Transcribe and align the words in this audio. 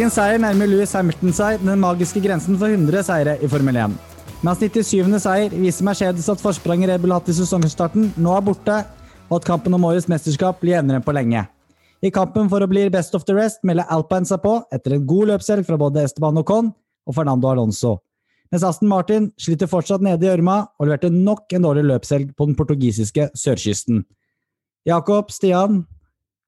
Helgens 0.00 0.14
seier 0.16 0.40
nærmer 0.40 0.64
Louis 0.64 0.92
Hamilton 0.96 1.34
seg 1.36 1.58
den 1.60 1.76
magiske 1.76 2.22
grensen 2.24 2.56
for 2.56 2.72
100 2.72 3.02
seire 3.04 3.34
i 3.44 3.48
Formel 3.52 3.76
1. 3.76 3.96
Med 4.40 4.48
hans 4.48 4.62
97. 4.62 5.18
seier 5.20 5.52
viser 5.52 5.84
Mercedes 5.84 6.30
at 6.32 6.40
forspranget 6.40 6.88
Red 6.88 7.02
Bull 7.02 7.12
hatt 7.12 7.28
i 7.28 7.34
sesongstarten 7.36 8.06
nå 8.16 8.32
er 8.32 8.46
borte, 8.46 8.78
og 9.28 9.34
at 9.36 9.48
kampen 9.50 9.76
om 9.76 9.84
årets 9.90 10.08
mesterskap 10.08 10.62
blir 10.62 10.78
jevnere 10.78 11.02
enn 11.02 11.04
på 11.04 11.12
lenge. 11.12 11.44
I 12.00 12.08
kampen 12.16 12.48
for 12.48 12.64
å 12.64 12.70
bli 12.72 12.86
best 12.88 13.12
of 13.18 13.28
the 13.28 13.36
rest 13.36 13.60
melder 13.60 13.92
Alpine 13.92 14.24
seg 14.24 14.40
på 14.40 14.54
etter 14.72 14.96
en 14.96 15.04
god 15.12 15.34
løpshelg 15.34 15.68
fra 15.68 15.76
både 15.84 16.06
Esteban 16.08 16.40
Ocon 16.40 16.72
og 16.72 17.18
Fernando 17.20 17.52
Alonso. 17.52 17.98
Mens 18.48 18.64
Aston 18.64 18.88
Martin 18.88 19.28
sliter 19.36 19.68
fortsatt 19.68 20.00
nede 20.00 20.24
i 20.24 20.32
gjørma 20.32 20.62
og 20.80 20.88
leverte 20.88 21.12
nok 21.12 21.52
en 21.52 21.68
dårlig 21.68 21.84
løpshelg 21.92 22.32
på 22.40 22.48
den 22.48 22.56
portugisiske 22.56 23.28
sørkysten. 23.36 24.06
Jakob, 24.88 25.28
Stian, 25.28 25.82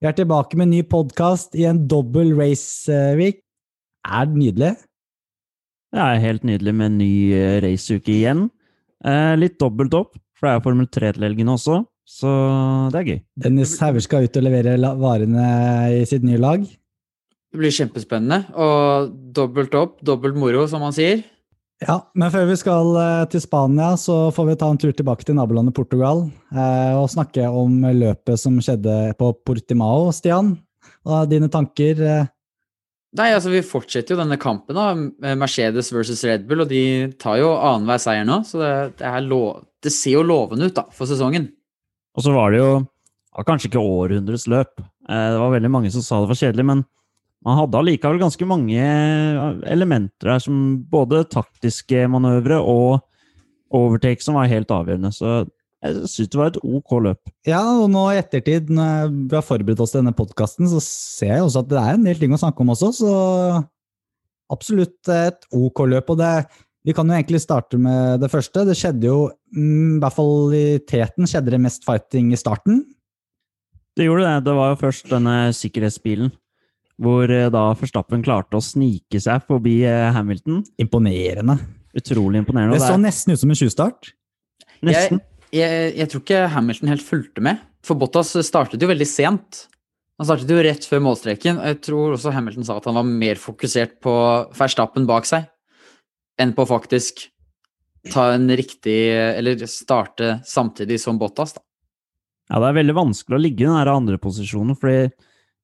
vi 0.03 0.09
er 0.09 0.17
tilbake 0.19 0.57
med 0.57 0.67
en 0.67 0.73
ny 0.81 0.83
podkast 0.83 1.53
i 1.55 1.63
en 1.69 1.85
dobbel 1.87 2.33
race-week. 2.35 3.42
Er 4.03 4.27
det 4.27 4.39
nydelig? 4.41 4.73
Det 5.93 6.01
er 6.01 6.23
helt 6.23 6.45
nydelig 6.49 6.75
med 6.75 6.89
en 6.89 7.01
ny 7.03 7.15
eh, 7.37 7.57
raceuke 7.63 8.13
igjen. 8.15 8.47
Eh, 9.05 9.35
litt 9.39 9.59
dobbelt 9.61 9.95
opp, 9.95 10.15
for 10.39 10.49
det 10.49 10.55
er 10.55 10.65
Formel 10.65 10.89
3 10.89 11.13
til 11.17 11.27
helgen 11.27 11.53
også, 11.53 11.83
så 12.09 12.31
det 12.95 13.01
er 13.01 13.11
gøy. 13.11 13.19
Dennis 13.45 13.75
Hauger 13.83 14.05
skal 14.05 14.27
ut 14.27 14.39
og 14.41 14.47
levere 14.47 14.95
varene 14.99 15.45
i 16.01 16.07
sitt 16.09 16.25
nye 16.27 16.41
lag. 16.41 16.65
Det 17.53 17.61
blir 17.61 17.75
kjempespennende. 17.77 18.47
Og 18.57 19.13
dobbelt 19.37 19.75
opp, 19.77 19.99
dobbelt 20.01 20.39
moro, 20.41 20.65
som 20.71 20.81
man 20.81 20.95
sier. 20.97 21.21
Ja, 21.83 21.99
men 22.15 22.31
før 22.31 22.47
vi 22.47 22.57
skal 22.57 22.95
eh, 22.97 23.25
til 23.33 23.43
Spania, 23.43 23.93
så 23.99 24.31
får 24.35 24.49
vi 24.49 24.59
ta 24.61 24.69
en 24.71 24.79
tur 24.81 24.93
tilbake 24.95 25.27
til 25.27 25.37
nabolandet 25.37 25.75
Portugal 25.75 26.29
eh, 26.55 26.93
og 26.95 27.11
snakke 27.11 27.49
om 27.49 27.83
løpet 27.99 28.39
som 28.41 28.61
skjedde 28.63 29.17
på 29.19 29.33
Portimao, 29.45 30.13
Stian. 30.15 30.55
Og 31.03 31.27
dine 31.31 31.51
tanker 31.51 32.01
eh, 32.07 32.31
Nei, 33.19 33.29
altså 33.37 33.51
Vi 33.53 33.61
fortsetter 33.67 34.15
jo 34.15 34.23
denne 34.23 34.39
kampen, 34.41 34.77
da. 34.77 35.35
Mercedes 35.37 35.91
versus 35.93 36.23
Red 36.25 36.47
Bull, 36.49 36.65
og 36.65 36.71
de 36.71 37.13
tar 37.21 37.43
jo 37.43 37.51
annenhver 37.59 38.01
seier 38.01 38.25
nå. 38.29 38.41
Så 38.49 38.63
det, 38.63 38.73
det, 39.03 39.11
lov, 39.27 39.67
det 39.85 39.93
ser 39.93 40.17
jo 40.17 40.25
lovende 40.25 40.71
ut 40.71 40.79
da, 40.79 40.87
for 40.97 41.11
sesongen. 41.11 41.51
Og 42.17 42.25
så 42.25 42.33
var 42.33 42.53
det 42.53 42.63
jo 42.63 42.73
ja, 42.81 43.45
kanskje 43.45 43.71
ikke 43.71 43.85
århundrets 43.85 44.49
løp. 44.53 44.81
Eh, 44.81 45.29
det 45.35 45.41
var 45.41 45.55
veldig 45.55 45.73
mange 45.73 45.93
som 45.93 46.05
sa 46.05 46.21
det 46.23 46.33
var 46.33 46.41
kjedelig, 46.41 46.67
men 46.69 46.85
man 47.43 47.59
hadde 47.59 47.79
allikevel 47.81 48.21
ganske 48.23 48.47
mange 48.49 48.79
eh, 48.79 49.41
elementer 49.73 50.35
her, 50.35 50.43
som 50.43 50.59
både 50.93 51.25
taktiske 51.33 52.07
manøvre 52.13 52.61
og 52.61 53.03
overtake 53.73 54.25
som 54.25 54.37
var 54.39 54.51
helt 54.53 54.73
avgjørende. 54.73 55.13
Så 55.17 55.43
jeg 55.83 56.09
syns 56.13 56.31
det 56.31 56.39
var 56.39 56.53
et 56.53 56.61
ok 56.63 56.93
løp. 57.03 57.31
Ja, 57.49 57.63
og 57.83 57.89
nå 57.91 58.05
i 58.13 58.19
ettertid, 58.21 58.69
når 58.71 59.09
vi 59.11 59.35
har 59.35 59.47
forberedt 59.47 59.81
oss 59.83 59.95
til 59.95 60.03
denne 60.03 60.15
podkasten, 60.15 60.69
så 60.71 60.79
ser 60.85 61.33
jeg 61.37 61.47
også 61.47 61.65
at 61.65 61.73
det 61.73 61.81
er 61.81 61.97
en 61.97 62.05
del 62.07 62.21
ting 62.21 62.35
å 62.35 62.39
snakke 62.39 62.63
om 62.63 62.71
også, 62.71 62.93
så 63.01 63.15
absolutt 64.53 65.11
et 65.11 65.49
ok 65.51 65.83
løp. 65.91 66.13
Og 66.15 66.21
det, 66.21 66.31
vi 66.87 66.95
kan 66.95 67.11
jo 67.11 67.17
egentlig 67.17 67.43
starte 67.43 67.81
med 67.83 68.23
det 68.23 68.31
første. 68.31 68.63
Det 68.69 68.77
skjedde 68.79 69.11
jo, 69.11 69.25
mm, 69.57 69.97
i 69.97 70.03
hvert 70.05 70.19
fall 70.21 70.55
i 70.55 70.67
teten, 70.87 71.27
skjedde 71.27 71.57
det 71.57 71.63
mest 71.67 71.89
fighting 71.89 72.31
i 72.31 72.39
starten. 72.39 72.85
Det 73.99 74.07
gjorde 74.07 74.29
det. 74.29 74.47
Det 74.47 74.57
var 74.57 74.71
jo 74.71 74.81
først 74.85 75.11
denne 75.11 75.37
sikkerhetsbilen, 75.57 76.31
hvor 77.03 77.27
eh, 77.27 77.51
da 77.53 77.67
Verstappen 77.77 78.23
klarte 78.25 78.57
å 78.57 78.63
snike 78.65 79.19
seg 79.21 79.43
forbi 79.51 79.81
eh, 79.89 80.13
Hamilton. 80.15 80.63
Imponerende. 80.81 81.59
Utrolig 81.99 82.41
imponerende. 82.41 82.79
Det 82.79 82.87
så 82.87 82.97
nesten 83.03 83.35
ut 83.35 83.43
som 83.43 83.51
en 83.51 83.59
tjuvstart. 83.59 84.15
nesten. 84.81 85.19
Jeg, 85.19 85.32
jeg, 85.53 85.93
jeg 85.99 86.09
tror 86.11 86.23
ikke 86.25 86.47
Hamilton 86.55 86.93
helt 86.93 87.05
fulgte 87.05 87.45
med. 87.45 87.61
For 87.85 87.99
Bottas 87.99 88.33
startet 88.47 88.83
jo 88.83 88.91
veldig 88.91 89.09
sent. 89.09 89.67
Han 90.21 90.29
startet 90.29 90.51
jo 90.53 90.63
rett 90.63 90.87
før 90.87 91.03
målstreken. 91.05 91.59
og 91.59 91.69
Jeg 91.73 91.81
tror 91.89 92.15
også 92.17 92.33
Hamilton 92.35 92.67
sa 92.69 92.79
at 92.79 92.89
han 92.89 92.99
var 92.99 93.09
mer 93.09 93.41
fokusert 93.41 93.99
på 94.05 94.15
Verstappen 94.57 95.09
bak 95.09 95.29
seg 95.29 95.49
enn 96.41 96.55
på 96.57 96.65
faktisk 96.69 97.27
ta 98.11 98.33
en 98.35 98.49
riktig 98.51 99.13
Eller 99.13 99.61
starte 99.71 100.41
samtidig 100.49 101.01
som 101.01 101.21
Bottas, 101.21 101.55
da. 101.55 101.63
Ja, 102.51 102.59
det 102.59 102.71
er 102.73 102.79
veldig 102.81 102.97
vanskelig 102.97 103.37
å 103.39 103.41
ligge 103.41 103.65
i 103.65 103.69
den 103.69 103.79
her 103.79 103.89
andre 103.93 104.19
posisjonen, 104.21 104.77
fordi 104.77 105.13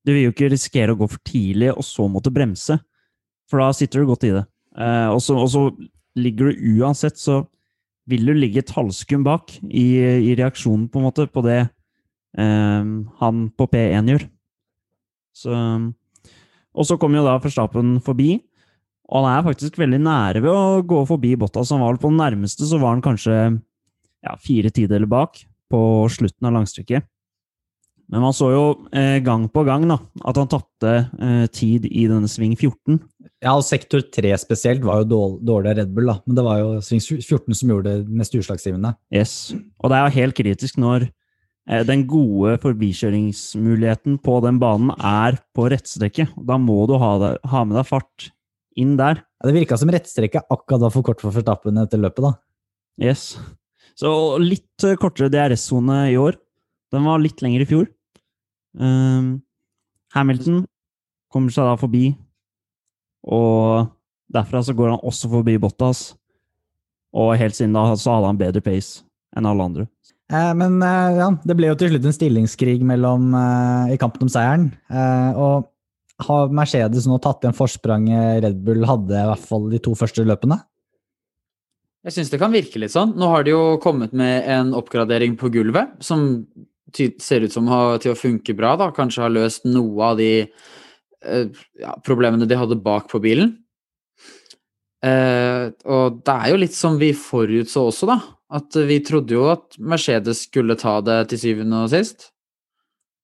du 0.07 0.13
vil 0.15 0.29
jo 0.29 0.33
ikke 0.33 0.49
risikere 0.53 0.95
å 0.95 1.01
gå 1.01 1.09
for 1.11 1.21
tidlig 1.27 1.73
og 1.75 1.85
så 1.85 2.07
måtte 2.09 2.33
bremse, 2.33 2.79
for 3.51 3.61
da 3.61 3.73
sitter 3.77 4.01
du 4.01 4.09
godt 4.09 4.25
i 4.25 4.31
det. 4.37 4.45
Eh, 4.79 5.09
og 5.11 5.21
så 5.21 5.65
ligger 6.17 6.49
du 6.49 6.79
uansett, 6.79 7.19
så 7.21 7.43
vil 8.09 8.25
du 8.29 8.35
ligge 8.37 8.63
et 8.63 8.73
halvskum 8.75 9.25
bak 9.27 9.53
i, 9.69 9.87
i 10.31 10.35
reaksjonen 10.39 10.89
på 10.89 11.01
en 11.01 11.07
måte 11.09 11.29
på 11.31 11.45
det 11.45 11.61
eh, 11.61 12.91
han 13.21 13.47
på 13.53 13.69
P1 13.73 14.13
gjør. 14.15 14.27
Så, 15.39 15.55
og 16.75 16.89
så 16.89 16.97
kommer 16.99 17.21
jo 17.21 17.27
da 17.29 17.37
Verstappen 17.43 17.99
forbi, 18.05 18.39
og 19.09 19.23
han 19.25 19.31
er 19.37 19.47
faktisk 19.47 19.79
veldig 19.81 20.01
nære 20.05 20.43
ved 20.45 20.53
å 20.53 20.81
gå 20.89 21.05
forbi 21.09 21.37
Bottas. 21.41 21.71
Han 21.73 21.85
var 21.85 22.01
på 22.01 22.11
den 22.11 22.21
nærmeste, 22.21 22.67
så 22.69 22.81
var 22.81 22.97
han 22.97 23.05
kanskje 23.05 23.37
ja, 23.39 24.35
fire 24.43 24.73
tideler 24.75 25.09
bak 25.09 25.41
på 25.73 25.81
slutten 26.13 26.49
av 26.49 26.57
langstrekket. 26.59 27.07
Men 28.09 28.25
man 28.25 28.33
så 28.37 28.49
jo 28.55 28.63
eh, 28.97 29.19
gang 29.25 29.45
på 29.53 29.63
gang 29.69 29.85
da, 29.89 29.99
at 30.25 30.39
han 30.41 30.49
tapte 30.49 30.93
eh, 31.21 31.45
tid 31.53 31.85
i 31.91 32.07
denne 32.09 32.29
sving 32.31 32.55
14. 32.57 32.97
Ja, 33.45 33.53
og 33.53 33.67
sektor 33.67 34.01
3 34.01 34.33
spesielt 34.41 34.87
var 34.87 35.03
jo 35.03 35.11
dårlig, 35.11 35.43
dårlig 35.51 35.75
Red 35.77 35.93
Bull, 35.95 36.09
da. 36.09 36.17
Men 36.25 36.39
det 36.39 36.45
var 36.47 36.63
jo 36.63 36.71
sving 36.85 37.03
14 37.05 37.59
som 37.61 37.75
gjorde 37.75 37.99
det 38.01 38.17
mest 38.21 38.35
utslagsgivende. 38.39 38.95
Yes. 39.15 39.53
Og 39.83 39.93
det 39.93 39.99
er 39.99 40.07
jo 40.07 40.17
helt 40.17 40.39
kritisk 40.39 40.81
når 40.81 41.05
eh, 41.05 41.85
den 41.89 42.07
gode 42.09 42.57
forbikjøringsmuligheten 42.65 44.17
på 44.25 44.39
den 44.47 44.63
banen 44.63 44.95
er 44.97 45.37
på 45.53 45.69
rettstrekket. 45.69 46.33
Da 46.49 46.57
må 46.63 46.81
du 46.89 46.97
ha, 47.03 47.13
det, 47.21 47.33
ha 47.53 47.63
med 47.69 47.77
deg 47.77 47.91
fart 47.93 48.31
inn 48.79 48.97
der. 48.97 49.21
Ja, 49.21 49.51
det 49.51 49.57
virka 49.59 49.77
som 49.79 49.93
rettstrekket 49.93 50.49
akkurat 50.49 50.87
var 50.87 50.97
for 50.97 51.05
kort 51.07 51.21
for 51.21 51.35
Forstappen 51.35 51.77
etter 51.85 52.01
løpet, 52.01 52.25
da. 52.25 52.33
Yes. 53.05 53.35
Så 54.01 54.11
litt 54.41 54.89
eh, 54.89 54.97
kortere 54.97 55.29
DRS-sone 55.29 56.07
i 56.15 56.17
år. 56.17 56.41
Den 56.95 57.05
var 57.05 57.21
litt 57.21 57.45
lengre 57.45 57.69
i 57.69 57.69
fjor. 57.69 57.89
Um, 58.77 59.39
Hamilton 60.15 60.65
kommer 61.33 61.53
seg 61.53 61.69
da 61.69 61.77
forbi, 61.81 62.11
og 63.29 63.89
derfra 64.33 64.63
så 64.65 64.75
går 64.77 64.95
han 64.95 65.05
også 65.07 65.31
forbi 65.33 65.59
Bottas. 65.61 66.13
Og 67.17 67.35
helt 67.41 67.57
siden 67.57 67.77
da 67.77 67.87
så 67.97 68.19
hadde 68.19 68.33
han 68.33 68.41
bedre 68.41 68.65
pace 68.65 69.05
enn 69.37 69.49
alle 69.49 69.65
andre. 69.65 69.87
Eh, 70.29 70.53
men 70.61 70.77
eh, 70.85 71.19
ja, 71.23 71.29
det 71.49 71.57
ble 71.57 71.71
jo 71.71 71.77
til 71.81 71.93
slutt 71.93 72.09
en 72.09 72.17
stillingskrig 72.17 72.81
mellom, 72.87 73.31
eh, 73.33 73.95
i 73.95 74.01
kampen 74.01 74.27
om 74.27 74.33
seieren. 74.33 74.69
Eh, 74.93 75.31
og 75.41 75.71
har 76.29 76.53
Mercedes 76.53 77.07
nå 77.09 77.17
tatt 77.23 77.45
igjen 77.45 77.57
forspranget 77.57 78.43
Red 78.45 78.59
Bull 78.67 78.85
hadde 78.89 79.15
i 79.15 79.29
hvert 79.31 79.47
fall 79.49 79.69
de 79.73 79.81
to 79.83 79.95
første 79.97 80.25
løpene? 80.27 80.59
Jeg 82.07 82.15
syns 82.15 82.33
det 82.33 82.41
kan 82.41 82.53
virke 82.55 82.81
litt 82.81 82.95
sånn. 82.95 83.15
Nå 83.19 83.29
har 83.33 83.45
de 83.47 83.55
jo 83.55 83.63
kommet 83.83 84.15
med 84.17 84.47
en 84.49 84.75
oppgradering 84.77 85.37
på 85.41 85.51
gulvet, 85.55 85.97
som 86.05 86.43
ser 86.95 87.45
ut 87.45 87.53
som 87.53 87.69
har, 87.71 87.99
til 88.03 88.15
å 88.15 88.19
funke 88.19 88.55
bra. 88.57 88.75
da, 88.81 88.91
Kanskje 88.95 89.25
har 89.25 89.35
løst 89.35 89.67
noe 89.69 90.13
av 90.13 90.21
de 90.21 90.33
eh, 90.45 91.63
ja, 91.81 91.95
problemene 92.05 92.49
de 92.49 92.59
hadde 92.59 92.81
bak 92.83 93.11
på 93.11 93.21
bilen. 93.25 93.57
Eh, 95.05 95.69
og 95.87 96.23
det 96.27 96.35
er 96.35 96.51
jo 96.53 96.61
litt 96.65 96.75
som 96.75 96.99
vi 97.01 97.13
forutså 97.17 97.89
også, 97.91 98.11
da. 98.11 98.19
At 98.59 98.75
vi 98.89 98.99
trodde 99.05 99.37
jo 99.37 99.45
at 99.53 99.77
Mercedes 99.79 100.47
skulle 100.49 100.79
ta 100.81 100.99
det 101.05 101.21
til 101.33 101.43
syvende 101.43 101.85
og 101.85 101.93
sist. 101.93 102.31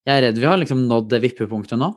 Jeg 0.05 0.19
er 0.19 0.27
redd 0.27 0.41
vi 0.41 0.49
har 0.51 0.61
liksom 0.61 0.85
nådd 0.89 1.09
det 1.15 1.23
vippepunktet 1.25 1.81
nå. 1.81 1.89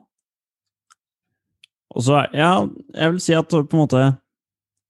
Og 1.97 2.05
så, 2.05 2.21
ja, 2.35 2.61
jeg 2.95 3.13
vil 3.13 3.19
si 3.23 3.35
at 3.35 3.51
på 3.51 3.63
en 3.63 3.81
måte 3.81 4.01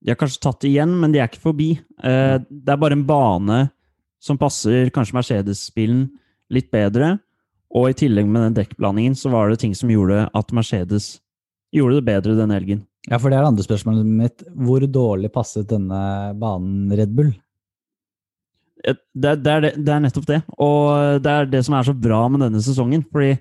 De 0.03 0.11
har 0.11 0.17
kanskje 0.19 0.41
tatt 0.43 0.61
det 0.61 0.69
igjen, 0.69 0.93
men 1.01 1.13
de 1.13 1.19
er 1.19 1.29
ikke 1.29 1.47
forbi. 1.47 1.71
Eh, 2.05 2.37
det 2.37 2.73
er 2.73 2.79
bare 2.79 2.93
en 2.93 3.07
bane 3.07 3.63
som 4.21 4.37
passer 4.37 4.91
kanskje 4.93 5.15
Mercedes-bilen 5.17 6.03
litt 6.53 6.69
bedre. 6.73 7.17
Og 7.75 7.89
i 7.91 7.97
tillegg 7.97 8.27
med 8.29 8.45
den 8.47 8.59
dekkblandingen 8.61 9.15
så 9.19 9.31
var 9.33 9.49
det 9.51 9.59
ting 9.63 9.73
som 9.75 9.91
gjorde 9.91 10.27
at 10.31 10.53
Mercedes 10.55 11.17
gjorde 11.75 11.99
det 11.99 12.07
bedre 12.07 12.37
den 12.37 12.53
helgen. 12.55 12.85
Ja, 13.07 13.19
for 13.19 13.31
det 13.31 13.39
er 13.39 13.47
andre 13.47 13.63
spørsmålet 13.63 14.07
mitt. 14.07 14.43
Hvor 14.55 14.83
dårlig 14.83 15.31
passet 15.35 15.67
denne 15.69 15.99
banen 16.39 16.91
Red 16.95 17.13
Bull? 17.15 17.33
Eh, 18.83 18.95
Det, 19.13 19.35
det, 19.43 19.51
er 19.51 19.61
det, 19.61 19.73
det 19.83 19.93
er 19.93 20.03
nettopp 20.03 20.27
det. 20.27 20.41
Og 20.59 21.21
det 21.23 21.31
er 21.31 21.51
det 21.51 21.63
som 21.65 21.77
er 21.77 21.87
så 21.87 21.95
bra 21.95 22.25
med 22.31 22.43
denne 22.45 22.63
sesongen. 22.63 23.03
Fordi 23.11 23.35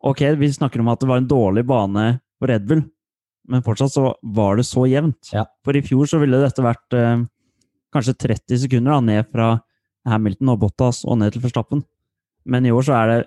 ok, 0.00 0.22
vi 0.40 0.52
snakker 0.52 0.80
om 0.80 0.92
at 0.92 1.00
det 1.00 1.08
var 1.08 1.22
en 1.22 1.28
dårlig 1.28 1.64
bane 1.66 2.06
på 2.40 2.48
Red 2.48 2.66
Bull, 2.68 2.82
men 3.48 3.64
fortsatt 3.64 3.94
så 3.94 4.10
var 4.22 4.58
det 4.58 4.66
så 4.68 4.84
jevnt. 4.88 5.32
Ja. 5.32 5.46
For 5.64 5.76
i 5.76 5.84
fjor 5.84 6.08
så 6.10 6.20
ville 6.20 6.40
dette 6.42 6.64
vært 6.64 6.96
eh, 6.96 7.24
kanskje 7.94 8.16
30 8.26 8.64
sekunder 8.66 8.96
da, 8.96 9.00
ned 9.00 9.30
fra 9.32 9.54
Hamilton 10.06 10.52
og 10.52 10.60
Bottas 10.64 11.04
og 11.08 11.20
ned 11.22 11.32
til 11.34 11.44
Verstappen. 11.44 11.80
Men 12.46 12.66
i 12.66 12.72
år 12.74 12.86
så 12.86 12.94
er 12.98 13.12
det 13.12 13.20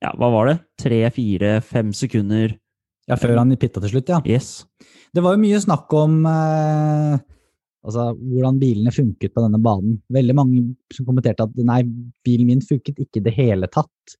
ja, 0.00 0.14
hva 0.16 0.30
var 0.32 0.48
det? 0.48 0.56
Tre, 0.80 1.02
fire, 1.12 1.58
fem 1.64 1.92
sekunder. 1.96 2.54
Ja, 3.10 3.18
før 3.20 3.40
han 3.40 3.52
pitta 3.60 3.82
til 3.82 3.92
slutt, 3.92 4.08
ja. 4.12 4.20
Yes. 4.24 4.62
Det 5.12 5.22
var 5.24 5.34
jo 5.34 5.42
mye 5.42 5.60
snakk 5.60 5.92
om 5.98 6.20
eh, 6.30 7.18
altså, 7.84 8.06
hvordan 8.16 8.60
bilene 8.62 8.94
funket 8.94 9.34
på 9.34 9.44
denne 9.44 9.60
banen. 9.62 9.98
Veldig 10.14 10.36
mange 10.38 10.62
som 10.94 11.08
kommenterte 11.08 11.44
at 11.44 11.60
nei, 11.66 11.82
bilen 12.24 12.48
min 12.48 12.64
funket 12.64 13.02
ikke 13.02 13.20
i 13.20 13.26
det 13.26 13.34
hele 13.36 13.68
tatt. 13.72 14.16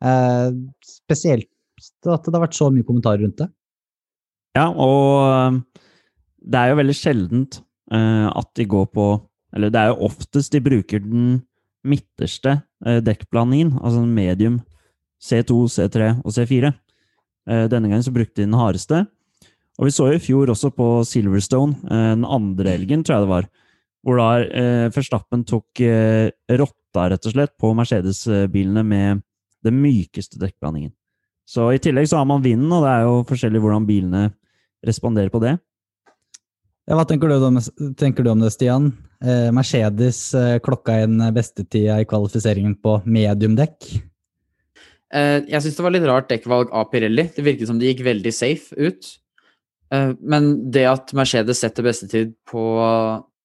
Eh, 0.00 0.48
spesielt 0.86 1.50
at 2.08 2.24
det 2.24 2.36
har 2.36 2.46
vært 2.46 2.56
så 2.56 2.70
mye 2.72 2.86
kommentarer 2.86 3.24
rundt 3.24 3.42
det. 3.42 3.50
Ja, 4.56 4.70
og 4.72 5.52
um, 5.52 5.60
det 6.40 6.58
er 6.58 6.72
jo 6.72 6.80
veldig 6.80 6.96
sjeldent 6.96 7.60
eh, 7.92 8.26
at 8.26 8.48
de 8.58 8.66
går 8.66 8.88
på 8.90 9.04
Eller 9.54 9.70
det 9.70 9.78
er 9.78 9.92
jo 9.92 10.06
oftest 10.08 10.52
de 10.54 10.60
bruker 10.62 11.02
den 11.02 11.40
midterste 11.86 12.56
uh, 12.86 12.98
dekkplanen, 13.04 13.76
altså 13.80 14.04
medium 14.06 14.60
C2, 15.20 15.64
C3 15.68 16.12
og 16.24 16.34
C4. 16.34 16.72
Eh, 17.50 17.64
denne 17.70 17.88
gangen 17.90 18.04
så 18.04 18.12
brukte 18.14 18.40
de 18.40 18.48
den 18.48 18.58
hardeste. 18.58 19.04
Og 19.80 19.88
vi 19.88 19.94
så 19.94 20.10
i 20.12 20.20
fjor 20.20 20.52
også 20.52 20.72
på 20.76 20.88
Silverstone, 21.08 21.76
eh, 21.88 22.12
den 22.16 22.24
andre 22.24 22.76
helgen, 22.76 23.04
tror 23.04 23.16
jeg 23.16 23.26
det 23.26 23.32
var, 23.32 23.48
hvor 24.04 24.20
da 24.20 24.28
eh, 24.44 24.88
Verstappen 24.92 25.44
tok 25.48 25.80
eh, 25.84 26.32
rotta, 26.50 27.08
rett 27.12 27.26
og 27.26 27.34
slett, 27.34 27.56
på 27.60 27.72
Mercedes-bilene 27.76 28.84
med 28.84 29.22
den 29.64 29.80
mykeste 29.80 30.40
dekkblandingen. 30.40 30.92
Så 31.48 31.72
i 31.74 31.80
tillegg 31.82 32.08
så 32.08 32.20
har 32.20 32.28
man 32.28 32.44
vinden, 32.44 32.70
og 32.72 32.84
det 32.84 32.92
er 32.92 33.08
jo 33.08 33.24
forskjellig 33.28 33.60
hvordan 33.60 33.88
bilene 33.88 34.28
responderer 34.86 35.32
på 35.32 35.40
det. 35.42 35.58
Ja, 36.90 36.96
hva 36.98 37.04
tenker 37.06 37.30
du, 37.30 37.36
om, 37.46 37.58
tenker 37.94 38.24
du 38.26 38.32
om 38.32 38.40
det, 38.42 38.48
Stian? 38.50 38.88
Eh, 39.22 39.52
Mercedes 39.54 40.32
eh, 40.34 40.56
klokka 40.58 40.96
inn 41.04 41.20
bestetida 41.30 42.00
i 42.02 42.06
kvalifiseringen 42.10 42.72
på 42.82 42.96
mediumdekk. 43.06 43.86
Eh, 45.14 45.36
jeg 45.46 45.62
syns 45.62 45.78
det 45.78 45.84
var 45.86 45.94
litt 45.94 46.08
rart 46.08 46.26
dekkvalg 46.32 46.72
av 46.74 46.88
Pirelli. 46.90 47.28
Det 47.36 47.44
virket 47.46 47.70
som 47.70 47.78
de 47.78 47.92
gikk 47.92 48.02
veldig 48.08 48.32
safe 48.34 48.74
ut. 48.74 49.06
Eh, 49.94 50.16
men 50.18 50.50
det 50.74 50.82
at 50.90 51.14
Mercedes 51.14 51.62
setter 51.62 51.86
bestetid 51.86 52.34
på 52.50 52.66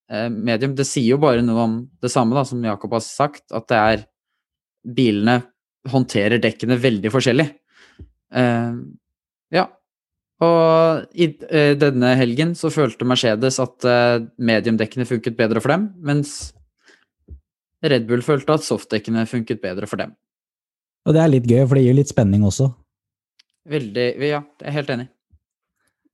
eh, 0.10 0.26
medium, 0.34 0.74
det 0.74 0.90
sier 0.90 1.12
jo 1.14 1.22
bare 1.22 1.46
noe 1.46 1.68
om 1.68 1.80
det 2.02 2.10
samme 2.16 2.34
da, 2.34 2.48
som 2.50 2.66
Jakob 2.66 2.98
har 2.98 3.06
sagt, 3.06 3.46
at 3.54 3.70
det 3.70 3.84
er 3.94 4.06
bilene 4.98 5.44
håndterer 5.94 6.42
dekkene 6.42 6.82
veldig 6.82 7.14
forskjellig. 7.14 7.52
Eh, 8.42 8.78
ja. 9.54 9.70
Og 10.44 11.16
i 11.16 11.30
eh, 11.48 11.74
denne 11.80 12.12
helgen 12.20 12.52
så 12.60 12.72
følte 12.74 13.08
Mercedes 13.08 13.60
at 13.64 13.88
eh, 13.88 14.26
mediumdekkene 14.36 15.08
funket 15.08 15.38
bedre 15.38 15.62
for 15.64 15.72
dem, 15.72 15.90
mens 16.04 16.52
Red 17.86 18.08
Bull 18.10 18.24
følte 18.26 18.58
at 18.58 18.66
softdekkene 18.66 19.24
funket 19.30 19.62
bedre 19.64 19.88
for 19.88 20.02
dem. 20.02 20.16
Og 21.06 21.16
det 21.16 21.22
er 21.22 21.32
litt 21.32 21.48
gøy, 21.48 21.62
for 21.64 21.78
det 21.78 21.86
gir 21.86 21.98
litt 22.00 22.12
spenning 22.12 22.46
også. 22.48 22.72
Veldig 23.70 24.08
Ja, 24.22 24.42
jeg 24.42 24.70
er 24.70 24.76
helt 24.76 24.92
enig. 24.94 25.08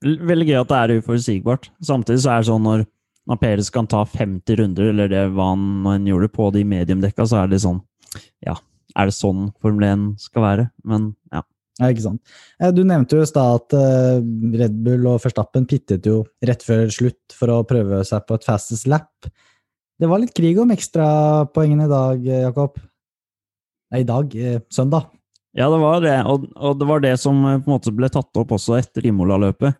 Veldig 0.02 0.48
gøy 0.50 0.58
at 0.60 0.72
det 0.72 0.80
er 0.80 1.00
uforutsigbart. 1.00 1.70
Samtidig 1.86 2.24
så 2.24 2.34
er 2.34 2.42
det 2.42 2.50
sånn 2.50 2.66
når, 2.66 2.84
når 3.30 3.40
Peres 3.42 3.70
kan 3.74 3.90
ta 3.90 4.02
50 4.06 4.60
runder, 4.60 4.92
eller 4.94 5.12
det 5.12 5.24
hva 5.36 5.52
han, 5.54 5.66
han 5.86 6.08
gjorde 6.10 6.32
på 6.34 6.50
de 6.56 6.66
mediumdekka, 6.68 7.28
så 7.30 7.44
er 7.44 7.52
det 7.52 7.62
sånn 7.64 7.82
Ja, 8.44 8.58
er 8.98 9.08
det 9.08 9.16
sånn 9.16 9.50
Formel 9.64 9.88
1 9.88 10.08
skal 10.22 10.46
være? 10.46 10.68
Men 10.84 11.14
ja. 11.32 11.44
Ja, 11.80 11.88
ikke 11.90 12.04
sant. 12.04 12.34
Eh, 12.60 12.72
Du 12.76 12.84
nevnte 12.84 13.18
jo 13.18 13.24
i 13.24 13.30
stad 13.30 13.62
at 13.62 13.76
eh, 13.78 14.20
Red 14.60 14.82
Bull 14.86 15.08
og 15.08 15.22
Verstappen 15.24 15.66
pittet 15.70 16.06
jo 16.06 16.26
rett 16.46 16.66
før 16.66 16.92
slutt 16.94 17.36
for 17.38 17.54
å 17.54 17.62
prøve 17.68 18.04
seg 18.08 18.26
på 18.28 18.38
et 18.38 18.48
fastest 18.48 18.90
lap. 18.92 19.30
Det 20.02 20.10
var 20.10 20.22
litt 20.22 20.34
krig 20.36 20.60
om 20.60 20.74
ekstrapoengene 20.74 21.88
i 21.88 21.92
dag, 21.92 22.28
eh, 22.28 22.44
Jakob. 22.50 22.78
Nei, 23.92 24.04
i 24.04 24.08
dag. 24.08 24.36
Søndag. 24.72 25.10
Ja, 25.58 25.68
det 25.68 25.80
var 25.82 26.00
det, 26.00 26.16
og, 26.32 26.46
og 26.56 26.78
det 26.80 26.88
var 26.88 27.02
det 27.04 27.18
som 27.20 27.42
på 27.44 27.58
en 27.60 27.74
måte 27.74 27.92
ble 27.92 28.08
tatt 28.12 28.40
opp 28.40 28.54
også 28.56 28.78
etter 28.80 29.10
Imola-løpet. 29.10 29.76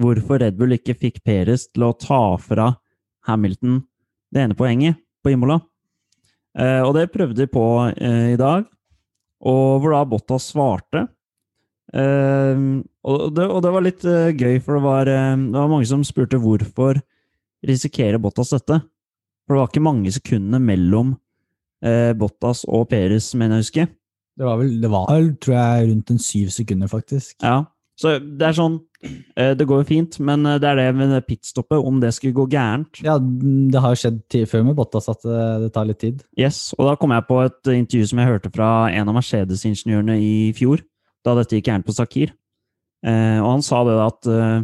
Hvorfor 0.00 0.40
Red 0.40 0.56
Bull 0.56 0.72
ikke 0.76 0.94
fikk 0.96 1.18
Peres 1.26 1.66
til 1.68 1.84
å 1.84 1.92
ta 1.92 2.38
fra 2.40 2.70
Hamilton 3.28 3.82
det 4.32 4.44
ene 4.46 4.56
poenget 4.56 4.96
på 5.20 5.34
Imola. 5.34 5.58
Eh, 6.58 6.80
og 6.82 6.94
det 6.96 7.10
prøvde 7.12 7.42
de 7.42 7.48
på 7.50 7.64
eh, 7.92 8.32
i 8.34 8.38
dag, 8.40 8.64
og 9.44 9.82
hvor 9.82 9.94
da 9.94 10.04
Bottas 10.08 10.48
svarte. 10.54 11.04
Eh, 11.90 12.60
og, 13.02 13.22
det, 13.34 13.46
og 13.46 13.62
det 13.64 13.72
var 13.74 13.84
litt 13.84 14.04
uh, 14.06 14.30
gøy, 14.30 14.60
for 14.62 14.78
det 14.78 14.84
var, 14.84 15.10
uh, 15.10 15.34
det 15.34 15.58
var 15.58 15.70
mange 15.72 15.88
som 15.90 16.04
spurte 16.06 16.38
hvorfor 16.40 17.00
risikerer 17.66 18.20
Bottas 18.22 18.54
dette. 18.54 18.80
For 19.46 19.56
det 19.56 19.62
var 19.62 19.72
ikke 19.72 19.82
mange 19.82 20.12
sekundene 20.14 20.60
mellom 20.62 21.16
eh, 21.82 22.12
Bottas 22.14 22.62
og 22.70 22.86
Peres, 22.92 23.32
mener 23.34 23.58
jeg 23.58 23.64
å 23.64 23.64
huske. 23.64 23.86
Det 24.38 24.46
var 24.46 24.60
vel, 24.60 24.76
det 24.80 24.90
var 24.92 25.10
tror 25.42 25.56
jeg, 25.56 25.88
rundt 25.90 26.12
en 26.14 26.20
syv 26.22 26.52
sekunder, 26.54 26.88
faktisk. 26.88 27.34
Ja, 27.42 27.64
så 27.98 28.14
det 28.22 28.46
er 28.46 28.54
sånn 28.56 28.78
Det 29.34 29.66
går 29.66 29.82
jo 29.82 29.88
fint, 29.88 30.16
men 30.22 30.46
det 30.46 30.68
er 30.70 30.78
det 30.78 30.86
med 30.96 31.16
pitstoppet, 31.26 31.82
om 31.82 31.98
det 32.00 32.12
skulle 32.14 32.36
gå 32.36 32.46
gærent. 32.52 33.02
Ja, 33.02 33.18
det 33.18 33.82
har 33.82 33.96
jo 33.96 34.00
skjedd 34.04 34.38
før 34.48 34.64
med 34.68 34.78
Bottas 34.78 35.10
at 35.10 35.26
det 35.26 35.72
tar 35.74 35.90
litt 35.90 36.00
tid. 36.04 36.22
Yes, 36.38 36.70
og 36.78 36.86
da 36.88 36.94
kom 37.00 37.12
jeg 37.16 37.26
på 37.28 37.42
et 37.42 37.72
intervju 37.74 38.12
som 38.12 38.22
jeg 38.22 38.30
hørte 38.30 38.54
fra 38.54 38.70
en 38.94 39.10
av 39.10 39.18
Mercedes-ingeniørene 39.18 40.20
i 40.22 40.34
fjor, 40.56 40.84
da 41.26 41.34
dette 41.38 41.58
gikk 41.58 41.68
gærent 41.68 41.86
på 41.86 41.94
Sakir. 41.96 42.34
Eh, 43.06 43.38
og 43.40 43.48
han 43.56 43.64
sa 43.64 43.80
det 43.88 43.96
at 44.04 44.28
eh, 44.30 44.60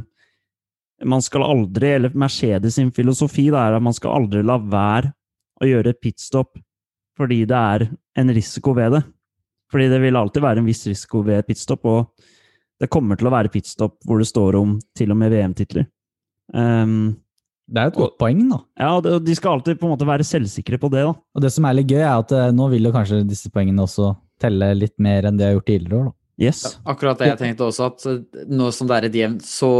man 1.09 1.25
skal 1.25 1.45
aldri, 1.45 1.95
eller 1.97 2.17
Mercedes 2.17 2.79
sin 2.79 2.93
filosofi 2.97 3.49
da, 3.53 3.67
er 3.67 3.79
at 3.79 3.85
man 3.85 3.97
skal 3.97 4.17
aldri 4.21 4.45
la 4.45 4.57
være 4.61 5.13
å 5.61 5.69
gjøre 5.69 5.97
pitstop 6.01 6.57
fordi 7.17 7.47
det 7.49 7.57
er 7.57 7.87
en 8.21 8.33
risiko 8.37 8.75
ved 8.77 8.93
det. 8.93 9.03
Fordi 9.73 9.87
det 9.89 10.01
vil 10.03 10.19
alltid 10.21 10.45
være 10.45 10.61
en 10.61 10.67
viss 10.69 10.85
risiko 10.87 11.23
ved 11.25 11.47
pitstop, 11.49 11.87
og 11.89 12.27
det 12.81 12.91
kommer 12.93 13.17
til 13.17 13.31
å 13.31 13.33
være 13.33 13.51
pitstop 13.53 13.97
hvor 14.05 14.21
det 14.21 14.29
står 14.29 14.59
om 14.59 14.75
til 14.97 15.15
og 15.15 15.19
med 15.23 15.33
VM-titler. 15.33 15.87
Um, 16.53 17.17
Det 17.67 17.81
er 17.81 17.89
jo 17.89 17.95
et 17.95 17.99
godt 18.03 18.19
poeng, 18.21 18.45
da. 18.53 18.61
ja, 18.79 18.91
og 19.01 19.25
de 19.25 19.35
skal 19.35 19.57
alltid 19.57 19.81
på 19.81 19.89
en 19.89 19.95
måte 19.97 20.07
være 20.07 20.29
selvsikre 20.29 20.79
på 20.79 20.93
det, 20.93 21.07
da. 21.09 21.17
Og 21.17 21.43
det 21.43 21.51
som 21.57 21.65
er 21.67 21.81
litt 21.81 21.89
gøy, 21.91 22.03
er 22.05 22.21
at 22.21 22.37
eh, 22.37 22.53
nå 22.55 22.69
vil 22.71 22.87
jo 22.87 22.93
kanskje 22.95 23.25
disse 23.27 23.51
poengene 23.51 23.83
også 23.83 24.13
telle 24.39 24.69
litt 24.77 24.95
mer 25.03 25.27
enn 25.27 25.41
de 25.41 25.49
har 25.49 25.57
gjort 25.57 25.67
tidligere 25.73 25.99
år, 25.99 26.13
da. 26.13 26.17
Yes. 26.37 26.77
Akkurat 26.85 27.17
det 27.21 27.31
jeg 27.31 27.41
tenkte 27.41 27.65
også, 27.71 27.87
at 27.89 28.07
eh, 28.11 28.47
nå 28.53 28.69
som 28.75 28.89
det 28.91 28.97
er 28.99 29.07
et 29.09 29.15
jevnt, 29.23 29.47
så 29.49 29.71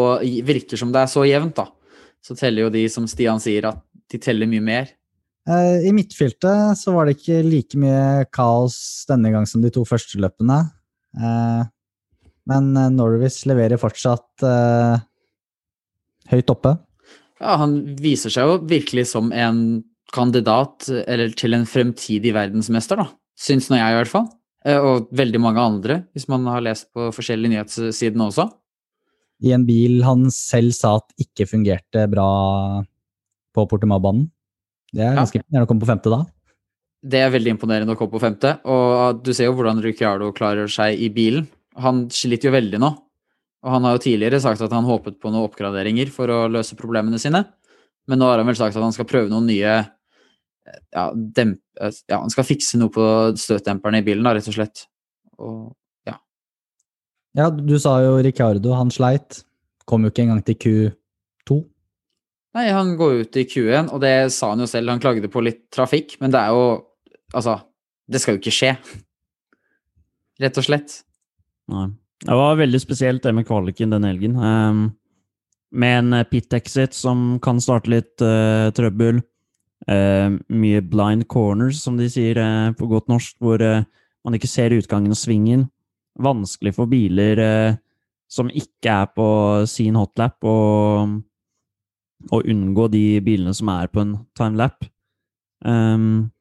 virker 0.47 0.81
som 0.81 0.93
det 0.95 1.03
er 1.03 1.11
så 1.13 1.25
jevnt, 1.29 1.59
da. 1.59 1.67
Så 2.25 2.37
teller 2.39 2.65
jo 2.67 2.71
de, 2.73 2.87
som 2.91 3.05
Stian 3.11 3.43
sier, 3.43 3.69
at 3.69 3.83
de 4.13 4.21
teller 4.23 4.49
mye 4.49 4.65
mer. 4.65 4.89
Eh, 5.47 5.87
I 5.87 5.93
midtfeltet 5.95 6.81
så 6.81 6.95
var 6.97 7.07
det 7.07 7.19
ikke 7.19 7.43
like 7.45 7.79
mye 7.79 8.25
kaos 8.35 8.79
denne 9.11 9.31
gang 9.35 9.45
som 9.47 9.63
de 9.63 9.71
to 9.75 9.85
første 9.87 10.19
løpene. 10.23 10.63
Eh, 11.17 11.67
Men 12.47 12.73
Norris 12.95 13.41
leverer 13.51 13.81
fortsatt 13.83 14.45
eh, 14.47 14.97
høyt 16.31 16.53
oppe. 16.53 16.77
Ja, 17.41 17.59
han 17.61 17.81
viser 18.01 18.33
seg 18.33 18.49
jo 18.49 18.59
virkelig 18.71 19.09
som 19.13 19.33
en 19.35 19.83
kandidat, 20.15 20.87
eller 20.89 21.35
til 21.37 21.57
en 21.57 21.67
fremtidig 21.69 22.33
verdensmester, 22.33 23.03
da. 23.03 23.11
Syns 23.37 23.67
nå 23.69 23.77
jeg, 23.77 23.93
i 23.93 23.99
hvert 23.99 24.13
fall. 24.13 24.29
Eh, 24.67 24.83
Og 24.83 25.09
veldig 25.15 25.41
mange 25.43 25.63
andre, 25.63 26.01
hvis 26.13 26.29
man 26.29 26.47
har 26.51 26.65
lest 26.65 26.89
på 26.95 27.11
forskjellige 27.15 27.55
nyhetssidene 27.55 28.27
også. 28.27 28.49
I 29.47 29.53
en 29.53 29.67
bil 29.69 30.01
han 30.03 30.27
selv 30.33 30.73
sa 30.75 30.97
at 30.99 31.13
ikke 31.21 31.47
fungerte 31.47 32.07
bra 32.11 32.83
på 33.55 33.67
Portemar-banen. 33.69 34.31
Det 34.93 35.05
er 35.05 35.19
ganske 35.19 35.39
imponerende 35.39 35.67
å 35.67 35.71
komme 35.71 35.85
på 35.85 35.91
femte 35.91 36.13
da. 36.13 36.23
Det 37.07 37.21
er 37.21 37.31
veldig 37.31 37.53
imponerende 37.53 37.95
å 37.95 37.99
komme 37.99 38.17
på 38.17 38.23
femte, 38.23 38.57
og 38.67 39.21
du 39.23 39.33
ser 39.37 39.51
jo 39.51 39.57
hvordan 39.59 39.83
Ricciardo 39.85 40.33
klarer 40.35 40.71
seg 40.73 40.99
i 40.99 41.11
bilen. 41.13 41.45
Han 41.79 42.07
sliter 42.11 42.49
jo 42.49 42.55
veldig 42.57 42.81
nå, 42.83 42.89
og 43.63 43.71
han 43.71 43.85
har 43.87 43.95
jo 43.95 44.03
tidligere 44.07 44.41
sagt 44.43 44.65
at 44.65 44.73
han 44.73 44.89
håpet 44.89 45.21
på 45.21 45.31
noen 45.31 45.45
oppgraderinger 45.47 46.11
for 46.11 46.33
å 46.33 46.47
løse 46.51 46.79
problemene 46.79 47.21
sine, 47.23 47.45
men 48.09 48.19
nå 48.19 48.31
har 48.31 48.41
han 48.41 48.49
vel 48.49 48.59
sagt 48.59 48.79
at 48.79 48.83
han 48.83 48.95
skal 48.97 49.07
prøve 49.11 49.31
noen 49.31 49.47
nye 49.51 49.77
ja, 50.95 51.09
dempe, 51.15 51.91
ja 52.11 52.21
han 52.23 52.33
skal 52.33 52.47
fikse 52.49 52.81
noe 52.81 52.93
på 52.93 53.07
støtdemperne 53.39 54.03
i 54.03 54.07
bilen, 54.07 54.27
da, 54.27 54.35
rett 54.37 54.49
og 54.51 54.57
slett. 54.59 54.87
Og 55.43 55.75
Ja, 56.09 56.17
ja, 57.37 57.51
du 57.51 57.77
sa 57.83 57.99
jo 58.05 58.17
Ricardo, 58.25 58.73
han 58.79 58.93
sleit. 58.95 59.43
Kom 59.87 60.07
jo 60.07 60.11
ikke 60.11 60.25
engang 60.25 60.43
til 60.47 60.57
Q2. 60.63 61.59
Nei, 62.57 62.69
han 62.73 62.95
går 62.97 63.21
ut 63.23 63.37
i 63.37 63.45
Q1, 63.45 63.91
og 63.93 64.01
det 64.01 64.33
sa 64.33 64.55
han 64.55 64.65
jo 64.65 64.69
selv, 64.71 64.89
han 64.95 65.03
klagde 65.03 65.29
på 65.29 65.43
litt 65.45 65.67
trafikk, 65.75 66.17
men 66.23 66.35
det 66.35 66.43
er 66.43 66.57
jo 66.57 66.67
Altså, 67.35 67.57
det 68.07 68.21
skal 68.23 68.37
jo 68.37 68.39
ikke 68.39 68.53
skje. 68.55 68.69
Rett 70.43 70.59
og 70.61 70.65
slett. 70.65 70.93
Nei. 71.75 71.89
Det 72.23 72.37
var 72.39 72.55
veldig 72.57 72.79
spesielt 72.81 73.25
det 73.27 73.33
med 73.35 73.45
kvaliken 73.49 73.93
denne 73.93 74.13
helgen. 74.13 74.37
Um, 74.39 74.85
med 75.77 75.99
en 75.99 76.13
eh, 76.21 76.29
pit 76.31 76.55
exit 76.57 76.95
som 76.97 77.41
kan 77.43 77.59
starte 77.61 77.91
litt 77.93 78.23
uh, 78.25 78.71
trøbbel. 78.77 79.19
Ehm, 79.85 80.41
mye 80.49 80.81
blind 80.83 81.27
corners, 81.29 81.79
som 81.85 81.99
de 81.99 82.09
sier 82.11 82.39
eh, 82.41 82.73
på 82.75 82.89
godt 82.91 83.11
norsk, 83.13 83.37
hvor 83.45 83.63
eh, 83.63 83.85
man 84.25 84.35
ikke 84.39 84.51
ser 84.51 84.75
utgangen 84.75 85.13
og 85.15 85.21
svingen. 85.21 85.67
Vanskelig 86.17 86.73
for 86.79 86.89
biler 86.91 87.39
som 88.33 88.49
ikke 88.49 88.89
er 88.89 89.11
på 89.13 89.27
sin 89.69 89.99
hotlap, 90.01 90.41
å 90.43 92.41
unngå 92.41 92.87
de 92.91 93.21
bilene 93.23 93.53
som 93.55 93.69
er 93.71 93.93
på 93.93 94.01
en 94.03 94.15
timelap. 94.35 94.89
Um, 95.61 96.33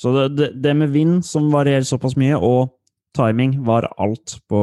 så 0.00 0.14
det, 0.16 0.24
det, 0.38 0.48
det 0.64 0.74
med 0.80 0.90
vind, 0.96 1.20
som 1.28 1.52
varierer 1.52 1.84
såpass 1.86 2.16
mye, 2.18 2.40
og 2.40 2.72
timing, 3.14 3.58
var 3.68 3.90
alt 4.00 4.38
på, 4.48 4.60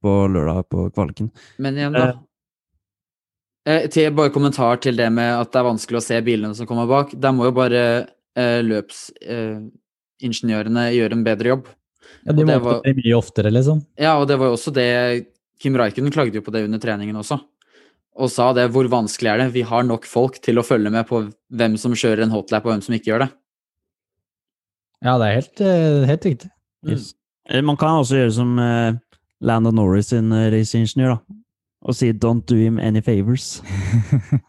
på 0.00 0.16
lørdag 0.32 0.64
på 0.72 0.88
kvaliken. 0.96 1.28
Men 1.60 1.78
igjen, 1.78 1.92
da. 2.00 2.14
Eh, 3.68 3.84
til 3.94 4.10
bare 4.16 4.32
kommentar 4.34 4.80
til 4.82 4.96
det 4.98 5.06
med 5.14 5.30
at 5.38 5.52
det 5.52 5.58
er 5.60 5.68
vanskelig 5.68 5.98
å 6.00 6.02
se 6.02 6.16
bilene 6.26 6.54
som 6.58 6.66
kommer 6.66 6.86
bak. 6.90 7.12
Der 7.14 7.32
må 7.36 7.44
jo 7.46 7.52
bare 7.54 7.82
eh, 8.34 8.58
løpsingeniørene 8.66 10.88
gjøre 10.96 11.14
en 11.18 11.26
bedre 11.26 11.48
jobb. 11.54 11.64
Ja, 12.26 12.32
de 12.32 12.42
må 12.42 12.46
det 12.50 12.60
var- 12.62 12.80
det 12.82 12.96
mye 12.96 13.16
oftere, 13.18 13.50
liksom. 13.52 13.86
Ja, 13.98 14.18
og 14.18 14.26
det 14.28 14.38
var 14.38 14.46
jo 14.50 14.56
også 14.56 14.72
det 14.74 15.26
Kim 15.60 15.74
Raikkonen 15.78 16.12
klagde 16.12 16.34
jo 16.34 16.40
på 16.42 16.52
det 16.52 16.64
under 16.64 16.78
treningen 16.78 17.16
også. 17.16 17.40
og 18.14 18.28
sa 18.28 18.52
det, 18.52 18.70
hvor 18.70 18.84
vanskelig 18.92 19.30
er 19.30 19.38
det? 19.38 19.52
Vi 19.54 19.62
har 19.62 19.82
nok 19.84 20.04
folk 20.04 20.38
til 20.42 20.56
å 20.56 20.62
følge 20.62 20.90
med 20.92 21.06
på 21.08 21.32
hvem 21.50 21.76
som 21.78 21.92
kjører 21.94 22.22
en 22.24 22.30
hotlap, 22.30 22.66
og 22.66 22.72
hvem 22.74 22.82
som 22.82 22.94
ikke 22.94 23.06
gjør 23.08 23.18
det. 23.20 23.30
Ja, 25.02 25.16
det 25.16 25.26
er 25.28 25.34
helt, 25.40 25.60
eh, 25.62 26.04
helt 26.06 26.22
riktig. 26.22 26.50
Yes. 26.86 27.14
Mm. 27.50 27.64
Man 27.64 27.76
kan 27.76 27.88
også 28.02 28.14
gjøre 28.20 28.32
som 28.32 28.58
uh, 28.58 28.92
Landon 29.40 29.74
Norris 29.74 30.08
sin 30.12 30.30
raceingeniør, 30.30 31.08
da. 31.16 31.20
Og 31.82 31.96
si 31.98 32.12
'don't 32.12 32.46
do 32.46 32.56
him 32.56 32.78
any 32.78 33.00
favors'. 33.02 33.60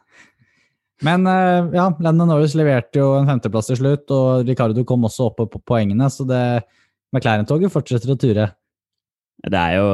Men 1.03 1.27
eh, 1.27 1.75
ja, 1.75 1.89
Landon 1.99 2.29
Norris 2.31 2.55
leverte 2.55 3.01
jo 3.01 3.13
en 3.17 3.27
femteplass 3.27 3.67
til 3.71 3.79
slutt, 3.81 4.11
og 4.13 4.47
Ricardo 4.47 4.85
kom 4.87 5.03
også 5.03 5.31
opp 5.31 5.41
på 5.51 5.61
poengene, 5.67 6.07
så 6.09 6.23
det 6.27 6.43
McLaren-toget 7.11 7.73
fortsetter 7.73 8.13
å 8.13 8.19
ture. 8.19 8.47
Det 9.43 9.59
er 9.59 9.75
jo 9.79 9.87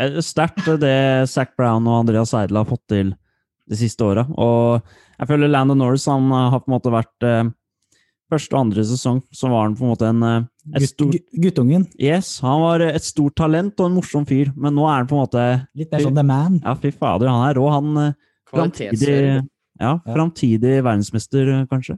eh, 0.00 0.18
sterkt 0.24 0.66
det 0.82 1.28
Zac 1.30 1.54
Brown 1.58 1.86
og 1.86 2.00
Andreas 2.00 2.34
Seidel 2.34 2.62
har 2.62 2.66
fått 2.68 2.86
til 2.90 3.14
de 3.68 3.78
siste 3.78 4.02
åra. 4.02 4.24
Og 4.34 4.80
jeg 5.20 5.30
føler 5.30 5.52
Landon 5.52 5.78
Norris 5.78 6.08
han 6.10 6.26
har 6.32 6.58
på 6.58 6.72
en 6.72 6.76
måte 6.78 6.94
vært 6.94 7.28
eh, 7.28 7.44
Første 8.28 8.52
og 8.54 8.60
andre 8.60 8.84
sesong 8.84 9.20
så 9.32 9.48
var 9.48 9.66
han 9.66 9.76
på 9.78 9.86
en 9.86 9.92
måte 9.92 10.08
en 10.08 10.24
eh, 10.26 10.48
et 10.68 10.82
Gutt, 10.84 10.90
stort, 10.90 11.20
guttungen. 11.44 11.86
Yes, 11.96 12.34
han 12.44 12.60
var 12.60 12.84
et 12.84 13.06
stort 13.06 13.38
talent 13.40 13.78
og 13.80 13.88
en 13.88 13.94
morsom 13.96 14.26
fyr, 14.28 14.50
men 14.52 14.76
nå 14.76 14.84
er 14.84 14.98
han 14.98 15.08
på 15.08 15.16
en 15.16 15.22
måte 15.22 15.44
Litt 15.78 15.94
mer 15.94 16.04
som 16.04 16.18
The 16.18 16.26
Man. 16.28 16.58
Ja, 16.60 16.74
fy 16.76 16.92
fader, 16.92 17.30
han 17.32 17.46
er 17.46 17.56
rå. 17.56 17.64
Han 17.72 18.02
eh, 18.02 18.18
framtidig, 18.52 19.16
ja, 19.80 19.94
framtidig 20.04 20.76
verdensmester, 20.82 21.54
eh, 21.54 21.64
kanskje. 21.72 21.96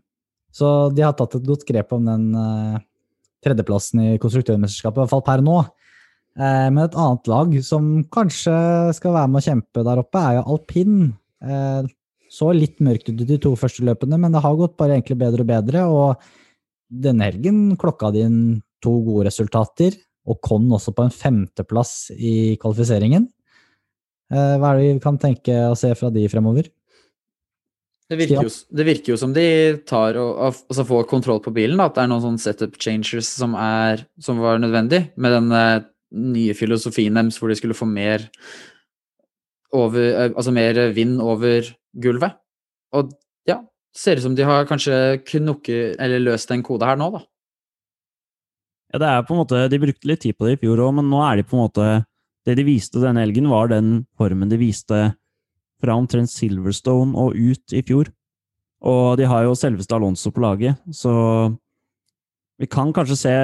Så 0.54 0.70
de 0.94 1.02
har 1.06 1.18
tatt 1.18 1.34
et 1.38 1.46
godt 1.46 1.66
grep 1.66 1.92
om 1.94 2.06
den 2.10 2.30
uh, 2.34 2.78
tredjeplassen 3.44 4.00
i 4.02 4.16
konstruktørmesterskapet, 4.22 4.98
i 4.98 5.02
hvert 5.04 5.12
fall 5.12 5.26
per 5.26 5.44
nå. 5.46 5.60
Eh, 6.38 6.68
men 6.70 6.84
et 6.84 6.98
annet 6.98 7.30
lag 7.30 7.54
som 7.66 7.88
kanskje 8.12 8.54
skal 8.96 9.16
være 9.16 9.30
med 9.32 9.42
å 9.42 9.46
kjempe 9.48 9.84
der 9.86 10.02
oppe, 10.02 10.22
er 10.22 10.38
jo 10.38 10.44
alpin. 10.54 10.98
Eh, 11.42 11.80
så 12.30 12.52
litt 12.54 12.78
mørkt 12.84 13.10
ut 13.10 13.24
de 13.26 13.38
to 13.42 13.56
første 13.58 13.84
løpene, 13.86 14.18
men 14.20 14.34
det 14.34 14.42
har 14.44 14.58
gått 14.58 14.76
bare 14.78 14.96
egentlig 14.96 15.18
bedre 15.18 15.44
og 15.44 15.50
bedre. 15.50 15.84
Og 15.90 17.00
denne 17.06 17.26
helgen 17.26 17.76
klokka 17.80 18.12
de 18.14 18.24
inn 18.28 18.40
to 18.84 18.94
gode 19.06 19.26
resultater, 19.28 19.96
og 20.30 20.38
kom 20.44 20.68
også 20.76 20.94
på 20.94 21.06
en 21.06 21.14
femteplass 21.14 22.12
i 22.14 22.56
kvalifiseringen. 22.60 23.26
Eh, 24.30 24.54
hva 24.62 24.70
er 24.70 24.78
det 24.78 24.92
vi 24.92 25.02
kan 25.02 25.18
tenke 25.18 25.56
å 25.70 25.78
se 25.78 25.90
fra 25.98 26.12
de 26.14 26.28
fremover? 26.30 26.70
Det 28.10 28.18
virker, 28.18 28.42
jo, 28.42 28.50
det 28.74 28.86
virker 28.88 29.12
jo 29.12 29.18
som 29.20 29.30
de 29.34 29.44
tar 29.86 30.16
og, 30.18 30.30
og 30.34 30.62
altså 30.72 30.84
får 30.86 31.04
kontroll 31.10 31.38
på 31.44 31.52
bilen. 31.54 31.78
Da, 31.78 31.86
at 31.90 31.98
det 31.98 32.04
er 32.04 32.10
noen 32.10 32.24
sånne 32.24 32.42
setup 32.42 32.78
changers 32.82 33.28
som, 33.30 33.54
er, 33.54 34.02
som 34.22 34.40
var 34.42 34.58
nødvendig, 34.62 35.04
med 35.14 35.34
den 35.36 35.54
eh, 35.54 35.84
nye 36.34 36.56
filosofien 36.58 37.18
deres 37.18 37.38
hvor 37.38 37.50
de 37.50 37.58
skulle 37.58 37.78
få 37.78 37.86
mer 37.90 38.26
over, 39.70 40.00
eh, 40.00 40.32
altså 40.32 40.54
mer 40.54 40.80
vind 40.96 41.22
over 41.22 41.70
gulvet. 41.96 42.36
Og 42.96 43.12
ja, 43.48 43.60
ser 43.96 44.20
ut 44.20 44.26
som 44.26 44.36
de 44.38 44.46
har 44.46 44.68
kanskje 44.68 45.20
knukket 45.26 46.00
eller 46.02 46.22
løst 46.22 46.50
en 46.54 46.64
kode 46.66 46.88
her 46.88 46.98
nå, 47.00 47.10
da. 47.16 47.24
Ja, 48.90 48.98
det 48.98 49.08
er 49.08 49.26
på 49.26 49.36
en 49.36 49.42
måte, 49.44 49.68
De 49.70 49.78
brukte 49.78 50.08
litt 50.10 50.24
tid 50.24 50.34
på 50.34 50.48
det 50.48 50.56
i 50.56 50.62
fjor 50.64 50.80
òg, 50.82 50.96
men 50.98 51.10
nå 51.12 51.20
er 51.22 51.38
de 51.38 51.46
på 51.46 51.54
en 51.54 51.62
måte 51.62 51.84
Det 52.42 52.56
de 52.58 52.64
viste 52.66 52.98
denne 52.98 53.22
helgen, 53.22 53.46
var 53.46 53.70
den 53.70 54.00
formen 54.18 54.50
de 54.50 54.58
viste 54.58 54.98
fra 55.80 55.94
omtrent 55.96 56.32
Silverstone 56.32 57.14
og 57.16 57.36
ut 57.36 57.72
i 57.76 57.82
fjor. 57.86 58.10
Og 58.80 59.16
de 59.20 59.28
har 59.28 59.44
jo 59.44 59.56
selveste 59.56 59.94
Alonso 59.96 60.32
på 60.32 60.42
laget, 60.42 60.80
så 60.92 61.12
vi 62.60 62.68
kan 62.68 62.92
kanskje 62.92 63.16
se, 63.16 63.34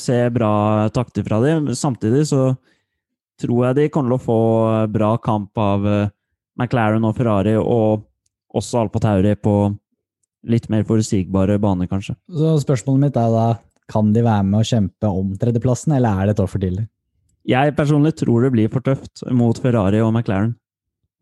se 0.00 0.16
bra 0.32 0.88
takter 0.92 1.24
fra 1.24 1.38
dem. 1.44 1.70
Samtidig 1.72 2.26
så 2.28 2.50
tror 3.40 3.66
jeg 3.66 3.78
de 3.78 3.88
kommer 3.92 4.12
til 4.12 4.18
å 4.18 4.24
få 4.24 4.40
bra 4.92 5.14
kamp 5.20 5.56
av 5.60 5.86
eh, 5.88 6.10
McLaren 6.56 7.04
og 7.06 7.16
Ferrari, 7.18 7.54
og 7.60 8.06
også 8.56 8.82
Alpa 8.84 9.02
Tauri 9.02 9.34
på 9.36 9.56
litt 10.46 10.68
mer 10.72 10.86
forutsigbare 10.86 11.58
baner, 11.62 11.88
kanskje. 11.90 12.16
Så 12.30 12.56
spørsmålet 12.62 13.08
mitt 13.08 13.18
er 13.20 13.32
da, 13.34 13.46
kan 13.90 14.12
de 14.14 14.22
være 14.24 14.46
med 14.46 14.62
å 14.62 14.66
kjempe 14.66 15.10
om 15.10 15.34
tredjeplassen, 15.40 15.96
eller 15.96 16.16
er 16.16 16.28
det 16.28 16.36
et 16.36 16.44
år 16.44 16.50
for 16.50 16.62
tidlig? 16.62 16.86
Jeg 17.46 17.76
personlig 17.78 18.16
tror 18.18 18.46
det 18.46 18.52
blir 18.54 18.70
for 18.72 18.82
tøft 18.82 19.22
mot 19.30 19.58
Ferrari 19.62 20.00
og 20.02 20.10
McLaren. 20.12 20.56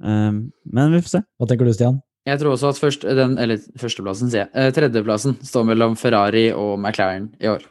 Um, 0.01 0.49
men 0.65 0.95
vi 0.95 1.03
får 1.05 1.19
se. 1.19 1.23
Hva 1.39 1.49
tenker 1.49 1.69
du, 1.69 1.75
Stian? 1.77 2.01
Jeg 2.25 2.41
tror 2.41 2.55
også 2.55 2.71
at 2.73 2.81
først, 2.81 3.05
den, 3.19 3.37
eller 3.41 3.61
førsteplassen, 3.81 4.31
sier 4.33 4.47
jeg. 4.47 4.51
eh, 4.57 4.71
Tredjeplassen 4.73 5.37
står 5.45 5.67
mellom 5.69 5.97
Ferrari 6.01 6.47
og 6.57 6.79
McLaren 6.79 7.29
i 7.43 7.51
år. 7.53 7.67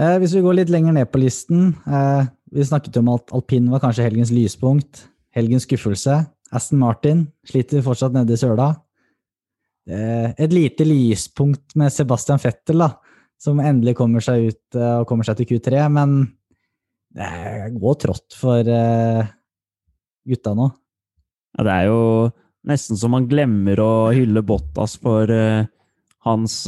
Eh, 0.00 0.16
hvis 0.22 0.32
vi 0.32 0.40
går 0.40 0.56
litt 0.56 0.70
lenger 0.72 0.94
ned 0.96 1.10
på 1.12 1.20
listen 1.20 1.74
eh, 1.84 2.24
Vi 2.52 2.64
snakket 2.68 2.96
jo 2.96 3.00
om 3.00 3.14
at 3.14 3.32
alpin 3.32 3.70
var 3.72 3.80
kanskje 3.80 4.04
helgens 4.04 4.32
lyspunkt. 4.34 5.06
Helgens 5.32 5.64
skuffelse. 5.64 6.18
Aston 6.52 6.82
Martin 6.82 7.24
sliter 7.48 7.84
fortsatt 7.84 8.12
nede 8.12 8.36
i 8.36 8.40
søla. 8.40 8.74
Eh, 9.88 10.28
et 10.36 10.52
lite 10.52 10.84
lyspunkt 10.84 11.72
med 11.80 11.92
Sebastian 11.92 12.38
Fettel, 12.42 12.84
da, 12.84 12.90
som 13.40 13.60
endelig 13.62 13.96
kommer 13.98 14.22
seg 14.22 14.52
ut 14.52 14.76
eh, 14.78 14.98
og 15.00 15.08
kommer 15.08 15.26
seg 15.26 15.40
til 15.40 15.48
Q3, 15.54 15.80
men 15.96 16.20
det 17.16 17.72
går 17.80 17.98
trått 18.04 18.36
for 18.36 18.68
eh, 18.68 19.32
gutta 20.28 20.52
nå. 20.58 20.68
Ja, 21.56 21.64
det 21.66 21.72
er 21.72 21.88
jo 21.88 22.04
nesten 22.68 23.00
så 23.00 23.10
man 23.10 23.26
glemmer 23.30 23.80
å 23.82 23.92
hylle 24.14 24.44
Bottas 24.46 24.94
for 25.00 25.32
eh, 25.32 25.64
hans 26.28 26.60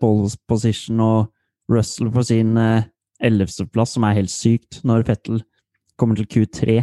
pole 0.00 0.30
position 0.48 1.02
og 1.04 1.18
Russell 1.68 2.08
for 2.14 2.24
sin 2.24 2.54
ellevteplass, 3.24 3.96
som 3.96 4.06
er 4.06 4.18
helt 4.20 4.32
sykt, 4.32 4.80
når 4.86 5.06
Fettel 5.08 5.42
kommer 6.00 6.18
til 6.18 6.28
Q3. 6.28 6.82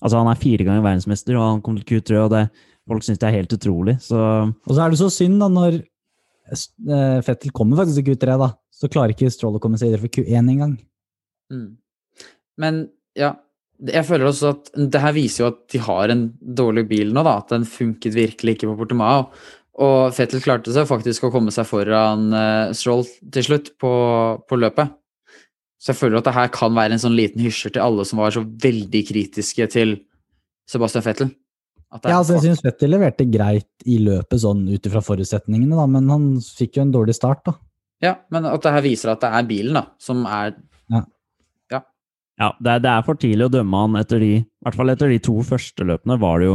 Altså, 0.00 0.16
han 0.16 0.30
er 0.30 0.40
fire 0.40 0.66
ganger 0.66 0.84
verdensmester, 0.84 1.36
og 1.36 1.46
han 1.46 1.62
kommer 1.64 1.84
til 1.84 2.00
Q3, 2.00 2.22
og 2.24 2.30
det, 2.34 2.46
folk 2.88 3.04
syns 3.06 3.20
det 3.20 3.28
er 3.28 3.38
helt 3.38 3.56
utrolig. 3.56 3.98
Så 4.04 4.18
Og 4.20 4.72
så 4.72 4.80
er 4.82 4.92
det 4.92 5.00
så 5.00 5.10
synd, 5.12 5.40
da, 5.42 5.50
når 5.52 5.82
Fettel 7.26 7.52
kommer 7.54 7.78
faktisk 7.82 8.00
til 8.00 8.14
Q3, 8.14 8.38
da, 8.40 8.50
så 8.74 8.88
klarer 8.90 9.14
ikke 9.14 9.30
Stroll 9.32 9.58
å 9.58 9.62
komme 9.62 9.78
seg 9.78 9.90
videre 9.90 10.02
for 10.06 10.14
Q1 10.16 10.50
engang. 10.54 10.74
Mm. 11.52 11.70
Men 12.60 12.82
ja, 13.18 13.34
jeg 13.80 14.06
føler 14.08 14.28
også 14.28 14.52
at 14.54 14.70
det 14.92 15.00
her 15.02 15.14
viser 15.16 15.44
jo 15.44 15.50
at 15.52 15.60
de 15.72 15.80
har 15.84 16.12
en 16.12 16.26
dårlig 16.40 16.86
bil 16.90 17.14
nå, 17.14 17.24
da. 17.26 17.38
At 17.40 17.52
den 17.54 17.66
funket 17.68 18.16
virkelig 18.16 18.56
ikke 18.56 18.70
på 18.70 18.78
Portemao. 18.82 19.28
Og 19.80 20.12
Fettel 20.16 20.42
klarte 20.44 20.74
seg 20.74 20.88
faktisk 20.88 21.26
å 21.26 21.32
komme 21.32 21.52
seg 21.54 21.68
foran 21.68 22.28
uh, 22.34 22.72
Stroll 22.76 23.06
til 23.32 23.46
slutt 23.46 23.72
på, 23.80 23.92
på 24.44 24.58
løpet. 24.60 24.96
Så 25.80 25.92
jeg 25.92 26.00
føler 26.00 26.20
at 26.20 26.28
det 26.28 26.36
her 26.36 26.50
kan 26.52 26.74
være 26.76 26.96
en 26.96 27.02
sånn 27.02 27.16
liten 27.16 27.40
hysjer 27.40 27.72
til 27.74 27.84
alle 27.84 28.04
som 28.08 28.20
var 28.20 28.34
så 28.34 28.42
veldig 28.44 29.00
kritiske 29.08 29.68
til 29.72 29.94
Sebastian 30.68 31.04
Fettel. 31.06 31.30
At 31.90 32.04
det 32.04 32.12
Ja, 32.12 32.18
altså, 32.20 32.36
jeg 32.36 32.50
syns 32.50 32.62
Vettel 32.62 32.92
leverte 32.92 33.26
greit 33.26 33.88
i 33.88 33.96
løpet 33.98 34.44
sånn 34.44 34.62
ut 34.68 34.86
ifra 34.86 35.00
forutsetningene, 35.02 35.74
da, 35.74 35.86
men 35.90 36.12
han 36.12 36.26
fikk 36.44 36.78
jo 36.78 36.84
en 36.84 36.92
dårlig 36.94 37.16
start, 37.16 37.42
da. 37.48 37.56
ja, 38.04 38.12
men 38.30 38.46
at 38.46 38.62
det 38.62 38.74
her 38.76 38.84
viser 38.84 39.14
at 39.14 39.24
det 39.24 39.32
er 39.34 39.48
bilen 39.48 39.80
da, 39.80 39.88
som 39.98 40.22
er 40.28 40.54
ja, 42.40 42.54
det 42.56 42.70
er, 42.72 42.80
det 42.80 42.88
er 42.88 43.02
for 43.04 43.20
tidlig 43.20 43.50
å 43.50 43.52
dømme 43.52 43.82
han 43.82 43.96
etter 44.00 44.22
de 44.22 44.30
I 44.38 44.44
hvert 44.64 44.78
fall 44.78 44.92
etter 44.94 45.10
de 45.12 45.18
to 45.20 45.34
første 45.44 45.84
løpene 45.84 46.16
var 46.22 46.40
det 46.40 46.48
jo 46.48 46.54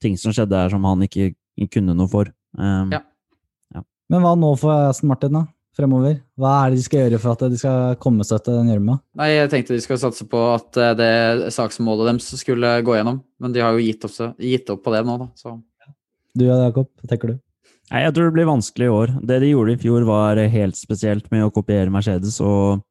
ting 0.00 0.16
som 0.16 0.32
skjedde 0.32 0.56
her 0.56 0.72
som 0.72 0.86
han 0.88 1.04
ikke 1.04 1.34
kunne 1.74 1.96
noe 1.98 2.08
for. 2.08 2.30
Um, 2.56 2.94
Ja. 2.94 3.82
Men 4.08 4.22
hva 4.24 4.32
nå 4.40 4.54
for 4.56 4.72
Aston 4.88 5.10
Martin, 5.10 5.34
da? 5.36 5.42
Fremover? 5.78 6.16
Hva 6.34 6.52
er 6.64 6.72
det 6.72 6.80
de 6.80 6.84
skal 6.88 7.04
gjøre 7.04 7.18
for 7.22 7.36
at 7.36 7.42
de 7.52 7.58
skal 7.60 7.96
komme 8.02 8.24
seg 8.26 8.40
til 8.42 8.56
den 8.58 8.70
gjørma? 8.72 8.96
Nei, 9.20 9.28
jeg 9.36 9.50
tenkte 9.52 9.76
de 9.76 9.82
skal 9.84 10.00
satse 10.02 10.24
på 10.26 10.40
at 10.56 10.78
eh, 10.80 10.94
det 10.98 11.52
saksmålet 11.54 12.08
deres 12.10 12.32
skulle 12.40 12.72
gå 12.82 12.96
gjennom, 12.96 13.20
men 13.38 13.54
de 13.54 13.62
har 13.62 13.76
jo 13.76 13.84
gitt 13.84 14.06
opp, 14.08 14.14
så- 14.16 14.32
gitt 14.42 14.72
opp 14.74 14.82
på 14.82 14.94
det 14.96 15.04
nå, 15.06 15.14
da. 15.22 15.28
Så 15.38 15.54
Du 16.38 16.44
Jakob, 16.48 16.88
hva 16.98 17.08
tenker 17.12 17.30
du? 17.32 17.38
Nei, 17.92 18.02
jeg 18.04 18.12
tror 18.16 18.26
det 18.28 18.34
blir 18.34 18.50
vanskelig 18.50 18.88
i 18.88 18.92
år. 18.92 19.12
Det 19.30 19.38
de 19.40 19.52
gjorde 19.52 19.72
i 19.72 19.80
fjor, 19.80 20.04
var 20.04 20.36
helt 20.52 20.76
spesielt 20.76 21.30
med 21.32 21.46
å 21.46 21.52
kopiere 21.54 21.90
Mercedes, 21.94 22.40
og 22.44 22.82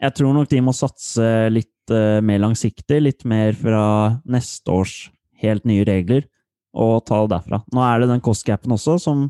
jeg 0.00 0.14
tror 0.14 0.34
nok 0.36 0.48
de 0.52 0.60
må 0.60 0.74
satse 0.76 1.30
litt 1.50 1.90
eh, 1.90 2.20
mer 2.20 2.38
langsiktig, 2.44 3.00
litt 3.02 3.24
mer 3.24 3.56
fra 3.56 4.20
neste 4.28 4.68
års 4.76 4.94
helt 5.40 5.64
nye 5.64 5.84
regler, 5.88 6.28
og 6.76 7.00
ta 7.08 7.24
det 7.24 7.32
derfra. 7.38 7.62
Nå 7.72 7.80
er 7.88 8.00
det 8.04 8.12
den 8.12 8.22
cost-gapen 8.24 8.76
også, 8.76 9.00
som 9.00 9.26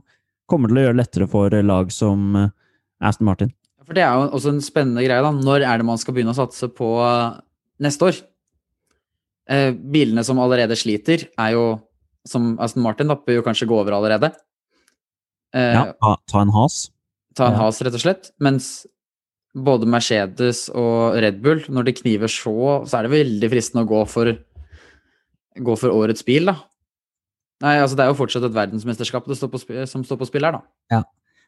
kommer 0.50 0.68
til 0.68 0.82
å 0.82 0.84
gjøre 0.88 0.96
det 0.98 1.02
lettere 1.04 1.30
for 1.30 1.54
lag 1.64 1.90
som 1.94 2.36
eh, 2.42 2.50
Aston 3.02 3.26
Martin. 3.28 3.50
For 3.84 3.96
det 3.96 4.04
er 4.04 4.14
jo 4.16 4.30
også 4.38 4.52
en 4.54 4.62
spennende 4.64 5.02
greie, 5.04 5.20
da. 5.24 5.30
Når 5.34 5.64
er 5.66 5.80
det 5.80 5.86
man 5.88 5.98
skal 6.00 6.14
begynne 6.16 6.32
å 6.32 6.38
satse 6.38 6.68
på 6.72 6.88
eh, 7.04 7.40
neste 7.84 8.06
år? 8.08 8.20
Eh, 9.50 9.72
bilene 9.76 10.24
som 10.24 10.40
allerede 10.40 10.76
sliter, 10.78 11.26
er 11.36 11.52
jo 11.56 11.64
som 12.24 12.54
Aston 12.64 12.82
Martin, 12.84 13.10
da, 13.12 13.18
bør 13.20 13.40
jo 13.40 13.44
kanskje 13.44 13.68
gå 13.68 13.76
over 13.76 13.92
allerede. 13.98 14.30
Eh, 15.54 15.74
Ja, 15.76 15.84
ta, 16.00 16.14
ta 16.30 16.40
en 16.40 16.52
has. 16.56 16.90
Ta 17.36 17.50
en 17.50 17.58
Ja. 17.58 17.66
has, 17.66 17.82
rett 17.84 17.94
og 17.98 18.00
slett. 18.00 18.30
Mens 18.40 18.86
både 19.54 19.86
Mercedes 19.86 20.68
og 20.74 21.14
Red 21.20 21.42
Bull, 21.42 21.60
når 21.68 21.84
det 21.84 21.98
kniver 22.00 22.26
så, 22.32 22.86
så 22.88 22.98
er 22.98 23.02
det 23.06 23.12
veldig 23.14 23.50
fristende 23.52 23.84
å 23.84 23.90
gå 23.90 24.00
for, 24.08 24.32
gå 25.60 25.76
for 25.78 25.90
årets 25.94 26.24
bil, 26.26 26.46
da. 26.46 26.56
Nei, 27.62 27.76
altså 27.78 27.96
det 27.96 28.02
er 28.04 28.10
jo 28.10 28.18
fortsatt 28.18 28.48
et 28.48 28.56
verdensmesterskap 28.56 29.28
står 29.30 29.52
på 29.52 29.60
som 29.86 30.02
står 30.02 30.18
på 30.18 30.26
spill 30.26 30.44
her, 30.48 30.56
da. 30.58 30.62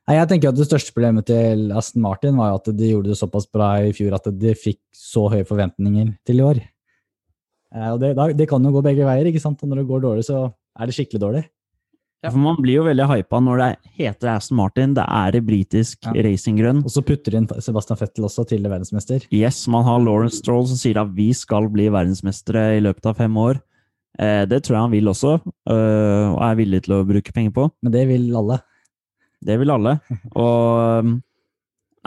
Nei, 0.07 0.21
jeg 0.21 0.29
tenker 0.31 0.53
at 0.53 0.59
Det 0.59 0.69
største 0.69 0.95
problemet 0.95 1.27
til 1.27 1.73
Aston 1.75 2.05
Martin 2.05 2.37
var 2.39 2.53
jo 2.53 2.61
at 2.61 2.69
de 2.79 2.93
gjorde 2.93 3.11
det 3.11 3.19
såpass 3.19 3.49
bra 3.51 3.73
i 3.83 3.91
fjor 3.97 4.15
at 4.15 4.29
de 4.39 4.55
fikk 4.55 4.79
så 4.95 5.27
høye 5.33 5.47
forventninger 5.49 6.13
til 6.27 6.39
i 6.43 6.47
år. 6.47 6.61
Eh, 7.75 7.91
og 7.91 7.99
det, 8.03 8.15
det 8.39 8.47
kan 8.51 8.63
jo 8.63 8.71
gå 8.77 8.85
begge 8.87 9.07
veier, 9.09 9.27
ikke 9.33 9.43
sant? 9.43 9.63
Og 9.65 9.73
når 9.73 9.83
det 9.83 9.89
går 9.91 10.05
dårlig, 10.07 10.27
så 10.29 10.45
er 10.79 10.87
det 10.87 10.95
skikkelig 10.95 11.23
dårlig. 11.25 11.43
Ja. 12.25 12.31
For 12.33 12.41
man 12.41 12.57
blir 12.63 12.79
jo 12.79 12.85
veldig 12.87 13.07
hypa 13.11 13.39
når 13.45 13.61
det 13.61 13.69
heter 13.99 14.31
Aston 14.33 14.57
Martin, 14.59 14.95
det 14.97 15.05
er 15.05 15.37
britisk 15.45 16.07
Ja. 16.07 16.15
racinggrønn. 16.25 16.81
Og 16.87 16.91
så 16.95 17.03
putter 17.05 17.35
de 17.35 17.43
inn 17.43 17.49
Sebastian 17.63 17.99
Fettel 18.01 18.25
også 18.27 18.47
til 18.49 18.63
verdensmester. 18.63 19.27
Yes, 19.35 19.67
man 19.69 19.85
har 19.85 20.01
Lawrence 20.01 20.39
Stroll 20.41 20.65
som 20.71 20.79
sier 20.81 21.03
at 21.03 21.13
vi 21.15 21.33
skal 21.37 21.69
bli 21.69 21.91
verdensmestere 21.93 22.79
i 22.79 22.81
løpet 22.87 23.11
av 23.11 23.19
fem 23.21 23.37
år. 23.37 23.61
Eh, 24.19 24.47
det 24.49 24.63
tror 24.65 24.79
jeg 24.79 24.85
han 24.87 24.95
vil 24.95 25.11
også, 25.13 25.35
øh, 25.45 26.27
og 26.33 26.41
er 26.47 26.57
villig 26.63 26.83
til 26.87 26.95
å 26.97 27.05
bruke 27.07 27.35
penger 27.37 27.53
på. 27.59 27.69
Men 27.83 27.93
det 27.93 28.07
vil 28.09 28.31
alle. 28.39 28.63
Det 29.45 29.57
vil 29.61 29.73
alle. 29.73 29.99
Og 30.35 31.14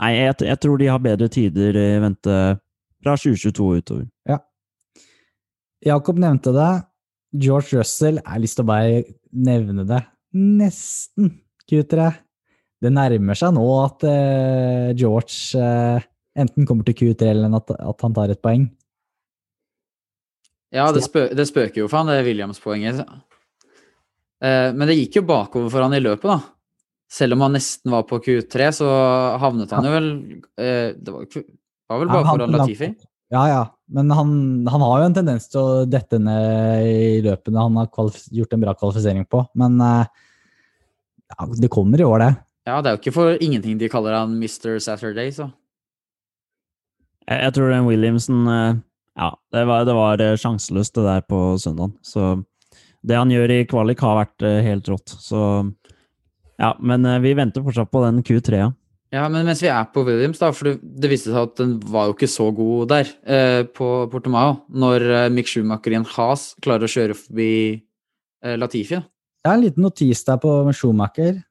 Nei, 0.00 0.14
jeg, 0.16 0.34
jeg 0.48 0.56
tror 0.62 0.78
de 0.80 0.86
har 0.88 1.02
bedre 1.04 1.26
tider 1.28 1.76
i 1.76 1.88
vente 2.00 2.36
fra 3.04 3.16
2022 3.20 3.50
utover. 3.52 4.06
utover. 4.08 4.38
Jakob 5.84 6.20
nevnte 6.20 6.52
det. 6.56 6.70
George 7.40 7.78
Russell, 7.78 8.18
jeg 8.18 8.26
har 8.26 8.42
lyst 8.42 8.58
til 8.58 8.66
å 8.66 8.70
bare 8.70 9.02
nevne 9.30 9.84
det. 9.88 10.00
Nesten 10.34 11.30
Q3. 11.70 12.10
Det 12.80 12.92
nærmer 12.92 13.36
seg 13.36 13.54
nå 13.54 13.64
at 13.82 14.04
uh, 14.08 14.90
George 14.96 15.60
uh, 15.60 16.00
enten 16.40 16.66
kommer 16.68 16.86
til 16.88 16.96
Q3 16.96 17.32
eller 17.34 17.56
at, 17.60 17.74
at 17.76 18.06
han 18.06 18.16
tar 18.16 18.32
et 18.32 18.42
poeng. 18.42 18.66
Ja, 20.72 20.86
det, 20.94 21.02
spø 21.04 21.26
det 21.34 21.48
spøker 21.50 21.82
jo 21.82 21.90
for 21.90 22.00
han, 22.00 22.12
det 22.12 22.24
Williams-poenget. 22.24 23.02
Uh, 24.40 24.70
men 24.72 24.88
det 24.88 24.96
gikk 24.96 25.20
jo 25.20 25.26
bakover 25.28 25.68
for 25.72 25.84
han 25.84 25.96
i 25.96 26.02
løpet, 26.02 26.28
da. 26.30 26.40
Selv 27.10 27.34
om 27.34 27.40
han 27.42 27.56
nesten 27.56 27.90
var 27.90 28.04
på 28.06 28.20
Q3, 28.22 28.68
så 28.76 28.88
havnet 29.42 29.72
han 29.74 29.86
jo 29.88 29.90
vel 29.96 30.10
eh, 30.62 30.92
Det 30.94 31.10
var, 31.10 31.24
var 31.90 31.98
vel 32.04 32.08
Ja, 32.08 32.12
bare 32.12 32.24
han- 32.28 32.36
foran 32.38 32.54
Latifi? 32.54 32.90
Ja, 33.30 33.44
ja. 33.50 33.60
Men 33.90 34.10
han, 34.14 34.30
han 34.70 34.82
har 34.82 35.00
jo 35.00 35.06
en 35.08 35.14
tendens 35.14 35.44
til 35.50 35.60
å 35.60 35.84
dette 35.90 36.18
ned 36.22 36.86
i 36.86 37.20
løpene 37.22 37.62
han 37.62 37.76
har 37.78 37.88
gjort 38.34 38.54
en 38.56 38.62
bra 38.62 38.74
kvalifisering 38.78 39.24
på. 39.30 39.44
Men 39.58 39.76
eh, 39.82 40.06
ja, 41.36 41.46
det 41.62 41.70
kommer 41.70 42.00
i 42.02 42.06
år, 42.06 42.18
det. 42.24 42.30
Ja, 42.66 42.80
det 42.82 42.90
er 42.90 42.96
jo 42.96 43.00
ikke 43.02 43.14
for 43.14 43.38
ingenting 43.42 43.78
de 43.78 43.88
kaller 43.90 44.14
han 44.18 44.34
Mr. 44.38 44.78
Saturday, 44.82 45.30
så. 45.34 45.46
Jeg, 47.26 47.38
jeg 47.46 47.54
tror 47.56 47.70
den 47.74 47.86
Williamson 47.88 48.46
eh, 48.50 48.78
Ja, 49.20 49.30
det 49.54 49.64
var, 49.68 49.84
det 49.86 49.94
var 49.98 50.22
sjanseløst, 50.38 50.94
det 50.98 51.06
der 51.06 51.22
på 51.26 51.40
søndagen. 51.62 51.94
Så 52.06 52.32
det 53.06 53.16
han 53.18 53.30
gjør 53.32 53.50
i 53.54 53.64
kvalik, 53.68 54.02
har 54.04 54.18
vært 54.24 54.44
helt 54.66 54.88
rått. 54.90 55.14
Så 55.22 55.40
ja, 56.60 56.74
men 56.80 57.08
eh, 57.08 57.20
vi 57.24 57.34
venter 57.38 57.64
fortsatt 57.64 57.90
på 57.92 58.04
den 58.04 58.22
Q3-a. 58.26 58.70
Ja, 59.10 59.24
men 59.26 59.42
mens 59.42 59.62
vi 59.64 59.70
er 59.72 59.88
på 59.90 60.04
Williams, 60.06 60.38
da, 60.38 60.52
for 60.54 60.68
det, 60.68 60.76
det 61.02 61.08
viste 61.10 61.32
seg 61.32 61.48
at 61.48 61.56
den 61.58 61.72
var 61.90 62.06
jo 62.06 62.14
ikke 62.14 62.30
så 62.30 62.46
god 62.54 62.92
der 62.92 63.08
eh, 63.26 63.62
på 63.66 63.88
Portomao, 64.12 64.60
når 64.70 65.06
eh, 65.08 65.30
Mick 65.34 65.50
Schumacher 65.50 65.96
i 65.96 65.98
en 65.98 66.06
has 66.12 66.52
klarer 66.62 66.86
å 66.86 66.92
kjøre 66.92 67.16
forbi 67.18 67.50
eh, 67.74 68.54
Latifi. 68.60 69.00
har 69.00 69.56
en 69.56 69.64
liten 69.64 69.82
notis 69.82 70.22
der 70.28 70.38
på 70.42 70.52
Schumacher. 70.78 71.42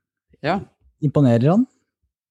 Ja. 0.46 0.62
Imponerer 1.04 1.51
han? 1.51 1.68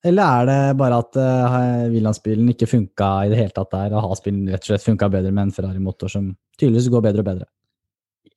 Eller 0.07 0.23
er 0.23 0.49
det 0.49 0.79
bare 0.79 1.01
at 1.03 1.17
uh, 1.19 1.89
Williams-bilen 1.91 2.53
ikke 2.53 2.69
funka 2.71 3.09
i 3.27 3.33
det 3.33 3.41
hele 3.41 3.55
tatt 3.55 3.73
der, 3.73 3.97
og 3.97 4.05
Haas-bilen 4.07 4.47
rett 4.47 4.63
og 4.63 4.71
slett 4.71 4.85
funka 4.85 5.09
bedre 5.11 5.33
med 5.35 5.49
en 5.49 5.55
Ferrari-motor 5.57 6.13
som 6.13 6.31
tydeligvis 6.55 6.87
går 6.93 7.03
bedre 7.09 7.25
og 7.25 7.29
bedre? 7.29 7.49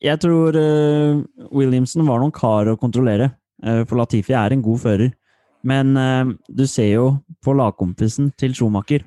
Jeg 0.02 0.18
tror 0.24 0.58
uh, 0.58 1.22
Williamson 1.54 2.08
var 2.08 2.20
noen 2.20 2.34
kar 2.34 2.72
å 2.72 2.80
kontrollere, 2.82 3.30
for 3.62 4.00
Latifi 4.00 4.34
er 4.34 4.56
en 4.56 4.64
god 4.66 4.80
fører. 4.82 5.12
Men 5.68 5.94
eh, 5.98 6.34
du 6.50 6.66
ser 6.70 6.90
jo 6.96 7.08
på 7.46 7.54
lagkompisen 7.58 8.32
til 8.40 8.56
Schumacher 8.58 9.06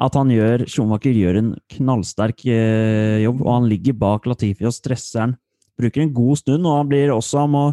at 0.00 0.16
han 0.16 0.30
gjør, 0.32 0.64
Schumacher 0.70 1.12
gjør 1.12 1.38
en 1.42 1.50
knallsterk 1.74 2.46
eh, 2.48 3.20
jobb, 3.20 3.42
og 3.44 3.50
han 3.52 3.68
ligger 3.68 3.98
bak 4.00 4.28
Latifi 4.30 4.64
og 4.64 4.72
stresser 4.72 5.26
han. 5.26 5.34
Bruker 5.80 6.04
en 6.04 6.14
god 6.16 6.40
stund, 6.40 6.64
og 6.64 6.78
han 6.78 6.88
blir 6.88 7.12
også 7.12 7.44
Han 7.44 7.52
må 7.52 7.64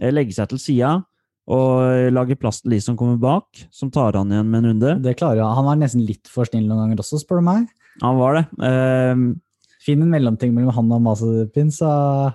eh, 0.00 0.12
legge 0.12 0.36
seg 0.36 0.48
til 0.52 0.62
sida 0.62 0.94
og 1.46 2.10
lage 2.10 2.34
plass 2.34 2.58
til 2.58 2.72
de 2.74 2.80
som 2.82 2.96
kommer 2.98 3.20
bak, 3.22 3.46
som 3.70 3.90
tar 3.94 4.16
han 4.18 4.32
igjen 4.32 4.48
med 4.50 4.64
en 4.64 4.72
runde. 4.72 4.94
Det 5.04 5.12
klarer 5.20 5.44
han. 5.44 5.54
Han 5.54 5.68
var 5.68 5.76
nesten 5.78 6.02
litt 6.02 6.26
for 6.26 6.48
snill 6.48 6.64
noen 6.66 6.80
ganger 6.80 7.04
også, 7.04 7.20
spør 7.22 7.38
du 7.38 7.46
meg. 7.46 7.68
Han 8.02 8.18
var 8.18 8.40
det. 8.40 8.42
Eh, 8.66 9.26
Finn 9.86 10.02
en 10.02 10.10
mellomting 10.10 10.50
mellom 10.56 10.74
han 10.74 10.96
og 10.96 11.04
Mazepin, 11.04 11.68
så 11.70 11.92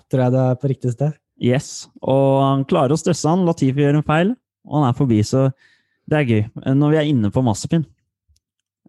tror 0.07 0.23
jeg 0.23 0.35
det 0.37 0.45
er 0.45 0.61
på 0.61 0.71
riktig 0.71 0.93
sted. 0.93 1.17
Yes, 1.41 1.89
og 2.05 2.41
han 2.43 2.65
klarer 2.69 2.93
å 2.93 2.99
stresse 3.01 3.25
han. 3.25 3.47
Latifi 3.47 3.81
gjør 3.81 3.97
en 3.97 4.05
feil, 4.05 4.35
og 4.67 4.77
han 4.77 4.91
er 4.91 4.97
forbi, 4.97 5.21
så 5.25 5.47
det 6.11 6.19
er 6.19 6.29
gøy. 6.29 6.43
Eh, 6.65 6.75
Når 6.77 6.93
vi 6.93 6.99
er 6.99 7.09
inne 7.09 7.31
på 7.33 7.41
Massepin 7.45 7.85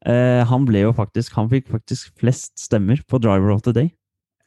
eh, 0.09 0.43
Han 0.49 0.65
ble 0.67 0.81
jo 0.81 0.95
faktisk 0.97 1.37
Han 1.37 1.51
fikk 1.53 1.69
faktisk 1.71 2.09
flest 2.19 2.57
stemmer 2.59 3.03
på 3.07 3.21
Driver 3.23 3.53
of 3.55 3.63
the 3.63 3.75
Day. 3.77 3.93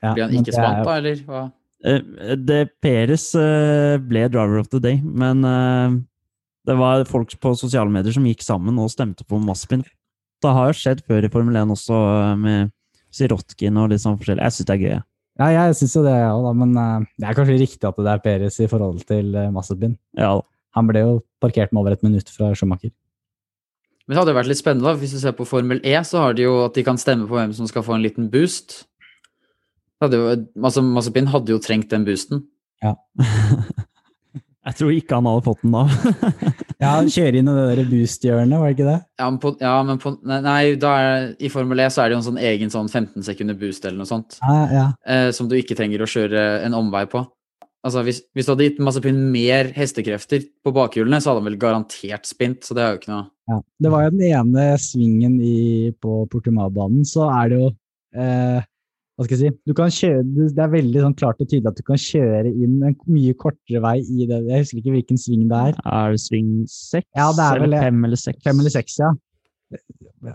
Ja, 0.04 0.12
Blir 0.14 0.26
han 0.28 0.36
ikke 0.42 0.52
er 0.54 0.58
spant, 0.58 0.82
da, 0.86 0.98
eller 1.00 1.22
hva? 1.30 1.44
Eh, 1.86 2.36
det 2.42 2.60
Peres 2.84 3.30
eh, 3.40 3.96
ble 4.02 4.28
Driver 4.34 4.62
of 4.62 4.70
the 4.74 4.82
Day, 4.84 5.00
men 5.02 5.46
eh, 5.48 5.98
det 6.66 6.78
var 6.78 7.06
folk 7.10 7.34
på 7.42 7.54
sosiale 7.58 7.94
medier 7.94 8.14
som 8.14 8.26
gikk 8.26 8.42
sammen 8.46 8.78
og 8.82 8.92
stemte 8.94 9.26
på 9.26 9.40
Massepin. 9.42 9.86
Det 10.44 10.54
har 10.54 10.72
jo 10.72 10.78
skjedd 10.78 11.04
før 11.08 11.26
i 11.26 11.32
Formel 11.34 11.58
1 11.62 11.74
også, 11.74 12.00
eh, 12.22 12.38
med 12.42 12.74
Sirotkin 13.16 13.78
og 13.82 13.92
litt 13.94 14.04
sånn 14.04 14.18
forskjellig. 14.20 14.44
Jeg 14.46 14.58
syns 14.58 14.70
det 14.70 14.76
er 14.76 14.84
gøy. 14.86 14.98
Ja, 15.36 15.50
jeg 15.52 15.76
syns 15.76 15.96
jo 15.98 16.04
det, 16.06 16.14
jeg 16.16 16.32
òg, 16.32 16.52
men 16.56 16.76
eh, 16.80 17.08
det 17.20 17.28
er 17.28 17.38
kanskje 17.38 17.58
riktig 17.60 17.88
at 17.90 17.98
det 18.00 18.12
er 18.12 18.22
Peres 18.24 18.60
i 18.64 18.70
forhold 18.72 19.02
til 19.08 19.34
uh, 19.36 19.50
Mazepin. 19.52 19.98
Ja, 20.16 20.38
Han 20.76 20.88
ble 20.88 21.02
jo 21.04 21.18
parkert 21.44 21.74
med 21.74 21.82
over 21.82 21.96
et 21.96 22.04
minutt 22.04 22.30
fra 22.32 22.54
Schumacher. 22.56 22.94
Men 24.06 24.16
det 24.16 24.22
hadde 24.22 24.34
jo 24.36 24.38
vært 24.38 24.52
litt 24.52 24.62
spennende, 24.62 24.88
da. 24.88 25.00
Hvis 25.00 25.16
du 25.16 25.20
ser 25.20 25.36
på 25.36 25.48
Formel 25.50 25.82
E, 25.84 25.96
så 26.08 26.22
har 26.22 26.36
de 26.38 26.46
jo 26.46 26.58
at 26.68 26.76
de 26.78 26.84
kan 26.86 27.00
stemme 27.02 27.28
på 27.28 27.36
hvem 27.36 27.56
som 27.58 27.68
skal 27.68 27.84
få 27.84 27.96
en 27.96 28.04
liten 28.06 28.30
boost. 28.32 28.84
Det 29.96 30.08
Hadde 30.08 30.20
jo, 30.20 30.32
altså, 30.62 30.84
Mazepin 30.86 31.32
hadde 31.32 31.56
jo 31.56 31.60
trengt 31.64 31.92
den 31.92 32.06
boosten. 32.08 32.46
Jeg 34.66 34.78
tror 34.80 34.94
ikke 34.96 35.18
han 35.20 35.28
hadde 35.30 35.46
fått 35.46 35.62
den 35.62 35.76
da. 35.76 35.84
Ja, 36.82 36.96
Han 36.98 37.08
kjører 37.12 37.38
inn 37.40 37.48
i 37.48 37.54
det 37.56 37.66
der 37.70 37.88
boost-hjørnet, 37.88 38.60
var 38.60 38.72
det 38.72 38.76
ikke 38.76 38.88
det? 38.90 38.98
Ja, 39.22 39.28
men 39.30 39.38
på, 39.42 39.52
ja, 39.62 39.76
men 39.86 40.00
på 40.02 40.12
Nei, 40.26 40.58
er, 40.76 41.30
i 41.38 41.52
Formel 41.54 41.84
E 41.86 41.88
så 41.94 42.04
er 42.04 42.10
det 42.10 42.18
jo 42.18 42.22
en 42.24 42.28
sånn 42.28 42.42
egen 42.42 42.74
sånn 42.74 42.90
15 42.90 43.28
sekunder 43.30 43.58
boost 43.62 43.86
eller 43.86 44.02
noe 44.02 44.10
sånt. 44.10 44.40
Ja, 44.42 44.58
ja. 44.74 44.86
eh, 45.08 45.30
som 45.38 45.48
du 45.52 45.56
ikke 45.60 45.78
trenger 45.78 46.04
å 46.04 46.10
kjøre 46.10 46.44
en 46.66 46.76
omvei 46.78 47.06
på. 47.12 47.24
Altså, 47.86 48.02
hvis, 48.02 48.24
hvis 48.34 48.48
du 48.48 48.52
hadde 48.56 48.66
gitt 48.66 48.82
Mazepin 48.82 49.18
mer 49.30 49.70
hestekrefter 49.76 50.48
på 50.66 50.74
bakhjulene, 50.74 51.20
så 51.22 51.32
hadde 51.32 51.44
han 51.44 51.50
vel 51.52 51.60
garantert 51.62 52.26
spint, 52.26 52.66
så 52.66 52.74
det 52.74 52.82
er 52.84 52.96
jo 52.96 53.02
ikke 53.04 53.14
noe 53.14 53.26
Ja. 53.52 53.60
Det 53.86 53.92
var 53.94 54.08
jo 54.08 54.14
den 54.16 54.24
ene 54.26 54.64
svingen 54.82 55.36
i, 55.38 55.92
på 56.02 56.24
Portimao-banen, 56.32 57.06
så 57.06 57.30
er 57.30 57.52
det 57.52 57.60
jo 57.62 57.68
eh, 58.18 58.66
Hva 59.16 59.24
skal 59.24 59.40
jeg 59.40 59.54
si 59.54 59.70
du 59.70 59.74
kan 59.76 59.92
kjøre, 59.96 60.24
Det 60.52 60.60
er 60.60 60.72
veldig 60.74 61.04
sånn 61.06 61.14
klart 61.16 61.40
og 61.40 61.48
tydelig 61.48 61.70
at 61.72 61.78
du 61.80 61.86
kan 61.88 62.00
kjøre 62.02 62.50
inn 62.52 62.82
en 62.84 62.98
mye 63.08 63.36
kortere 63.40 63.80
vei 63.86 64.00
i 64.04 64.28
det. 64.28 64.42
Jeg 64.50 64.66
husker 64.66 64.82
ikke 64.82 64.96
hvilken 64.98 65.22
sving 65.22 65.46
det 65.52 65.62
er. 65.70 65.78
Er 65.88 66.16
det 66.16 66.20
sving 66.26 66.50
seks? 66.68 67.08
Ja, 67.16 67.30
er 67.32 67.64
eller 67.64 67.88
fem 67.88 68.04
eller 68.10 68.20
seks? 68.20 68.42
Fem 68.44 68.60
eller 68.60 68.76
seks, 68.76 68.98
ja. 69.00 69.14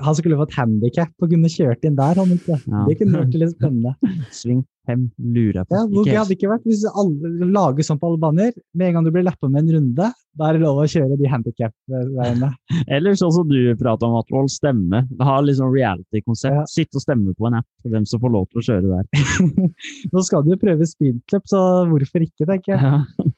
Han 0.00 0.16
skulle 0.18 0.38
fått 0.38 0.54
handikap 0.58 1.10
og 1.22 1.32
kunne 1.32 1.50
kjørt 1.50 1.86
inn 1.86 1.96
der. 1.98 2.18
Han 2.18 2.34
ikke. 2.34 2.58
Ja. 2.58 2.84
Det 2.88 2.98
kunne 3.00 3.22
vært 3.24 3.38
litt 3.40 3.54
spennende. 3.56 3.94
Sving 4.40 4.60
fem 4.88 5.06
lurer 5.18 5.66
på. 5.68 5.76
Ja, 5.76 5.84
hvor 5.90 6.06
gøy 6.06 6.16
hadde 6.16 6.32
det 6.32 6.36
ikke 6.38 6.50
vært 6.50 6.66
hvis 6.68 6.84
alle 6.88 7.48
lager 7.52 7.86
sånn 7.86 7.98
på 8.00 8.10
alle 8.10 8.20
baner? 8.22 8.52
Med 8.76 8.90
en 8.90 8.98
gang 8.98 9.06
du 9.06 9.12
blir 9.14 9.26
lappa 9.26 9.50
med 9.50 9.64
en 9.64 9.74
runde, 9.76 10.08
da 10.38 10.48
er 10.48 10.56
det 10.56 10.62
lov 10.64 10.80
å 10.82 10.86
kjøre 10.90 11.18
de 11.20 11.30
handikap-veiene. 11.30 12.52
Eller 12.94 13.18
sånn 13.18 13.34
som 13.34 13.50
du 13.50 13.58
prater 13.80 14.08
om, 14.08 14.16
Atvold, 14.20 14.52
stemme. 14.54 15.02
Ha 15.20 15.36
litt 15.44 15.60
sånn 15.60 15.74
reality-konsept. 15.74 16.62
Ja. 16.62 16.68
Sitte 16.70 17.00
og 17.00 17.04
stemme 17.04 17.34
på 17.36 17.50
en 17.50 17.60
app 17.60 17.68
for 17.82 17.94
hvem 17.94 18.06
som 18.08 18.22
får 18.22 18.34
lov 18.36 18.48
til 18.50 18.62
å 18.62 18.66
kjøre 18.70 18.94
der. 18.94 19.44
Nå 20.14 20.24
skal 20.26 20.46
du 20.46 20.54
jo 20.54 20.62
prøve 20.62 20.88
speedclub, 20.88 21.44
så 21.50 21.66
hvorfor 21.90 22.26
ikke, 22.26 22.48
tenker 22.48 22.76
jeg. 22.76 22.80
Ja. 22.80 23.30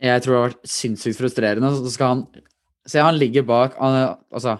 Jeg 0.00 0.22
tror 0.24 0.32
det 0.32 0.38
har 0.38 0.48
vært 0.48 0.70
sinnssykt 0.72 1.18
frustrerende. 1.20 1.74
Så 1.76 1.92
skal 1.96 2.14
han 2.14 2.24
Se, 2.88 2.96
han 2.96 3.18
ligger 3.20 3.44
bak 3.44 3.74
han, 3.76 4.16
Altså, 4.32 4.54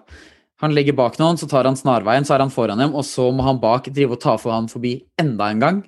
han 0.61 0.75
ligger 0.77 0.97
bak 0.99 1.17
noen, 1.21 1.39
så 1.41 1.49
tar 1.49 1.69
han 1.69 1.79
snarveien, 1.79 2.27
så 2.29 2.37
er 2.37 2.45
han 2.45 2.53
foran 2.53 2.81
dem, 2.83 2.93
og 2.97 3.07
så 3.09 3.31
må 3.33 3.47
han 3.47 3.61
bak 3.63 3.89
drive 3.89 4.17
og 4.17 4.23
ta 4.23 4.37
for 4.41 4.53
han 4.55 4.69
forbi 4.71 4.99
enda 5.21 5.49
en 5.53 5.63
gang. 5.63 5.81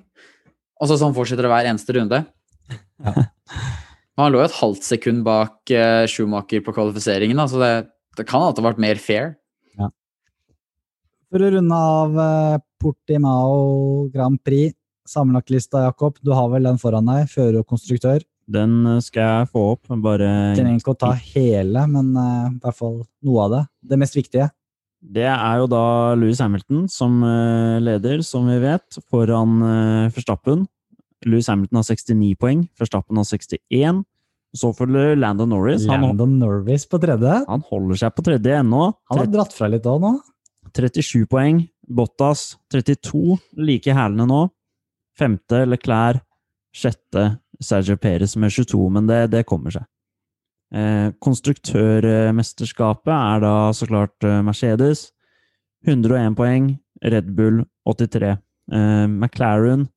Og 0.81 0.89
så 0.89 0.97
sånn 0.99 1.13
fortsetter 1.15 1.45
det 1.45 1.53
hver 1.53 1.69
eneste 1.69 1.95
runde. 1.95 2.23
Ja. 3.03 3.13
Men 4.13 4.27
han 4.27 4.33
lå 4.33 4.41
jo 4.41 4.47
et 4.47 4.59
halvt 4.59 4.85
sekund 4.85 5.23
bak 5.25 5.71
uh, 5.73 6.03
Schumacher 6.09 6.61
på 6.65 6.73
kvalifiseringen, 6.75 7.39
da, 7.39 7.47
så 7.49 7.61
det, 7.61 7.71
det 8.17 8.27
kan 8.29 8.43
ha 8.45 8.51
vært 8.53 8.81
mer 8.81 9.01
fair. 9.01 9.33
For 11.33 11.41
å 11.41 11.49
runde 11.49 11.77
av 11.81 12.17
eh, 12.21 12.59
Portimao 12.77 14.09
Grand 14.13 14.37
Prix, 14.45 14.75
sammenlagtlista, 15.09 15.81
Jakob. 15.87 16.19
Du 16.21 16.29
har 16.37 16.51
vel 16.51 16.69
den 16.69 16.77
foran 16.77 17.09
deg, 17.09 17.25
fører 17.31 17.63
og 17.63 17.71
konstruktør. 17.71 18.21
Den 18.53 18.83
eh, 18.85 18.99
skal 19.01 19.25
jeg 19.25 19.49
få 19.55 19.63
opp. 19.71 19.89
Bare 20.03 20.27
Trenger 20.53 20.77
ikke 20.77 20.93
å 20.93 20.99
ta 21.07 21.09
hele, 21.17 21.87
men 21.89 22.11
uh, 22.13 22.51
i 22.51 22.59
hvert 22.61 22.77
fall 22.77 22.99
noe 23.25 23.47
av 23.47 23.55
det. 23.55 23.63
Det 23.93 23.99
mest 24.03 24.19
viktige. 24.19 24.51
Det 25.03 25.25
er 25.27 25.57
jo 25.59 25.67
da 25.67 25.85
Louis 26.15 26.39
Hamilton 26.39 26.85
som 26.91 27.17
eh, 27.27 27.81
leder, 27.83 28.23
som 28.23 28.47
vi 28.47 28.55
vet, 28.63 29.01
foran 29.11 29.59
forstappen. 30.13 30.63
Verstappen. 30.63 30.67
Louis 31.25 31.47
Hamilton 31.47 31.79
har 31.79 31.85
69 31.87 32.35
poeng, 32.39 32.65
Verstappen 32.79 33.19
har 33.19 33.27
61. 33.27 34.03
Så 34.53 34.69
følger 34.77 35.15
Landon 35.17 35.49
Norris. 35.49 35.85
Landon 35.89 36.37
Norris 36.37 36.85
på 36.85 36.99
tredje. 37.01 37.39
han 37.47 37.63
holder 37.69 37.97
seg 38.03 38.13
på 38.13 38.25
tredje 38.25 38.59
ennå. 38.59 38.91
Han 39.09 39.23
har 39.23 39.31
dratt 39.33 39.55
fra 39.55 39.69
litt 39.71 39.87
òg 39.89 40.03
nå. 40.03 40.11
37 40.77 41.25
poeng. 41.29 41.63
Bottas 41.83 42.53
32, 42.71 43.39
like 43.57 43.93
hælene 43.93 44.27
nå. 44.29 44.43
Femte 45.17 45.65
Leclerc. 45.65 46.21
Sjette 46.73 47.37
Sergio 47.61 47.99
Perez 48.01 48.31
med 48.35 48.49
22, 48.49 48.79
men 48.89 49.05
det, 49.09 49.27
det 49.29 49.43
kommer 49.45 49.73
seg. 49.73 49.85
Eh, 50.73 51.11
konstruktørmesterskapet 51.21 53.13
er 53.13 53.43
da 53.43 53.71
så 53.77 53.85
klart 53.89 54.25
eh, 54.25 54.41
Mercedes. 54.45 55.11
101 55.85 56.35
poeng. 56.37 56.71
Red 57.03 57.29
Bull 57.37 57.61
83. 57.85 58.37
Eh, 58.73 59.05
McLaren 59.07 59.87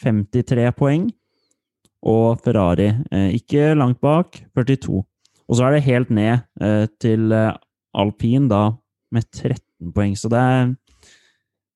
53 0.00 0.72
poeng. 0.78 1.10
Og 2.04 2.40
Ferrari 2.44 2.90
ikke 3.32 3.72
langt 3.72 4.00
bak, 4.04 4.42
42. 4.52 4.98
Og 5.48 5.56
så 5.56 5.64
er 5.64 5.72
det 5.72 5.86
helt 5.86 6.10
ned 6.12 6.38
til 7.00 7.32
alpin, 7.32 8.48
da, 8.50 8.76
med 9.08 9.24
13 9.32 9.56
poeng. 9.96 10.12
Så 10.12 10.28
det 10.28 10.38
er 10.38 10.74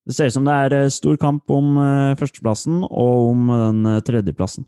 Det 0.09 0.15
ser 0.17 0.27
ut 0.27 0.33
som 0.33 0.45
det 0.45 0.53
er 0.53 0.89
stor 0.89 1.17
kamp 1.17 1.51
om 1.51 1.77
førsteplassen 2.17 2.85
og 2.85 3.31
om 3.31 3.49
den 3.49 4.01
tredjeplassen. 4.05 4.65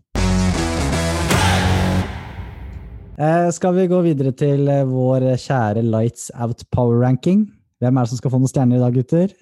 Eh, 3.21 3.51
skal 3.53 3.75
vi 3.77 3.89
gå 3.91 3.99
videre 4.01 4.33
til 4.33 4.69
eh, 4.73 4.87
vår 4.89 5.27
kjære 5.43 5.83
Lights 5.85 6.31
Out 6.41 6.65
Power 6.73 7.03
Ranking? 7.03 7.45
Hvem 7.81 7.99
er 7.99 8.07
det 8.07 8.13
som 8.13 8.21
skal 8.21 8.33
få 8.33 8.41
noen 8.41 8.49
stjerner 8.49 8.79
i 8.79 8.81
dag, 8.81 8.97
gutter? 8.97 9.35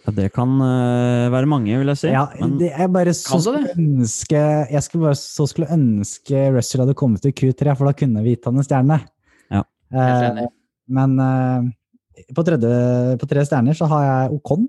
Ja, 0.00 0.14
det 0.16 0.30
kan 0.32 0.54
eh, 0.64 1.26
være 1.34 1.50
mange, 1.50 1.74
vil 1.82 1.92
jeg 1.92 2.00
si. 2.00 2.08
Ja, 2.14 2.24
Men 2.40 2.56
det 2.62 2.70
er 2.72 2.88
bare 2.88 3.12
så 3.16 3.42
skulle 3.42 3.74
ønske 3.74 4.40
Jeg 4.70 4.84
skulle 4.86 5.10
bare 5.10 5.18
så 5.20 5.44
skulle 5.50 5.68
ønske 5.74 6.46
Russell 6.54 6.86
hadde 6.86 6.96
kommet 6.96 7.26
til 7.26 7.36
Q3, 7.36 7.76
for 7.76 7.90
da 7.90 7.96
kunne 7.98 8.24
vi 8.24 8.32
gitt 8.32 8.48
han 8.48 8.56
en 8.56 8.68
stjerne. 8.70 9.00
Ja. 9.52 9.64
Helt 9.92 10.28
enig. 10.30 10.48
men 10.96 11.16
på, 12.36 12.44
tredje, 12.46 12.70
på 13.20 13.28
tre 13.28 13.44
stjerner 13.44 13.76
så 13.76 13.88
har 13.90 14.06
jeg 14.06 14.38
Ocon. 14.38 14.64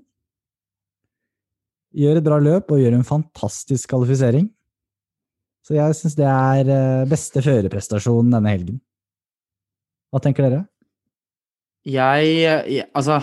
Gjør 1.96 2.20
et 2.20 2.26
bra 2.26 2.36
løp 2.40 2.72
og 2.72 2.84
gjør 2.84 2.98
en 2.98 3.06
fantastisk 3.06 3.94
kvalifisering. 3.94 4.50
Så 5.62 5.76
jeg 5.76 5.94
syns 5.98 6.16
det 6.18 6.26
er 6.26 6.70
eh, 6.74 7.04
beste 7.10 7.42
førerprestasjon 7.44 8.32
denne 8.34 8.50
helgen. 8.50 8.80
Hva 10.12 10.20
tenker 10.22 10.48
dere? 10.48 10.64
Jeg, 11.88 12.34
jeg 12.42 12.88
Altså, 12.94 13.20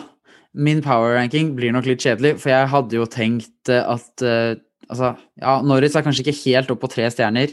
min 0.56 0.82
power 0.84 1.15
ranking 1.17 1.54
blir 1.56 1.75
nok 1.75 1.88
litt 1.88 2.04
kjedelig, 2.04 2.38
for 2.41 2.52
jeg 2.52 2.71
hadde 2.71 2.97
jo 2.97 3.08
tenkt 3.12 3.71
eh, 3.71 3.84
at 3.84 4.25
eh, 4.25 4.58
Altså, 4.89 5.12
ja, 5.38 5.60
Norris 5.62 5.93
er 5.93 6.02
kanskje 6.02 6.23
ikke 6.23 6.39
helt 6.47 6.71
opp 6.73 6.80
på 6.82 6.88
tre 6.89 7.04
stjerner. 7.13 7.52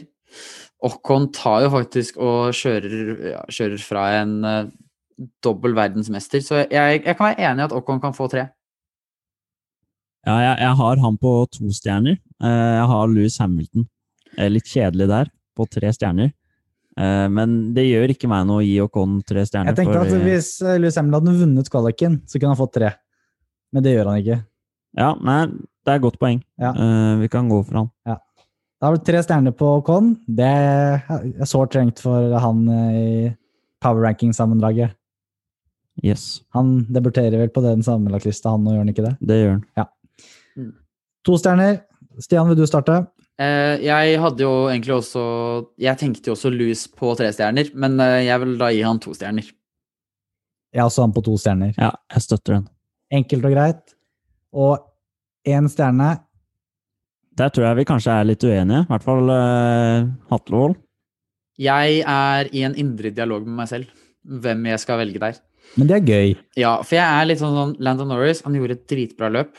Ocon 0.87 1.27
tar 1.29 1.67
jo 1.67 1.69
faktisk 1.69 2.17
og 2.17 2.49
kjører, 2.57 2.95
ja, 3.35 3.43
kjører 3.53 3.83
fra 3.85 4.05
en 4.23 4.31
uh, 4.41 4.71
dobbel 5.45 5.75
verdensmester, 5.77 6.41
så 6.41 6.63
jeg, 6.63 7.03
jeg 7.05 7.13
kan 7.17 7.27
være 7.27 7.51
enig 7.51 7.61
i 7.61 7.67
at 7.67 7.75
Ocon 7.77 8.01
kan 8.01 8.15
få 8.17 8.25
tre. 8.33 8.47
Ja, 10.25 10.39
jeg, 10.43 10.55
jeg 10.65 10.73
har 10.81 11.03
han 11.05 11.17
på 11.21 11.33
to 11.53 11.69
stjerner. 11.77 12.17
Eh, 12.43 12.73
Jeg 12.77 12.87
har 12.91 13.13
Louis 13.13 13.37
Hamilton. 13.39 13.85
Eh, 14.37 14.49
Litt 14.53 14.65
kjedelig 14.69 15.07
der, 15.09 15.31
på 15.57 15.65
tre 15.69 15.89
stjerner. 15.95 16.31
Eh, 16.97 17.27
Men 17.29 17.73
det 17.73 17.87
gjør 17.87 18.13
ikke 18.13 18.29
meg 18.29 18.45
noe 18.49 18.61
å 18.61 18.65
gi 18.65 18.77
Ocon 18.83 19.19
tre 19.25 19.43
stjerner. 19.45 19.73
Jeg 19.73 19.79
tenker 19.81 19.99
for- 20.03 20.17
at 20.17 20.23
Hvis 20.27 20.61
Louis 20.79 20.95
Hamilton 20.95 21.27
hadde 21.27 21.39
vunnet 21.41 21.69
kvaliken, 21.69 22.21
så 22.27 22.39
kunne 22.39 22.55
han 22.55 22.61
fått 22.67 22.73
tre. 22.73 22.93
Men 23.73 23.83
det 23.83 23.95
gjør 23.97 24.05
han 24.11 24.21
ikke. 24.23 24.45
Ja, 24.97 25.13
nei, 25.21 25.45
det 25.47 25.87
er 25.91 25.95
et 25.95 26.01
godt 26.01 26.19
poeng. 26.19 26.43
Ja. 26.59 26.71
Eh, 26.71 27.17
Vi 27.19 27.27
kan 27.27 27.49
gå 27.49 27.65
for 27.65 27.73
han. 27.75 27.91
Da 28.79 28.85
har 28.87 28.93
vi 28.97 29.03
tre 29.03 29.17
stjerner 29.23 29.51
på 29.57 29.65
Ocon. 29.81 30.19
Det 30.27 30.45
er 30.45 31.01
sårt 31.45 31.71
trengt 31.71 31.97
for 31.99 32.37
han 32.39 32.69
eh, 32.69 32.93
i 33.27 33.37
power 33.81 34.01
ranking-sammendraget. 34.03 34.93
Yes, 36.03 36.41
Han 36.53 36.85
debuterer 36.85 37.31
vel 37.39 37.49
på 37.49 37.61
den 37.63 37.81
sammenlagtlista, 37.81 38.51
han 38.51 38.63
nå, 38.63 38.69
gjør 38.75 38.77
han 38.85 38.89
ikke 38.93 39.05
det? 39.07 39.17
det 39.25 39.37
gjør 39.41 39.63
han. 39.75 40.73
To 41.25 41.37
stjerner. 41.37 41.81
Stian, 42.19 42.47
vil 42.47 42.55
du 42.55 42.65
starte? 42.69 43.07
Eh, 43.37 43.83
jeg 43.85 44.17
hadde 44.17 44.41
jo 44.41 44.53
egentlig 44.65 44.95
også 44.95 45.23
Jeg 45.77 45.99
tenkte 46.01 46.31
jo 46.31 46.33
også 46.33 46.49
Louis 46.49 46.87
på 46.89 47.11
tre 47.19 47.29
stjerner, 47.29 47.69
men 47.77 47.99
eh, 48.01 48.23
jeg 48.25 48.41
vil 48.41 48.55
da 48.57 48.71
gi 48.73 48.81
han 48.85 49.01
to 49.03 49.13
stjerner. 49.13 49.45
Jeg 50.73 50.81
har 50.81 50.89
også 50.89 51.05
han 51.05 51.13
på 51.13 51.23
to 51.25 51.35
stjerner. 51.39 51.75
Ja, 51.77 51.91
jeg 52.13 52.25
støtter 52.25 52.57
den. 52.57 52.65
Enkelt 53.13 53.45
og 53.47 53.53
greit. 53.53 53.95
Og 54.57 54.81
én 55.47 55.69
stjerne. 55.71 56.09
Der 57.37 57.53
tror 57.53 57.69
jeg 57.69 57.79
vi 57.79 57.87
kanskje 57.87 58.17
er 58.17 58.27
litt 58.27 58.43
uenige. 58.43 58.83
I 58.83 58.91
hvert 58.91 59.05
fall 59.05 59.29
uh, 59.29 60.09
Hatlevold. 60.31 60.75
Jeg 61.61 62.01
er 62.01 62.49
i 62.53 62.63
en 62.65 62.75
indre 62.77 63.13
dialog 63.13 63.45
med 63.45 63.61
meg 63.61 63.69
selv 63.69 63.93
hvem 64.27 64.65
jeg 64.69 64.81
skal 64.83 64.99
velge 65.01 65.21
der. 65.21 65.39
Men 65.77 65.89
det 65.89 65.97
er 65.97 66.09
gøy. 66.09 66.35
Ja, 66.59 66.75
for 66.83 66.97
jeg 66.97 67.05
er 67.05 67.29
litt 67.29 67.41
sånn 67.41 67.55
sånn 67.57 67.73
Landon 67.83 68.11
Norris, 68.11 68.43
han 68.45 68.55
gjorde 68.57 68.77
et 68.77 68.85
dritbra 68.89 69.29
løp. 69.33 69.55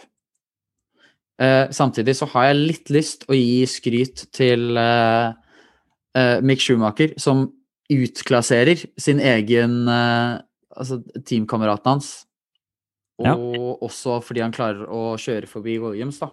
Eh, 1.39 1.69
samtidig 1.71 2.17
så 2.19 2.27
har 2.33 2.49
jeg 2.49 2.59
litt 2.59 2.91
lyst 2.91 3.25
å 3.31 3.37
gi 3.37 3.63
skryt 3.71 4.25
til 4.35 4.77
eh, 4.81 5.33
eh, 6.19 6.41
Mick 6.43 6.63
Schumacher, 6.65 7.13
som 7.21 7.47
utklasserer 7.93 8.83
sin 9.01 9.21
egen 9.21 9.81
eh, 9.89 10.39
Altså 10.79 11.01
teamkameraten 11.27 11.89
hans. 11.91 12.09
Og 13.19 13.27
Ja. 13.27 13.33
også 13.83 14.21
fordi 14.23 14.43
han 14.45 14.53
klarer 14.53 14.85
å 14.87 15.17
kjøre 15.19 15.49
forbi 15.51 15.79
Williams, 15.83 16.21
da. 16.21 16.29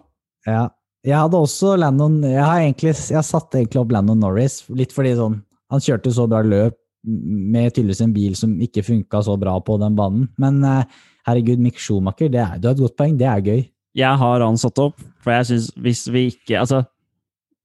Ja. 0.46 0.68
Jeg 1.02 1.16
hadde 1.18 1.38
også 1.40 1.72
Landon 1.78 2.20
Jeg 2.22 2.44
har 2.44 2.60
egentlig 2.60 2.92
jeg 2.94 3.24
satte 3.26 3.58
egentlig 3.58 3.80
opp 3.80 3.90
Landon 3.94 4.20
Norris, 4.22 4.60
litt 4.70 4.92
fordi 4.94 5.16
sånn 5.18 5.40
Han 5.72 5.82
kjørte 5.82 6.12
så 6.14 6.28
bra 6.30 6.44
løp 6.46 6.76
med 7.06 7.74
tydeligvis 7.74 8.02
en 8.04 8.14
bil 8.14 8.36
som 8.38 8.54
ikke 8.62 8.84
funka 8.86 9.22
så 9.22 9.34
bra 9.38 9.56
på 9.62 9.80
den 9.82 9.96
banen. 9.98 10.28
Men 10.38 10.62
eh, 10.62 10.84
herregud, 11.26 11.58
Mick 11.58 11.78
Schumacher, 11.78 12.30
det 12.30 12.42
er, 12.42 12.58
du 12.58 12.68
har 12.68 12.74
et 12.76 12.84
godt 12.84 12.96
poeng. 12.98 13.16
Det 13.18 13.26
er 13.26 13.42
gøy. 13.42 13.64
Jeg 13.96 14.20
har 14.20 14.44
han 14.44 14.58
satt 14.60 14.78
opp, 14.82 15.00
for 15.24 15.32
jeg 15.32 15.48
syns 15.50 15.70
hvis 15.80 16.04
vi 16.12 16.26
ikke 16.34 16.60
Altså, 16.60 16.82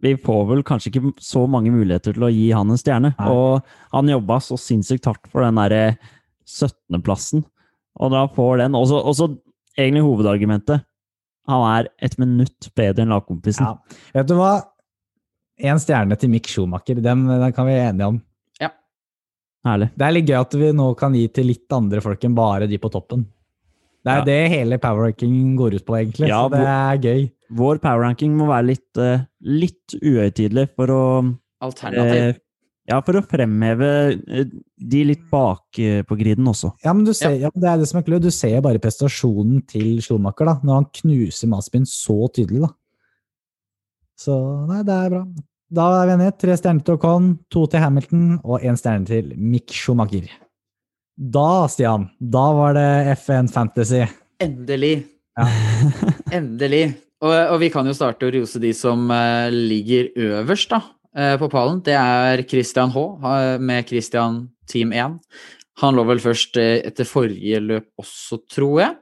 vi 0.02 0.16
får 0.18 0.46
vel 0.50 0.64
kanskje 0.66 0.90
ikke 0.90 1.12
så 1.22 1.44
mange 1.52 1.74
muligheter 1.74 2.16
til 2.16 2.26
å 2.26 2.32
gi 2.34 2.48
han 2.56 2.72
en 2.74 2.80
stjerne. 2.80 3.12
Nei. 3.18 3.28
Og 3.30 3.68
han 3.94 4.10
jobba 4.10 4.40
så 4.42 4.58
sinnssykt 4.58 5.06
hardt 5.06 5.28
for 5.30 5.46
den 5.46 5.60
derre 5.60 5.84
17.-plassen, 6.50 7.44
og 8.02 8.16
da 8.16 8.24
får 8.34 8.64
den 8.64 8.78
også, 8.80 8.98
også 9.12 9.28
egentlig 9.78 10.02
hovedargumentet. 10.08 10.88
Han 11.52 11.68
er 11.68 11.92
et 12.02 12.18
minutt 12.22 12.72
bedre 12.78 13.06
enn 13.06 13.14
lagkompisen. 13.14 13.68
Ja. 13.68 14.02
Vet 14.18 14.32
du 14.32 14.36
hva? 14.40 14.56
Én 15.62 15.78
stjerne 15.82 16.18
til 16.18 16.32
Mick 16.34 16.50
Schumacher. 16.50 16.98
Den, 17.04 17.28
den 17.30 17.54
kan 17.54 17.68
vi 17.70 17.78
være 17.78 17.94
enige 17.94 18.10
om. 18.16 18.20
Herlig. 19.68 19.92
Det 19.94 20.06
er 20.06 20.16
litt 20.16 20.30
gøy 20.30 20.40
at 20.40 20.56
vi 20.58 20.72
nå 20.74 20.88
kan 20.98 21.16
gi 21.18 21.28
til 21.34 21.52
litt 21.52 21.76
andre 21.76 22.02
folk 22.02 22.24
enn 22.26 22.38
bare 22.38 22.70
de 22.70 22.80
på 22.82 22.90
toppen. 22.94 23.28
Det 24.04 24.12
er 24.12 24.18
Ja. 24.18 24.26
det 24.26 24.50
hele 24.50 24.78
powerrankingen 24.82 25.56
går 25.58 25.76
ut 25.78 25.86
på, 25.86 25.94
egentlig. 26.00 26.28
Ja, 26.28 26.48
så 26.48 26.52
det 26.52 26.62
er 26.66 26.98
gøy. 26.98 27.32
Vår 27.54 27.78
powerranking 27.84 28.36
må 28.38 28.48
være 28.48 28.66
litt, 28.66 28.98
eh, 28.98 29.26
litt 29.44 29.94
uhøytidelig 30.02 30.70
for 30.76 30.88
å 30.88 31.36
Alternativ. 31.62 32.16
eh, 32.30 32.34
Ja, 32.90 33.00
for 33.02 33.14
å 33.14 33.22
fremheve 33.24 34.20
eh, 34.28 34.46
de 34.80 35.04
litt 35.06 35.30
bak 35.30 35.78
eh, 35.78 36.02
på 36.02 36.18
griden 36.18 36.48
også. 36.50 36.74
Ja, 36.84 36.92
men 36.94 37.06
du 37.06 37.14
ser, 37.14 37.36
ja. 37.38 37.48
ja, 37.48 37.50
det 37.54 37.70
er 37.70 37.78
det 37.78 37.88
som 37.88 38.00
er 38.00 38.04
klart. 38.04 38.22
Du 38.24 38.32
ser 38.32 38.60
bare 38.62 38.80
prestasjonen 38.80 39.62
til 39.68 40.02
Schumacher 40.02 40.46
da, 40.50 40.56
når 40.64 40.74
han 40.74 40.88
knuser 40.92 41.48
Maspin 41.48 41.86
så 41.86 42.28
tydelig. 42.34 42.62
da. 42.66 42.74
Så 44.18 44.34
nei, 44.68 44.82
det 44.84 44.98
er 44.98 45.10
bra. 45.14 45.24
Da 45.72 45.86
er 46.02 46.08
vi 46.10 46.14
enige. 46.18 46.38
Tre 46.42 46.58
stjerner 46.60 46.84
til 46.84 46.98
Ocon, 46.98 47.30
to 47.50 47.66
til 47.68 47.80
Hamilton 47.80 48.26
og 48.44 48.62
én 48.62 48.76
stjerne 48.78 49.06
til 49.08 49.32
Mick 49.38 49.72
Schumacher. 49.72 50.28
Da, 51.22 51.68
Stian, 51.70 52.08
da 52.18 52.54
var 52.54 52.74
det 52.74 53.14
F1 53.14 53.52
Fantasy. 53.54 54.08
Endelig. 54.42 55.04
Ja. 55.38 55.46
Endelig. 56.38 56.96
Og, 57.22 57.34
og 57.54 57.60
vi 57.62 57.68
kan 57.70 57.86
jo 57.86 57.94
starte 57.94 58.26
å 58.26 58.32
rose 58.34 58.58
de 58.64 58.72
som 58.74 59.04
eh, 59.14 59.54
ligger 59.54 60.10
øverst 60.18 60.72
da, 60.74 60.80
eh, 61.14 61.36
på 61.38 61.46
pallen. 61.54 61.84
Det 61.86 61.94
er 61.94 62.42
Christian 62.50 62.90
H. 62.96 63.04
med 63.62 63.86
Christian 63.92 64.48
Team 64.66 64.96
1. 64.98 65.20
Han 65.84 66.00
lå 66.00 66.08
vel 66.10 66.24
først 66.24 66.58
eh, 66.58 66.80
etter 66.90 67.06
forrige 67.06 67.62
løp 67.68 68.02
også, 68.02 68.42
tror 68.50 68.82
jeg. 68.82 68.98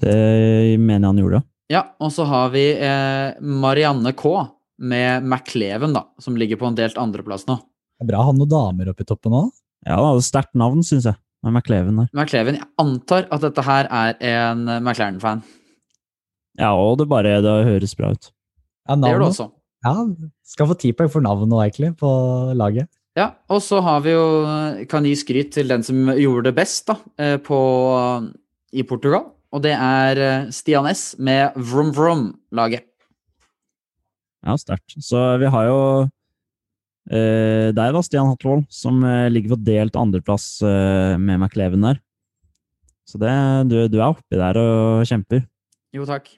Det 0.00 0.16
mener 0.80 1.02
jeg 1.02 1.10
han 1.10 1.22
gjorde. 1.26 1.42
Ja, 1.68 1.84
og 2.00 2.16
så 2.16 2.24
har 2.32 2.48
vi 2.56 2.64
Marianne 3.44 4.14
K. 4.16 4.32
med 4.80 5.28
McLeven, 5.28 5.92
da, 6.00 6.06
som 6.16 6.40
ligger 6.40 6.62
på 6.64 6.72
en 6.72 6.80
delt 6.80 6.96
andreplass 6.96 7.44
nå. 7.44 7.60
Det 7.60 8.08
er 8.08 8.12
bra 8.14 8.24
å 8.24 8.30
ha 8.30 8.36
noen 8.40 8.54
damer 8.56 8.94
oppe 8.94 9.04
i 9.04 9.12
toppen 9.12 9.36
òg. 9.36 9.52
Ja, 9.84 10.00
sterkt 10.24 10.56
navn, 10.56 10.80
syns 10.86 11.10
jeg. 11.12 11.20
Med 11.44 11.52
McLeven 11.52 12.00
der. 12.00 12.08
McLeven, 12.16 12.58
jeg 12.58 12.68
antar 12.80 13.26
at 13.30 13.44
dette 13.44 13.62
her 13.66 13.88
er 13.92 14.16
en 14.30 14.64
McLaren-fan. 14.80 15.44
Ja, 16.58 16.72
og 16.72 16.96
det 16.98 17.08
bare 17.10 17.36
det 17.44 17.56
høres 17.68 17.94
bra 17.98 18.14
ut. 18.16 18.30
Ja, 18.88 18.96
Det 18.96 19.12
gjør 19.12 19.22
det 19.22 19.28
også. 19.28 19.50
Ja, 19.84 19.92
skal 20.46 20.70
få 20.70 20.76
ti 20.80 20.92
poeng 20.96 21.10
for 21.12 21.22
navnet 21.22 21.50
nå, 21.52 21.60
egentlig, 21.62 21.92
på 22.00 22.10
laget. 22.56 22.88
Ja, 23.16 23.30
og 23.48 23.62
så 23.64 23.78
har 23.80 24.02
vi 24.04 24.12
jo 24.12 24.24
Kan 24.90 25.06
gi 25.08 25.14
skryt 25.16 25.54
til 25.54 25.70
den 25.70 25.82
som 25.86 26.10
gjorde 26.12 26.50
det 26.50 26.56
best 26.58 26.88
da, 26.90 26.96
eh, 27.18 27.36
på, 27.40 27.58
i 28.72 28.82
Portugal. 28.82 29.30
Og 29.52 29.62
det 29.64 29.72
er 29.72 30.20
eh, 30.20 30.50
Stian 30.52 30.88
S 30.90 31.14
med 31.18 31.54
Vroom 31.56 31.92
Vroom-laget. 31.96 32.84
Ja, 34.46 34.56
sterkt. 34.60 34.96
Så 35.02 35.38
vi 35.40 35.48
har 35.50 35.64
jo 35.70 35.78
eh, 37.10 37.68
deg 37.76 37.94
da, 37.94 38.02
Stian 38.04 38.30
Hatlevold, 38.30 38.66
som 38.72 38.98
eh, 39.06 39.28
ligger 39.32 39.54
på 39.54 39.62
delt 39.66 39.96
andreplass 39.98 40.48
eh, 40.66 41.14
med 41.20 41.38
McLeven 41.40 41.84
der. 41.86 42.00
Så 43.06 43.20
det, 43.22 43.32
du, 43.70 43.76
du 43.90 44.00
er 44.00 44.08
oppi 44.08 44.38
der 44.38 44.58
og 44.58 45.06
kjemper. 45.06 45.44
Jo, 45.94 46.06
takk. 46.08 46.28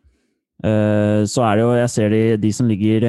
Eh, 0.65 1.25
så 1.31 1.45
er 1.47 1.57
det 1.57 1.63
jo 1.63 1.75
Jeg 1.79 1.91
ser 1.93 2.11
de, 2.11 2.23
de 2.43 2.49
som 2.51 2.67
ligger 2.67 3.05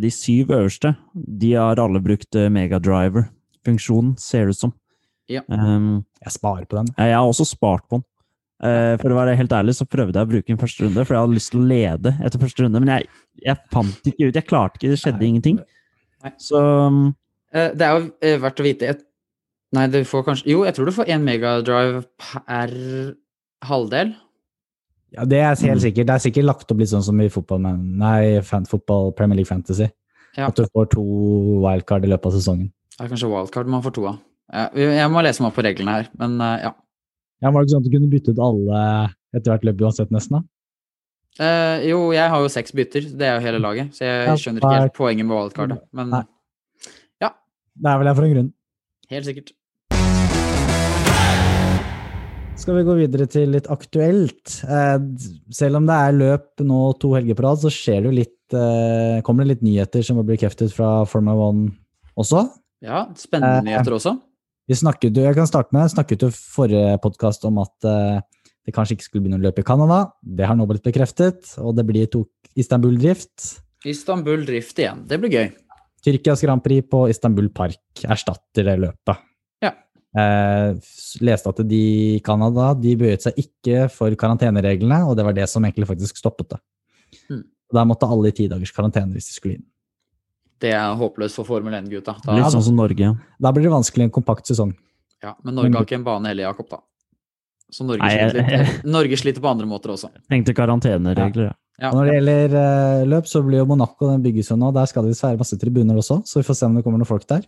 De 0.00 0.10
syv 0.10 0.48
øverste, 0.56 0.94
de 1.12 1.50
har 1.52 1.80
alle 1.82 2.00
brukt 2.00 2.38
megadriver-funksjonen, 2.56 4.14
ser 4.18 4.48
det 4.48 4.56
ut 4.56 4.62
som. 4.62 4.72
Ja. 5.30 5.42
Um, 5.48 6.04
Jeg 6.22 6.32
sparer 6.34 6.64
på 6.66 6.78
den. 6.78 6.88
jeg 6.96 7.14
har 7.14 7.26
også 7.26 7.44
spart 7.46 7.84
på 7.88 8.00
den. 8.00 8.06
Uh, 8.62 8.94
for 9.02 9.10
å 9.10 9.18
være 9.18 9.34
helt 9.34 9.52
ærlig 9.52 9.74
så 9.74 9.84
prøvde 9.90 10.14
jeg 10.18 10.28
å 10.28 10.30
bruke 10.30 10.46
den 10.52 10.60
første 10.60 10.84
runde, 10.86 11.04
for 11.04 11.16
jeg 11.16 11.24
hadde 11.24 11.34
lyst 11.34 11.50
til 11.50 11.60
å 11.62 11.66
lede 11.66 12.12
etter 12.22 12.42
første 12.42 12.62
runde, 12.62 12.82
men 12.82 12.92
jeg, 12.94 13.08
jeg 13.42 13.58
fant 13.74 14.06
ikke 14.06 14.28
ut. 14.28 14.36
Jeg 14.38 14.46
klarte 14.46 14.78
ikke, 14.78 14.92
det 14.92 15.00
skjedde 15.02 15.26
ingenting. 15.26 15.58
Nei. 16.22 16.32
Så 16.38 16.56
um, 16.62 17.14
Eh, 17.52 17.68
Det 17.76 17.84
er 17.84 17.98
jo 17.98 18.06
eh, 18.24 18.38
verdt 18.40 18.60
å 18.62 18.64
vite 18.64 18.86
et, 18.88 19.00
Nei, 19.76 19.86
du 19.92 19.98
får 20.08 20.22
kanskje 20.24 20.46
Jo, 20.48 20.62
jeg 20.64 20.72
tror 20.76 20.86
du 20.88 20.92
får 20.96 21.10
én 21.12 21.20
megadrive 21.24 22.02
per 22.16 22.72
halvdel. 23.68 24.14
Ja, 25.12 25.24
Det 25.28 25.38
er 25.38 25.54
Mm. 25.54 25.68
helt 25.68 25.82
sikkert. 25.82 26.06
Det 26.06 26.14
er 26.14 26.22
sikkert 26.24 26.44
lagt 26.48 26.70
opp 26.72 26.78
litt 26.78 26.88
sånn 26.88 27.02
som 27.04 27.20
i 27.20 27.28
fotball, 27.28 27.60
men 27.60 27.98
nei, 27.98 28.40
fan, 28.40 28.64
fotball, 28.64 29.12
Premier 29.12 29.36
League 29.36 29.46
Fantasy. 29.48 29.90
Ja. 30.36 30.46
At 30.48 30.56
du 30.56 30.64
får 30.72 30.88
to 30.90 31.02
wildcard 31.60 32.04
i 32.04 32.08
løpet 32.08 32.26
av 32.26 32.32
sesongen. 32.32 32.72
Det 32.96 33.04
er 33.04 33.08
kanskje 33.12 33.28
wildcard 33.28 33.66
man 33.68 33.82
får 33.82 33.92
to 33.94 34.06
av. 34.08 34.18
Ja, 34.52 34.68
jeg 34.74 35.10
må 35.12 35.22
lese 35.22 35.40
meg 35.42 35.52
opp 35.52 35.56
på 35.60 35.64
reglene 35.64 35.92
her, 35.98 36.08
men 36.18 36.40
eh, 36.40 36.62
ja. 36.64 36.72
Ja, 37.42 37.50
Var 37.50 37.60
det 37.60 37.68
ikke 37.68 37.74
sånn 37.76 37.84
at 37.84 37.90
du 37.90 37.98
kunne 37.98 38.10
bytte 38.12 38.32
ut 38.32 38.38
alle 38.38 39.10
etter 39.34 39.52
hvert 39.52 39.64
løp 39.68 39.80
uansett, 39.84 40.10
nesten? 40.10 40.40
da? 40.40 40.42
Eh, 41.42 41.88
jo, 41.90 41.98
jeg 42.14 42.28
har 42.30 42.44
jo 42.44 42.50
seks 42.52 42.74
bytter, 42.76 43.08
det 43.18 43.26
er 43.26 43.34
jo 43.38 43.44
hele 43.46 43.58
laget, 43.62 43.90
så 43.96 44.04
jeg 44.06 44.26
Ja, 44.28 44.34
skjønner 44.38 44.62
ikke 44.62 44.80
helt 44.84 44.94
poenget 44.98 45.26
med 45.26 45.36
wildcardet. 45.38 45.80
Men 45.92 46.12
Nei. 46.18 46.22
Det 47.72 47.88
er 47.88 47.96
vel 47.98 48.08
jeg 48.10 48.16
for 48.18 48.26
en 48.26 48.32
grunn. 48.34 48.48
helt 49.08 49.24
sikkert. 49.24 49.52
Skal 52.62 52.76
vi 52.76 52.82
gå 52.86 52.94
videre 52.98 53.26
til 53.32 53.48
litt 53.56 53.66
aktuelt? 53.72 54.58
Eh, 54.68 54.98
selv 55.50 55.80
om 55.80 55.86
det 55.88 55.96
er 55.96 56.12
løp 56.18 56.62
nå 56.68 56.82
to 57.00 57.14
helger 57.16 57.38
på 57.38 57.46
rad, 57.46 57.62
så 57.64 57.72
skjer 57.72 58.04
det 58.04 58.10
jo 58.10 58.16
litt, 58.20 58.54
eh, 58.54 59.22
kommer 59.26 59.42
det 59.42 59.54
litt 59.56 59.64
nyheter 59.66 60.04
som 60.04 60.20
blir 60.20 60.36
kreftet 60.38 60.70
fra 60.76 61.04
Formula 61.08 61.48
One 61.48 61.72
også. 62.14 62.44
Ja, 62.84 63.06
spennende 63.16 63.64
nyheter 63.66 63.96
også. 63.96 64.14
Vi 64.68 64.74
snakket 64.78 65.16
jo, 65.16 65.24
jeg 65.24 65.34
kan 65.34 65.48
starte 65.48 65.72
med, 65.74 65.90
snakket 65.90 66.22
jo 66.22 66.30
forrige 66.30 67.00
podkast 67.02 67.44
om 67.48 67.58
at 67.64 67.88
det 68.66 68.74
kanskje 68.74 68.96
ikke 68.96 69.08
skulle 69.08 69.24
begynne 69.24 69.40
å 69.40 69.46
løpe 69.46 69.64
i 69.64 69.66
Canada. 69.66 70.04
Det 70.22 70.46
har 70.46 70.56
nå 70.58 70.66
blitt 70.70 70.84
bekreftet, 70.86 71.54
og 71.58 71.74
det 71.78 71.84
blir 71.88 72.06
Istanbul-drift. 72.54 73.62
Istanbul 73.88 74.44
Drift 74.46 74.78
igjen. 74.78 75.04
Det 75.08 75.18
blir 75.18 75.32
gøy. 75.32 75.48
Tyrkias 76.02 76.42
Grand 76.42 76.62
Prix 76.62 76.86
på 76.90 77.04
Istanbul 77.10 77.48
Park 77.54 78.04
erstatter 78.10 78.66
det 78.66 78.76
løpet. 78.82 79.22
Ja. 79.62 79.72
Eh, 80.18 80.74
leste 81.22 81.50
at 81.50 81.62
de 81.66 81.82
i 82.16 82.20
Canada 82.24 82.72
de 82.78 82.94
bøyet 82.98 83.26
seg 83.26 83.38
ikke 83.38 83.86
for 83.92 84.14
karantenereglene, 84.18 85.02
og 85.06 85.16
det 85.18 85.26
var 85.26 85.36
det 85.36 85.48
som 85.50 85.64
egentlig 85.66 85.90
faktisk 85.90 86.18
stoppet 86.18 86.54
det. 86.54 86.60
Mm. 87.30 87.44
Der 87.72 87.88
måtte 87.88 88.08
alle 88.10 88.32
i 88.32 88.36
ti 88.36 88.48
dagers 88.50 88.74
karantene 88.74 89.14
hvis 89.14 89.30
de 89.30 89.36
skulle 89.38 89.58
inn. 89.58 89.66
Det 90.62 90.70
er 90.78 90.94
håpløst 90.98 91.40
for 91.40 91.48
Formel 91.48 91.74
1-gutta. 91.74 92.20
litt 92.30 92.54
sånn 92.54 92.62
som 92.62 92.78
Norge. 92.78 93.14
Da 93.42 93.50
blir 93.54 93.66
det 93.66 93.74
vanskelig 93.74 94.06
en 94.06 94.14
kompakt 94.14 94.46
sesong. 94.46 94.74
Ja, 95.22 95.36
men 95.42 95.56
Norge 95.58 95.74
har 95.74 95.86
ikke 95.86 95.98
en 95.98 96.06
bane 96.06 96.30
heller, 96.30 96.50
Jakob, 96.50 96.68
da. 96.70 96.82
Så 97.72 97.86
Norge, 97.88 98.04
Nei, 98.04 98.12
jeg- 98.18 98.32
sliter 98.34 98.62
litt. 98.62 98.86
Norge 98.96 99.18
sliter 99.20 99.44
på 99.44 99.48
andre 99.48 99.66
måter 99.68 99.94
også. 99.94 100.10
Tenkte 100.30 100.54
karanteneregler, 100.56 101.50
ja. 101.50 101.56
Ja, 101.80 101.88
når 101.96 102.06
det 102.06 102.12
gjelder 102.18 102.52
uh, 102.54 103.04
løp, 103.10 103.26
så 103.26 103.40
blir 103.42 103.62
jo 103.62 103.66
Monaco 103.66 104.06
den 104.06 104.22
bygges 104.22 104.52
jo 104.52 104.56
nå. 104.60 104.68
Der 104.76 104.86
skal 104.86 105.02
det 105.06 105.14
visst 105.14 105.24
være 105.24 105.40
masse 105.40 105.56
tribuner 105.58 105.96
også, 105.98 106.20
så 106.28 106.38
vi 106.38 106.46
får 106.46 106.58
se 106.58 106.68
om 106.68 106.76
det 106.76 106.82
kommer 106.84 107.00
noen 107.00 107.08
folk 107.08 107.24
der. 107.26 107.46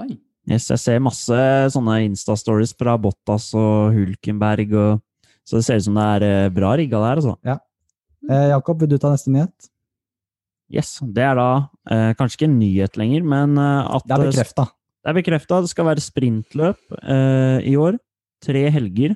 Oi. 0.00 0.16
Yes, 0.50 0.70
jeg 0.72 0.80
ser 0.80 1.02
masse 1.04 1.38
sånne 1.74 1.98
Insta-stories 2.06 2.72
fra 2.78 2.96
Bottas 3.02 3.50
og 3.58 3.94
Hulkenberg, 3.94 4.72
og, 4.80 5.04
så 5.46 5.60
det 5.60 5.66
ser 5.68 5.78
ut 5.82 5.86
som 5.86 6.00
det 6.00 6.06
er 6.16 6.26
uh, 6.48 6.54
bra 6.56 6.72
rigga 6.80 7.02
der, 7.04 7.20
altså. 7.20 7.36
Eh, 8.26 8.48
Jakob, 8.50 8.80
vil 8.82 8.90
du 8.90 8.96
ta 8.98 9.12
neste 9.12 9.30
nyhet? 9.30 9.68
Yes, 10.72 10.96
det 11.14 11.22
er 11.22 11.36
da 11.38 11.50
eh, 11.92 12.10
kanskje 12.18 12.40
ikke 12.40 12.48
en 12.48 12.58
nyhet 12.58 12.98
lenger, 12.98 13.28
men 13.36 13.60
at 13.60 14.08
Det 14.08 14.16
er 14.16 14.24
bekrefta. 14.32 14.64
Det 15.04 15.12
er 15.12 15.18
bekrefta. 15.20 15.60
Det 15.62 15.70
skal 15.70 15.86
være 15.92 16.02
sprintløp 16.02 16.96
eh, 17.04 17.60
i 17.70 17.76
år. 17.78 18.00
Tre 18.42 18.64
helger. 18.74 19.14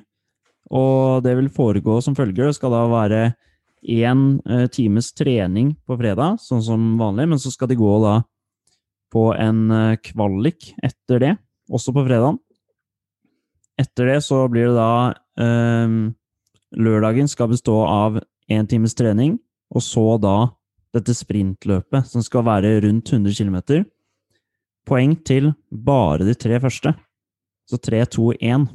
Og 0.69 1.23
det 1.25 1.33
vil 1.39 1.49
foregå 1.51 1.97
som 2.03 2.15
følger. 2.15 2.49
Det 2.49 2.57
skal 2.59 2.75
da 2.75 2.83
være 2.91 3.21
én 3.81 4.39
eh, 4.45 4.67
times 4.71 5.09
trening 5.17 5.73
på 5.87 5.97
fredag, 5.97 6.37
sånn 6.43 6.61
som 6.63 6.83
vanlig, 6.99 7.27
men 7.31 7.41
så 7.41 7.51
skal 7.53 7.71
de 7.71 7.79
gå 7.79 7.95
da 8.03 8.19
på 9.11 9.31
en 9.33 9.63
eh, 9.73 9.99
kvalik 10.05 10.71
etter 10.85 11.23
det, 11.23 11.33
også 11.71 11.95
på 11.95 12.05
fredagen. 12.05 12.37
Etter 13.81 14.11
det 14.11 14.19
så 14.27 14.43
blir 14.51 14.69
det 14.69 14.77
da 14.77 14.91
eh, 15.41 15.97
Lørdagen 16.71 17.27
skal 17.27 17.49
bestå 17.51 17.81
av 17.83 18.21
én 18.51 18.69
times 18.69 18.93
trening, 18.95 19.39
og 19.73 19.83
så 19.83 20.05
da 20.21 20.51
dette 20.95 21.15
sprintløpet, 21.15 22.05
som 22.07 22.23
skal 22.23 22.45
være 22.45 22.77
rundt 22.85 23.09
100 23.11 23.33
km 23.33 23.83
poeng 24.87 25.15
til 25.25 25.51
bare 25.71 26.25
de 26.27 26.35
tre 26.35 26.59
første. 26.61 26.93
Så 27.69 27.79
3, 27.79 28.03
2, 28.17 28.31
1. 28.41 28.67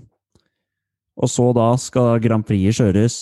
Og 1.16 1.32
så 1.32 1.48
da 1.56 1.70
skal 1.80 2.20
Grand 2.24 2.44
Prix 2.46 2.76
kjøres 2.80 3.16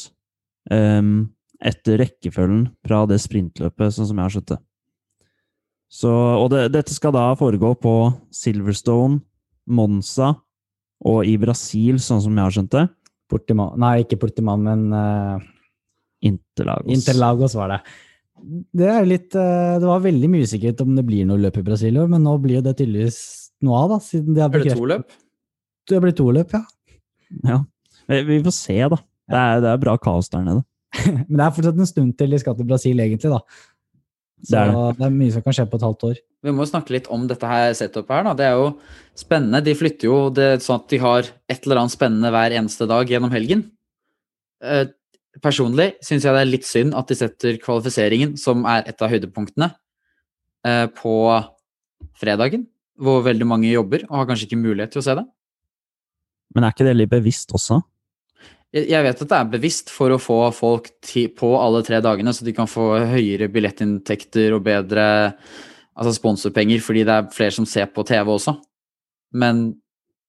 um, 0.70 1.28
etter 1.62 2.00
rekkefølgen 2.02 2.66
fra 2.85 3.04
det 3.09 3.20
sprintløpet, 3.22 3.94
sånn 3.94 4.09
som 4.11 4.18
jeg 4.18 4.26
har 4.26 4.35
skjønt 4.35 4.54
det. 4.54 4.61
Så, 5.94 6.11
og 6.11 6.48
det, 6.50 6.66
dette 6.74 6.94
skal 6.94 7.14
da 7.14 7.28
foregå 7.38 7.70
på 7.78 7.94
Silverstone, 8.35 9.20
Monza 9.70 10.33
og 11.04 11.28
i 11.28 11.37
Brasil, 11.40 12.00
sånn 12.02 12.22
som 12.24 12.35
jeg 12.35 12.42
har 12.42 12.57
skjønt 12.57 12.74
det. 12.74 12.87
Portimao 13.30 13.78
Nei, 13.80 14.00
ikke 14.02 14.18
Portiman, 14.20 14.64
men 14.64 14.83
uh, 14.92 15.38
Interlagos. 16.24 16.90
Interlagos 16.92 17.54
var 17.57 17.76
det. 17.76 17.78
Det 18.74 18.88
er 18.90 19.07
litt 19.07 19.37
uh, 19.38 19.78
Det 19.80 19.87
var 19.87 20.02
veldig 20.04 20.28
mye 20.33 20.44
usikkerhet 20.44 20.83
om 20.85 20.96
det 20.98 21.04
blir 21.07 21.28
noe 21.28 21.40
løp 21.40 21.61
i 21.61 21.64
Brasil 21.64 21.94
i 21.94 22.02
år, 22.02 22.11
men 22.11 22.26
nå 22.26 22.35
blir 22.42 22.64
det 22.64 22.74
tydeligvis 22.80 23.20
noe 23.64 23.85
av, 23.85 23.94
da, 23.94 24.00
siden 24.04 24.35
de 24.35 24.42
har 24.42 24.50
Er 24.50 24.66
det 24.66 24.74
to 24.74 24.88
løp? 24.90 25.14
Det 25.88 26.00
blir 26.00 26.16
to 26.16 26.26
løp, 26.35 26.57
ja. 26.57 26.64
Ja. 27.44 27.62
Vi, 28.11 28.23
vi 28.29 28.40
får 28.45 28.57
se, 28.57 28.79
da. 28.93 28.99
Det 29.31 29.40
er, 29.40 29.61
det 29.64 29.71
er 29.71 29.83
bra 29.83 29.95
kaos 30.01 30.29
der 30.33 30.45
nede. 30.45 30.64
Men 31.29 31.38
det 31.38 31.45
er 31.47 31.55
fortsatt 31.57 31.81
en 31.81 31.90
stund 31.90 32.17
til 32.19 32.35
de 32.35 32.40
skal 32.43 32.57
til 32.59 32.69
Brasil, 32.69 33.01
egentlig, 33.03 33.33
da. 33.33 33.40
Så 34.45 34.53
Det 34.53 34.64
det 34.75 35.05
er 35.07 35.07
er, 35.09 35.14
mye 35.14 35.33
som 35.33 35.45
kan 35.45 35.57
skje 35.57 35.64
på 35.71 35.79
et 35.81 35.87
halvt 35.87 36.05
år. 36.11 36.19
Vi 36.45 36.53
må 36.53 36.67
snakke 36.69 36.93
litt 36.93 37.07
om 37.12 37.23
dette 37.29 37.49
her 37.49 37.71
setupet 37.77 38.12
her, 38.12 38.27
da. 38.27 38.35
Det 38.37 38.49
er 38.51 38.59
jo 38.59 38.67
spennende. 39.17 39.62
De 39.64 39.77
flytter 39.79 40.11
jo 40.11 40.19
det 40.35 40.51
sånn 40.64 40.83
at 40.83 40.90
de 40.93 41.01
har 41.01 41.31
et 41.49 41.64
eller 41.64 41.81
annet 41.81 41.95
spennende 41.95 42.33
hver 42.35 42.57
eneste 42.59 42.88
dag 42.90 43.09
gjennom 43.09 43.33
helgen. 43.33 43.64
Eh, 44.61 44.85
personlig 45.43 45.95
syns 46.05 46.27
jeg 46.27 46.37
det 46.37 46.43
er 46.45 46.51
litt 46.51 46.69
synd 46.69 46.95
at 46.99 47.09
de 47.09 47.17
setter 47.19 47.57
kvalifiseringen, 47.62 48.37
som 48.40 48.67
er 48.69 48.85
et 48.90 49.01
av 49.01 49.11
høydepunktene, 49.14 49.71
eh, 50.69 50.87
på 50.93 51.17
fredagen. 52.21 52.69
Hvor 53.01 53.25
veldig 53.25 53.49
mange 53.49 53.73
jobber 53.73 54.05
og 54.11 54.21
har 54.21 54.29
kanskje 54.29 54.51
ikke 54.51 54.61
mulighet 54.61 54.93
til 54.95 55.01
å 55.01 55.09
se 55.09 55.17
det. 55.19 55.25
Men 56.55 56.67
er 56.67 56.77
ikke 56.77 56.87
det 56.87 56.99
litt 56.99 57.11
bevisst 57.11 57.51
også? 57.57 57.81
Jeg 58.75 59.07
vet 59.07 59.21
at 59.23 59.31
det 59.31 59.39
er 59.39 59.51
bevisst 59.53 59.91
for 59.95 60.11
å 60.11 60.19
få 60.19 60.39
folk 60.55 60.89
på 61.39 61.51
alle 61.61 61.85
tre 61.87 62.01
dagene, 62.03 62.33
så 62.35 62.47
de 62.47 62.55
kan 62.57 62.67
få 62.67 62.89
høyere 63.07 63.47
billettinntekter 63.53 64.57
og 64.57 64.65
bedre 64.67 65.05
altså 65.95 66.15
sponsorpenger, 66.17 66.83
fordi 66.83 67.05
det 67.07 67.15
er 67.15 67.29
flere 67.35 67.55
som 67.55 67.67
ser 67.71 67.87
på 67.95 68.03
TV 68.07 68.33
også. 68.35 68.57
Men 69.39 69.67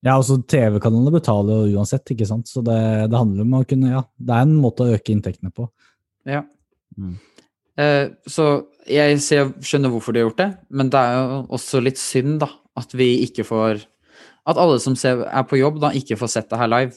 Ja, 0.06 0.20
altså 0.20 0.38
TV-kanalene 0.38 1.16
betaler 1.16 1.66
jo 1.66 1.80
uansett, 1.80 2.06
ikke 2.14 2.28
sant. 2.30 2.46
Så 2.46 2.62
det, 2.62 2.78
det 3.10 3.18
handler 3.18 3.48
om 3.48 3.56
å 3.58 3.64
kunne 3.66 3.94
Ja, 3.96 4.04
det 4.22 4.36
er 4.36 4.46
en 4.46 4.60
måte 4.62 4.86
å 4.86 4.94
øke 4.94 5.16
inntektene 5.16 5.54
på. 5.54 5.70
ja. 6.30 6.44
Mm. 6.96 7.18
Eh, 7.82 8.06
så 8.32 8.46
jeg 8.88 9.18
ser, 9.20 9.50
skjønner 9.60 9.92
hvorfor 9.92 10.16
de 10.16 10.22
har 10.22 10.30
gjort 10.30 10.40
det, 10.40 10.52
men 10.72 10.88
det 10.94 11.02
er 11.02 11.18
jo 11.18 11.40
også 11.58 11.82
litt 11.84 12.00
synd, 12.00 12.38
da, 12.46 12.48
at 12.80 12.94
vi 12.96 13.26
ikke 13.26 13.44
får 13.48 13.84
At 14.46 14.60
alle 14.62 14.78
som 14.78 14.94
ser, 14.94 15.24
er 15.26 15.42
på 15.50 15.58
jobb, 15.58 15.80
da 15.82 15.90
ikke 15.98 16.20
får 16.22 16.30
sett 16.30 16.52
det 16.52 16.60
her 16.62 16.70
live. 16.70 16.94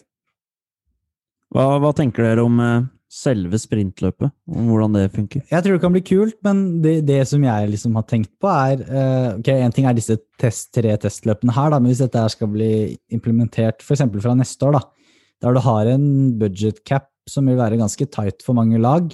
Hva, 1.54 1.78
hva 1.80 1.92
tenker 1.96 2.26
dere 2.26 2.44
om 2.44 2.58
eh, 2.60 2.86
selve 3.08 3.58
sprintløpet? 3.60 4.32
Om 4.52 4.68
hvordan 4.68 4.98
det 4.98 5.06
funker? 5.14 5.44
Jeg 5.48 5.64
tror 5.64 5.76
det 5.76 5.82
kan 5.84 5.94
bli 5.94 6.04
kult, 6.04 6.36
men 6.44 6.60
det, 6.84 6.98
det 7.08 7.22
som 7.30 7.44
jeg 7.44 7.70
liksom 7.72 7.96
har 7.96 8.04
tenkt 8.10 8.34
på, 8.40 8.50
er 8.52 8.84
uh, 8.84 9.38
Ok, 9.38 9.48
en 9.54 9.74
ting 9.74 9.88
er 9.88 9.96
disse 9.96 10.18
test, 10.40 10.70
tre 10.76 10.92
testløpene 11.00 11.54
her, 11.56 11.72
da, 11.72 11.80
men 11.80 11.92
hvis 11.92 12.04
dette 12.04 12.26
skal 12.34 12.52
bli 12.52 12.70
implementert 13.14 13.80
f.eks. 13.84 14.04
fra 14.20 14.36
neste 14.36 14.68
år, 14.68 14.76
da, 14.76 15.14
der 15.44 15.56
du 15.56 15.62
har 15.64 15.88
en 15.94 16.06
budget 16.40 16.82
cap 16.88 17.08
som 17.28 17.48
vil 17.48 17.58
være 17.60 17.80
ganske 17.80 18.08
tight 18.12 18.44
for 18.44 18.56
mange 18.56 18.80
lag, 18.80 19.08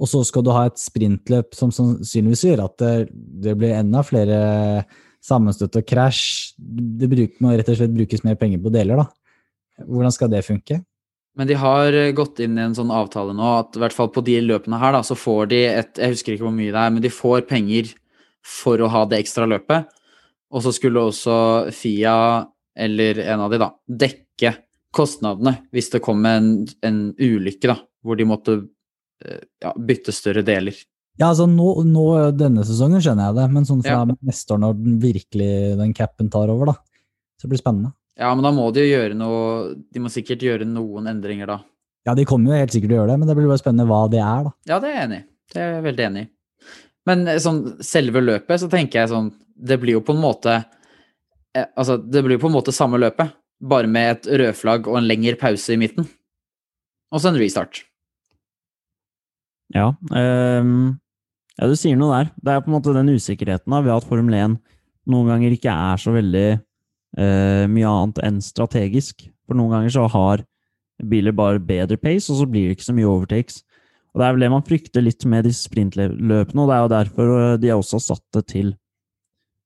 og 0.00 0.10
så 0.10 0.22
skal 0.26 0.44
du 0.44 0.50
ha 0.52 0.64
et 0.68 0.80
sprintløp 0.80 1.54
som 1.56 1.70
sannsynligvis 1.72 2.46
gjør 2.48 2.64
at 2.64 2.80
det, 2.80 2.94
det 3.44 3.54
blir 3.60 3.76
enda 3.76 4.02
flere 4.04 4.38
sammenstøt 5.24 5.78
og 5.80 5.86
krasj. 5.88 6.56
Det 6.58 7.08
bruk, 7.12 7.38
må 7.40 7.54
rett 7.54 7.70
og 7.72 7.78
slett 7.78 7.94
brukes 7.94 8.24
mer 8.26 8.36
penger 8.40 8.60
på 8.64 8.72
deler, 8.74 9.04
da. 9.04 9.84
Hvordan 9.84 10.12
skal 10.14 10.32
det 10.32 10.44
funke? 10.46 10.80
Men 11.36 11.48
de 11.50 11.56
har 11.58 11.92
eh, 11.98 12.12
gått 12.14 12.38
inn 12.44 12.58
i 12.58 12.62
en 12.62 12.76
sånn 12.76 12.92
avtale 12.94 13.34
nå 13.34 13.48
at 13.58 13.76
i 13.76 13.82
hvert 13.82 13.96
fall 13.96 14.10
på 14.14 14.22
de 14.26 14.36
løpene 14.44 14.78
her, 14.78 14.94
da, 14.94 15.02
så 15.06 15.16
får 15.18 15.48
de 15.50 15.60
et 15.66 15.98
Jeg 15.98 16.14
husker 16.14 16.36
ikke 16.36 16.46
hvor 16.46 16.54
mye 16.54 16.70
det 16.74 16.82
er, 16.84 16.92
men 16.94 17.02
de 17.04 17.10
får 17.10 17.46
penger 17.50 17.90
for 18.44 18.78
å 18.84 18.90
ha 18.92 19.04
det 19.08 19.22
ekstra 19.24 19.48
løpet. 19.50 19.88
Og 20.54 20.62
så 20.62 20.70
skulle 20.76 21.02
også 21.02 21.36
Fia, 21.74 22.14
eller 22.76 23.18
en 23.24 23.42
av 23.46 23.50
de, 23.50 23.58
da, 23.62 23.70
dekke 23.88 24.54
kostnadene 24.94 25.56
hvis 25.74 25.90
det 25.90 26.02
kom 26.04 26.22
en, 26.28 26.52
en 26.86 26.98
ulykke, 27.18 27.66
da, 27.72 27.78
hvor 28.04 28.18
de 28.20 28.26
måtte 28.30 28.58
eh, 29.24 29.42
ja, 29.64 29.72
bytte 29.74 30.14
større 30.14 30.44
deler. 30.46 30.76
Ja, 31.18 31.28
altså 31.32 31.46
nå, 31.50 31.66
nå 31.86 32.04
denne 32.34 32.64
sesongen 32.66 33.02
skjønner 33.02 33.30
jeg 33.30 33.38
det, 33.40 33.48
men 33.54 33.66
sånn 33.66 33.82
fra 33.82 34.00
Ja. 34.02 34.16
neste 34.26 34.54
år 34.54 34.62
når 34.62 34.78
den 34.80 34.96
virkelig 35.02 35.52
den 35.78 35.92
capen 35.94 36.30
tar 36.30 36.50
over, 36.50 36.72
da. 36.72 36.78
Så 37.38 37.46
blir 37.50 37.58
det 37.58 37.64
spennende. 37.64 37.92
Ja, 38.20 38.30
men 38.34 38.44
da 38.46 38.52
må 38.54 38.68
de 38.70 38.84
jo 38.84 38.92
gjøre 38.92 39.16
noe 39.18 39.72
De 39.90 40.02
må 40.02 40.10
sikkert 40.12 40.44
gjøre 40.44 40.66
noen 40.68 41.08
endringer 41.10 41.50
da. 41.50 41.56
Ja, 42.06 42.14
de 42.14 42.26
kommer 42.28 42.52
jo 42.52 42.60
helt 42.60 42.74
sikkert 42.74 42.92
til 42.92 42.98
å 42.98 43.00
gjøre 43.00 43.14
det, 43.14 43.20
men 43.22 43.30
det 43.30 43.36
blir 43.38 43.48
bare 43.48 43.62
spennende 43.62 43.88
hva 43.88 44.04
det 44.12 44.20
er, 44.20 44.44
da. 44.46 44.52
Ja, 44.68 44.78
det 44.82 44.90
er 44.90 44.94
jeg 44.94 45.06
enig 45.08 45.18
i. 45.18 45.24
Det 45.54 45.60
er 45.62 45.70
jeg 45.72 45.84
veldig 45.86 46.04
enig 46.04 46.24
i. 46.24 46.28
Men 47.08 47.24
eh, 47.28 47.40
sånn 47.42 47.62
selve 47.84 48.22
løpet, 48.24 48.60
så 48.60 48.68
tenker 48.72 49.02
jeg 49.02 49.12
sånn 49.12 49.30
Det 49.54 49.78
blir 49.80 49.98
jo 49.98 50.04
på 50.04 50.14
en 50.16 50.22
måte 50.22 50.58
eh, 50.58 51.66
Altså, 51.78 51.96
det 51.98 52.24
blir 52.24 52.38
jo 52.38 52.44
på 52.44 52.50
en 52.52 52.56
måte 52.58 52.74
samme 52.76 53.00
løpet, 53.00 53.32
bare 53.64 53.90
med 53.90 54.12
et 54.12 54.30
rødflagg 54.42 54.88
og 54.90 55.00
en 55.00 55.08
lengre 55.08 55.38
pause 55.40 55.72
i 55.72 55.80
midten. 55.80 56.06
Og 57.14 57.22
så 57.22 57.30
en 57.30 57.38
restart. 57.40 57.84
Ja, 59.74 59.92
um, 59.94 60.94
ja, 61.54 61.68
du 61.70 61.74
sier 61.78 61.96
noe 61.98 62.18
der. 62.18 62.32
Det 62.36 62.52
er 62.52 62.64
på 62.64 62.70
en 62.70 62.76
måte 62.76 62.94
den 62.96 63.12
usikkerheten 63.14 63.70
da, 63.70 63.80
ved 63.84 63.94
at 63.94 64.06
Formel 64.08 64.36
1 64.36 64.56
noen 65.10 65.30
ganger 65.30 65.54
ikke 65.54 65.72
er 65.72 66.00
så 66.00 66.12
veldig 66.14 66.48
eh, 67.18 67.64
mye 67.70 67.90
annet 67.90 68.20
enn 68.26 68.40
strategisk. 68.44 69.26
For 69.46 69.58
noen 69.58 69.74
ganger 69.74 69.94
så 69.94 70.06
har 70.10 70.44
biler 71.02 71.34
bare 71.34 71.62
bedre 71.62 71.98
pace, 72.00 72.30
og 72.32 72.40
så 72.40 72.48
blir 72.48 72.68
det 72.68 72.78
ikke 72.78 72.88
så 72.88 72.96
mye 72.96 73.10
overtakes. 73.10 73.62
Og 74.14 74.20
Det 74.20 74.26
er 74.26 74.34
vel 74.36 74.44
det 74.44 74.50
man 74.52 74.66
frykter 74.66 75.02
litt 75.02 75.24
med 75.26 75.44
de 75.44 75.52
sprintløpene, 75.54 76.62
og 76.62 76.70
det 76.70 76.74
er 76.76 76.82
jo 76.82 76.92
derfor 76.92 77.32
de 77.58 77.70
har 77.72 77.80
også 77.80 77.98
satt 77.98 78.24
det 78.36 78.44
til 78.52 78.74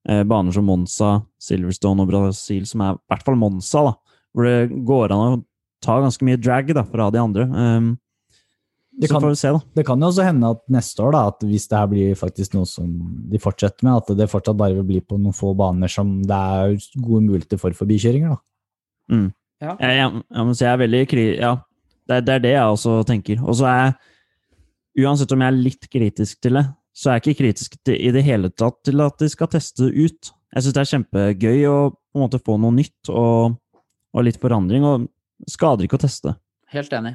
eh, 0.09 0.25
baner 0.25 0.57
som 0.57 0.65
Monza, 0.65 1.19
Silverstone 1.43 2.05
og 2.05 2.09
Brasil, 2.09 2.65
som 2.67 2.85
er 2.85 2.97
i 2.97 3.03
hvert 3.13 3.27
fall 3.27 3.37
Monza, 3.37 3.85
da, 3.91 4.23
hvor 4.33 4.49
det 4.49 4.85
går 4.89 5.13
an 5.13 5.25
å 5.27 5.43
ta 5.85 5.99
ganske 6.01 6.25
mye 6.25 6.41
drag 6.41 6.73
da, 6.75 6.85
fra 6.89 7.11
de 7.13 7.21
andre. 7.21 7.45
Um, 7.53 7.91
Det 8.99 9.09
så 9.09 9.15
kan- 9.15 9.23
får 9.23 9.31
vi 9.31 9.39
se, 9.39 9.53
da. 9.55 9.61
Det 9.79 9.85
kan 9.87 10.01
jo 10.03 10.07
også 10.09 10.25
hende 10.27 10.51
at 10.51 10.61
neste 10.75 11.03
år, 11.07 11.13
da, 11.15 11.21
at 11.29 11.45
hvis 11.47 11.69
det 11.71 11.79
her 11.79 11.87
blir 11.87 12.15
faktisk 12.19 12.55
noe 12.55 12.67
som 12.67 12.89
de 13.31 13.39
fortsetter 13.39 13.85
med, 13.87 13.97
at 14.03 14.17
det 14.19 14.27
fortsatt 14.31 14.57
bare 14.59 14.75
vil 14.75 14.85
bli 14.89 15.01
på 15.01 15.19
noen 15.21 15.35
få 15.37 15.53
baner 15.57 15.89
som 15.93 16.17
det 16.27 16.35
er 16.35 16.75
gode 17.01 17.23
muligheter 17.29 17.59
for 17.63 17.71
forbikjøringer, 17.79 18.35
da. 18.35 18.39
Ja. 19.63 19.77
Jeg, 19.81 19.95
jeg, 19.99 20.23
jeg 20.35 20.47
må 20.47 20.55
si 20.55 20.65
jeg 20.65 20.73
er 20.73 20.83
veldig 20.83 21.03
kri... 21.11 21.25
Ja, 21.39 21.53
det 22.09 22.25
det 22.27 22.35
er 22.35 22.43
det 22.45 22.53
jeg 22.55 22.75
også 22.75 23.05
tenker. 23.07 23.41
Og 23.43 23.55
så 23.59 23.67
er 23.71 23.79
jeg, 23.85 23.95
uansett 25.07 25.33
om 25.35 25.43
jeg 25.45 25.53
er 25.53 25.63
litt 25.63 25.89
kritisk 25.93 26.41
til 26.43 26.59
det, 26.59 26.65
så 26.95 27.11
er 27.11 27.19
jeg 27.19 27.25
ikke 27.27 27.41
kritisk 27.45 27.77
til, 27.87 27.95
i 27.99 28.11
det 28.15 28.25
hele 28.27 28.51
tatt 28.51 28.79
til 28.87 29.01
at 29.05 29.19
de 29.19 29.29
skal 29.31 29.51
teste 29.53 29.87
det 29.87 29.95
ut. 30.09 30.33
Jeg 30.55 30.65
syns 30.65 30.75
det 30.75 30.83
er 30.83 30.93
kjempegøy 30.97 31.67
å 31.71 31.79
på 31.93 32.19
en 32.19 32.25
måte 32.25 32.41
få 32.43 32.57
noe 32.59 32.75
nytt 32.75 33.11
og, 33.13 33.59
og 34.15 34.25
litt 34.27 34.39
forandring, 34.43 34.83
og 34.89 35.07
skader 35.47 35.87
ikke 35.87 35.99
å 36.01 36.05
teste. 36.07 36.35
Helt 36.73 36.93
enig. 36.97 37.15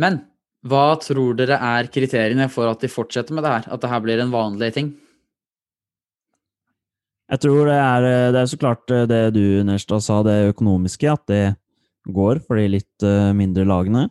Men 0.00 0.22
hva 0.66 0.94
tror 1.00 1.36
dere 1.38 1.56
er 1.56 1.88
kriteriene 1.92 2.48
for 2.52 2.68
at 2.68 2.82
de 2.82 2.90
fortsetter 2.92 3.36
med 3.36 3.44
det 3.46 3.54
her? 3.54 3.68
At 3.72 3.82
det 3.82 3.90
her 3.92 4.02
blir 4.04 4.20
en 4.20 4.32
vanlig 4.32 4.72
ting? 4.76 4.92
Jeg 7.30 7.44
tror 7.44 7.68
det 7.68 7.78
er, 7.78 8.06
det 8.34 8.40
er 8.40 8.48
så 8.50 8.58
klart 8.58 8.90
eh, 8.90 9.06
det 9.06 9.20
du, 9.36 9.44
Nerstad, 9.66 10.02
sa, 10.02 10.18
det 10.26 10.50
økonomiske, 10.50 11.12
at 11.12 11.28
det 11.30 11.44
går 12.10 12.40
for 12.42 12.58
de 12.58 12.64
litt 12.72 13.06
eh, 13.06 13.30
mindre 13.36 13.66
lagene. 13.68 14.08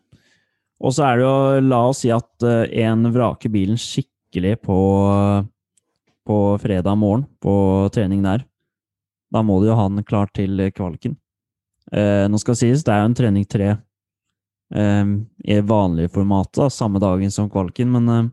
Og 0.79 0.95
så 0.95 1.03
er 1.09 1.19
det 1.19 1.25
jo, 1.25 1.65
la 1.67 1.81
oss 1.89 2.05
si 2.05 2.13
at 2.15 2.47
eh, 2.47 2.85
en 2.85 3.09
vraker 3.11 3.51
bilen 3.51 3.79
skikkelig 3.79 4.55
på, 4.63 4.79
på 6.29 6.37
fredag 6.63 6.95
morgen, 7.01 7.27
på 7.43 7.53
trening 7.91 8.23
der. 8.23 8.47
Da 9.29 9.43
må 9.45 9.59
du 9.59 9.67
jo 9.67 9.77
ha 9.77 9.89
den 9.91 10.07
klar 10.07 10.31
til 10.33 10.69
kvaliken. 10.71 11.19
Eh, 11.91 12.23
nå 12.31 12.39
skal 12.39 12.55
det 12.55 12.63
sies, 12.63 12.87
det 12.87 12.95
er 12.95 13.03
jo 13.03 13.11
en 13.11 13.19
trening 13.19 13.45
tre 13.49 13.73
eh, 14.75 15.05
i 15.45 15.59
vanlig 15.61 16.09
format, 16.13 16.51
da, 16.57 16.69
samme 16.73 17.01
dagen 17.01 17.31
som 17.31 17.49
kvaliken, 17.51 17.91
men 17.95 18.13
eh, 18.13 18.29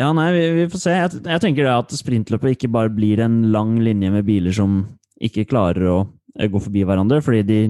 ja, 0.00 0.12
nei, 0.16 0.30
vi, 0.32 0.44
vi 0.56 0.68
får 0.72 0.80
se. 0.80 0.96
Jeg, 0.96 1.20
jeg 1.28 1.42
tenker 1.44 1.66
det 1.66 1.74
at 1.74 1.92
sprintløpet 1.92 2.56
ikke 2.56 2.72
bare 2.72 2.92
blir 2.92 3.20
en 3.20 3.42
lang 3.52 3.74
linje 3.84 4.08
med 4.14 4.24
biler 4.24 4.54
som 4.56 4.80
ikke 5.20 5.48
klarer 5.50 5.90
å 5.92 5.98
eh, 6.38 6.48
gå 6.48 6.62
forbi 6.62 6.86
hverandre, 6.88 7.20
fordi 7.24 7.42
de, 7.44 7.60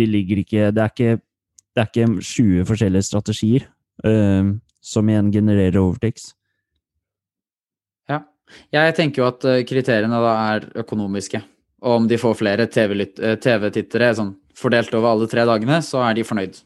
de 0.00 0.08
ligger 0.08 0.40
ikke 0.40 0.70
det 0.72 0.88
ikke, 0.94 1.18
det 1.76 1.82
er 1.82 1.90
ikke 1.90 2.08
20 2.16 2.66
forskjellige 2.68 3.06
strategier 3.06 3.66
uh, 4.06 4.56
som 4.80 5.08
igjen 5.12 5.30
genererer 5.34 5.78
overtakes. 5.82 6.32
Ja. 8.10 8.22
Jeg 8.74 8.96
tenker 8.96 9.22
jo 9.22 9.28
at 9.28 9.44
eh, 9.46 9.62
kriteriene 9.68 10.20
da 10.24 10.32
er 10.54 10.66
økonomiske. 10.82 11.42
Og 11.84 12.02
om 12.02 12.08
de 12.08 12.18
får 12.20 12.36
flere 12.40 12.66
TV-tittere, 12.68 13.36
eh, 13.36 13.38
TV-tittere 13.40 14.10
sånn 14.16 14.32
fordelt 14.60 14.94
over 14.96 15.14
alle 15.14 15.30
tre 15.30 15.46
dagene, 15.48 15.80
så 15.84 16.04
er 16.06 16.18
de 16.18 16.26
fornøyd. 16.26 16.60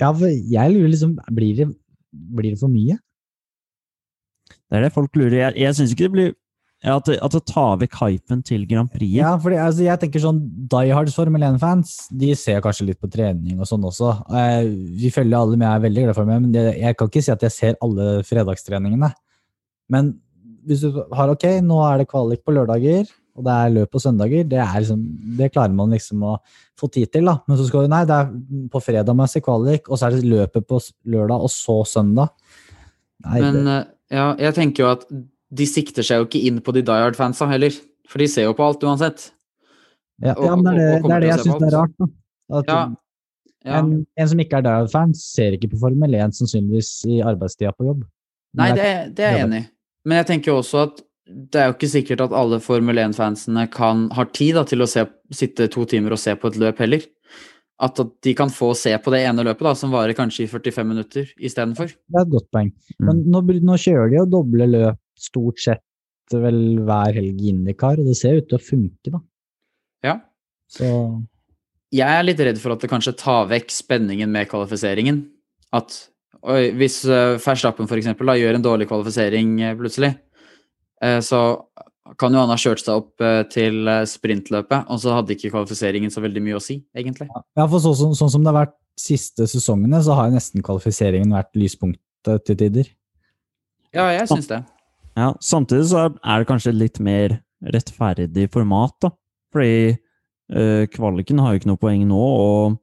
Ja, 0.00 0.10
for 0.12 0.28
jeg 0.28 0.72
lurer 0.72 0.92
liksom, 0.92 1.16
blir 1.34 1.60
det, 1.60 1.68
blir 2.12 2.52
det 2.54 2.60
for 2.60 2.72
mye? 2.72 2.98
Det 4.66 4.78
er 4.78 4.86
det 4.86 4.94
folk 4.94 5.14
lurer. 5.16 5.38
Jeg, 5.46 5.56
jeg 5.62 5.78
syns 5.78 5.94
ikke 5.94 6.08
det 6.08 6.14
blir 6.16 6.34
at, 6.84 7.08
at 7.08 7.32
det 7.32 7.42
tar 7.48 7.78
vekk 7.80 7.96
hypen 7.98 8.42
til 8.46 8.66
Grand 8.68 8.90
Prix. 8.92 9.14
Ja, 9.16 9.32
fordi 9.40 9.58
altså, 9.58 9.82
jeg 9.86 10.00
tenker 10.02 10.22
sånn 10.22 10.42
Die 10.70 10.92
Hard 10.94 11.10
Formel 11.14 11.46
1-fans, 11.48 11.94
de 12.12 12.34
ser 12.38 12.60
kanskje 12.64 12.90
litt 12.90 13.00
på 13.02 13.10
trening 13.10 13.58
og 13.58 13.68
sånn 13.70 13.86
også. 13.88 14.12
Eh, 14.28 14.68
vi 15.00 15.10
følger 15.14 15.38
alle 15.38 15.56
med, 15.56 15.66
jeg 15.66 15.80
er 15.80 15.86
veldig 15.86 16.04
glad 16.06 16.18
for 16.18 16.28
meg, 16.28 16.44
men 16.44 16.52
det, 16.54 16.66
jeg 16.82 16.98
kan 16.98 17.10
ikke 17.10 17.24
si 17.24 17.32
at 17.34 17.46
jeg 17.46 17.54
ser 17.56 17.78
alle 17.84 18.20
fredagstreningene. 18.28 19.10
Men 19.92 20.12
hvis 20.66 20.84
du 20.84 21.00
har 21.16 21.32
ok, 21.32 21.48
nå 21.64 21.80
er 21.88 22.02
det 22.02 22.10
kvalik 22.10 22.44
på 22.44 22.54
lørdager, 22.54 23.08
og 23.36 23.44
det 23.46 23.52
er 23.54 23.74
løp 23.74 23.92
på 23.92 24.00
søndager, 24.02 24.46
det, 24.48 24.58
er 24.62 24.80
liksom, 24.80 25.02
det 25.38 25.50
klarer 25.54 25.74
man 25.76 25.92
liksom 25.92 26.24
å 26.24 26.34
få 26.80 26.88
tid 26.92 27.10
til, 27.12 27.28
da. 27.28 27.36
Men 27.48 27.58
så 27.60 27.66
skal 27.68 27.84
du, 27.86 27.92
nei, 27.92 28.02
det 28.08 28.16
er 28.16 28.32
på 28.72 28.82
fredag 28.84 29.22
se 29.30 29.42
kvalik, 29.44 29.90
og 29.90 30.00
så 30.00 30.08
er 30.08 30.16
det 30.16 30.30
løpet 30.32 30.66
på 30.68 30.80
lørdag, 31.12 31.46
og 31.46 31.52
så 31.52 31.78
søndag. 31.88 32.32
Nei, 33.26 33.40
Men 33.40 33.62
det, 33.64 33.76
eh, 33.76 34.16
ja, 34.16 34.26
jeg 34.48 34.54
tenker 34.56 34.84
jo 34.84 34.90
at 34.94 35.06
de 35.56 35.66
sikter 35.68 36.06
seg 36.06 36.20
jo 36.20 36.28
ikke 36.28 36.44
inn 36.48 36.60
på 36.64 36.74
de 36.74 36.82
Die 36.86 37.00
Hard-fansa 37.04 37.48
heller. 37.50 37.74
For 38.10 38.22
de 38.22 38.28
ser 38.30 38.46
jo 38.48 38.54
på 38.56 38.64
alt 38.66 38.84
uansett. 38.86 39.30
ja, 40.22 40.32
og- 40.34 40.44
ja, 40.44 40.56
men 40.56 40.64
det 40.64 40.72
er 40.72 40.76
det, 40.76 41.02
det, 41.02 41.12
er 41.12 41.20
det 41.20 41.28
jeg 41.28 41.44
syns 41.44 41.62
er 41.62 41.76
rart. 41.76 41.96
Da. 41.98 42.06
At, 42.58 42.66
Ja. 42.66 42.84
Ja. 43.66 43.80
En, 43.80 44.06
en 44.16 44.28
som 44.30 44.38
ikke 44.38 44.60
er 44.60 44.62
Die 44.62 44.70
Hard-fan, 44.70 45.14
ser 45.18 45.56
ikke 45.56 45.72
på 45.72 45.80
Formel 45.82 46.14
1 46.14 46.36
sannsynligvis 46.38 46.90
i 47.10 47.16
arbeidstida 47.26 47.72
på 47.74 47.88
jobb. 47.88 48.04
Nei, 48.54 48.68
det, 48.78 49.16
det 49.18 49.24
er 49.26 49.32
jeg 49.40 49.46
enig 49.48 49.58
i. 49.64 49.66
Men 50.06 50.20
jeg 50.20 50.26
tenker 50.30 50.52
jo 50.52 50.60
også 50.60 50.84
at 50.86 51.00
det 51.26 51.60
er 51.60 51.70
jo 51.70 51.74
ikke 51.74 51.90
sikkert 51.90 52.22
at 52.22 52.34
alle 52.38 52.60
Formel 52.62 53.00
1-fansene 53.02 53.66
kan 53.72 54.06
har 54.14 54.28
tid 54.36 54.54
da, 54.58 54.62
til 54.68 54.84
å 54.84 54.88
se, 54.90 55.02
sitte 55.34 55.66
to 55.72 55.84
timer 55.90 56.14
og 56.14 56.22
se 56.22 56.36
på 56.38 56.52
et 56.52 56.58
løp 56.62 56.82
heller. 56.84 57.06
At, 57.82 57.98
at 58.00 58.12
de 58.24 58.32
kan 58.38 58.52
få 58.52 58.70
se 58.78 58.94
på 59.02 59.12
det 59.12 59.24
ene 59.26 59.44
løpet, 59.44 59.66
da, 59.66 59.74
som 59.76 59.92
varer 59.92 60.16
kanskje 60.16 60.46
i 60.46 60.48
45 60.48 60.86
minutter 60.88 61.26
istedenfor. 61.36 61.90
Det 61.90 62.20
er 62.20 62.24
et 62.24 62.32
godt 62.32 62.48
poeng. 62.54 62.70
Mm. 62.96 63.08
Men 63.08 63.24
nå, 63.34 63.42
nå 63.68 63.78
kjører 63.82 64.12
de 64.12 64.20
jo 64.20 64.28
doble 64.38 64.68
løp 64.70 65.02
stort 65.18 65.60
sett 65.60 65.82
vel 66.34 66.80
hver 66.86 67.14
helg 67.18 67.42
i 67.42 67.52
IndyCar, 67.52 68.00
og 68.00 68.08
det 68.08 68.16
ser 68.18 68.40
ut 68.40 68.48
til 68.50 68.58
å 68.58 68.62
funke, 68.62 69.12
da. 69.12 69.20
Ja. 70.06 70.18
Så 70.70 70.86
Jeg 71.94 72.10
er 72.10 72.24
litt 72.26 72.40
redd 72.42 72.58
for 72.58 72.74
at 72.74 72.82
det 72.82 72.90
kanskje 72.90 73.14
tar 73.18 73.46
vekk 73.50 73.70
spenningen 73.72 74.30
med 74.32 74.48
kvalifiseringen. 74.50 75.20
At 75.74 75.94
oi, 76.42 76.72
hvis 76.76 77.02
uh, 77.06 77.38
Verstappen 77.42 77.86
for 77.86 77.98
eksempel 77.98 78.34
gjør 78.40 78.58
en 78.58 78.64
dårlig 78.64 78.88
kvalifisering 78.90 79.54
uh, 79.62 79.76
plutselig, 79.78 80.16
så 81.20 81.40
kan 82.18 82.32
jo 82.32 82.38
han 82.38 82.48
ha 82.52 82.56
kjørt 82.60 82.80
seg 82.84 82.94
opp 83.00 83.20
eh, 83.24 83.42
til 83.50 83.88
eh, 83.90 84.04
sprintløpet, 84.06 84.86
og 84.88 85.00
så 85.02 85.16
hadde 85.18 85.34
ikke 85.34 85.50
kvalifiseringen 85.50 86.12
så 86.14 86.22
veldig 86.22 86.42
mye 86.44 86.56
å 86.58 86.62
si, 86.62 86.78
egentlig. 86.96 87.26
ja, 87.34 87.66
for 87.66 87.82
sånn, 87.82 87.96
som- 87.98 88.14
sånn 88.14 88.30
som 88.30 88.44
det 88.44 88.52
har 88.52 88.66
vært 88.66 88.76
siste 88.96 89.44
sesongene, 89.50 89.98
så 90.02 90.14
har 90.16 90.30
jo 90.30 90.36
nesten 90.38 90.62
kvalifiseringen 90.64 91.34
vært 91.34 91.52
lyspunktet 91.58 92.44
til 92.46 92.56
tider. 92.56 92.86
Ja, 93.92 94.08
jeg 94.14 94.28
syns 94.30 94.46
det. 94.48 94.62
Ja, 95.16 95.32
samtidig 95.40 95.86
så 95.90 96.06
er 96.24 96.38
det 96.42 96.48
kanskje 96.48 96.72
litt 96.76 97.00
mer 97.00 97.40
rettferdig 97.64 98.50
format, 98.52 98.92
da. 99.00 99.10
Fordi 99.52 99.98
eh, 100.52 100.86
kvaliken 100.92 101.40
har 101.40 101.52
jo 101.54 101.58
ikke 101.60 101.70
noe 101.72 101.80
poeng 101.80 102.06
nå, 102.06 102.16
og, 102.22 102.78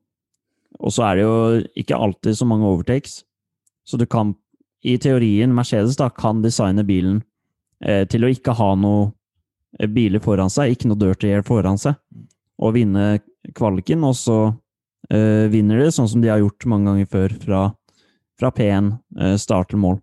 og 0.80 0.91
så 0.91 1.05
er 1.11 1.16
det 1.16 1.24
jo 1.24 1.36
ikke 1.80 1.95
alltid 1.99 2.36
så 2.36 2.45
mange 2.49 2.66
overtakes. 2.68 3.24
Så 3.88 3.97
du 3.97 4.05
kan, 4.05 4.36
i 4.84 4.97
teorien, 4.97 5.53
Mercedes 5.55 5.95
da, 5.95 6.09
kan 6.09 6.41
designe 6.43 6.84
bilen 6.86 7.22
eh, 7.22 7.30
til 8.10 8.26
å 8.26 8.32
ikke 8.32 8.56
ha 8.58 8.70
noe 8.80 9.12
eh, 9.80 9.90
biler 9.92 10.24
foran 10.24 10.52
seg, 10.54 10.74
ikke 10.74 10.92
noe 10.92 11.02
dirty 11.02 11.32
air 11.34 11.46
foran 11.48 11.80
seg, 11.82 12.00
og 12.64 12.76
vinne 12.78 13.18
kvaliken, 13.58 14.06
og 14.08 14.16
så 14.18 14.40
eh, 15.10 15.50
vinner 15.52 15.84
de, 15.84 15.92
sånn 15.92 16.10
som 16.10 16.24
de 16.24 16.32
har 16.32 16.42
gjort 16.44 16.68
mange 16.72 16.92
ganger 16.92 17.12
før, 17.12 17.38
fra, 17.44 17.62
fra 18.40 18.52
P1 18.56 18.94
eh, 19.20 19.38
start 19.42 19.74
til 19.74 19.84
mål. 19.84 20.00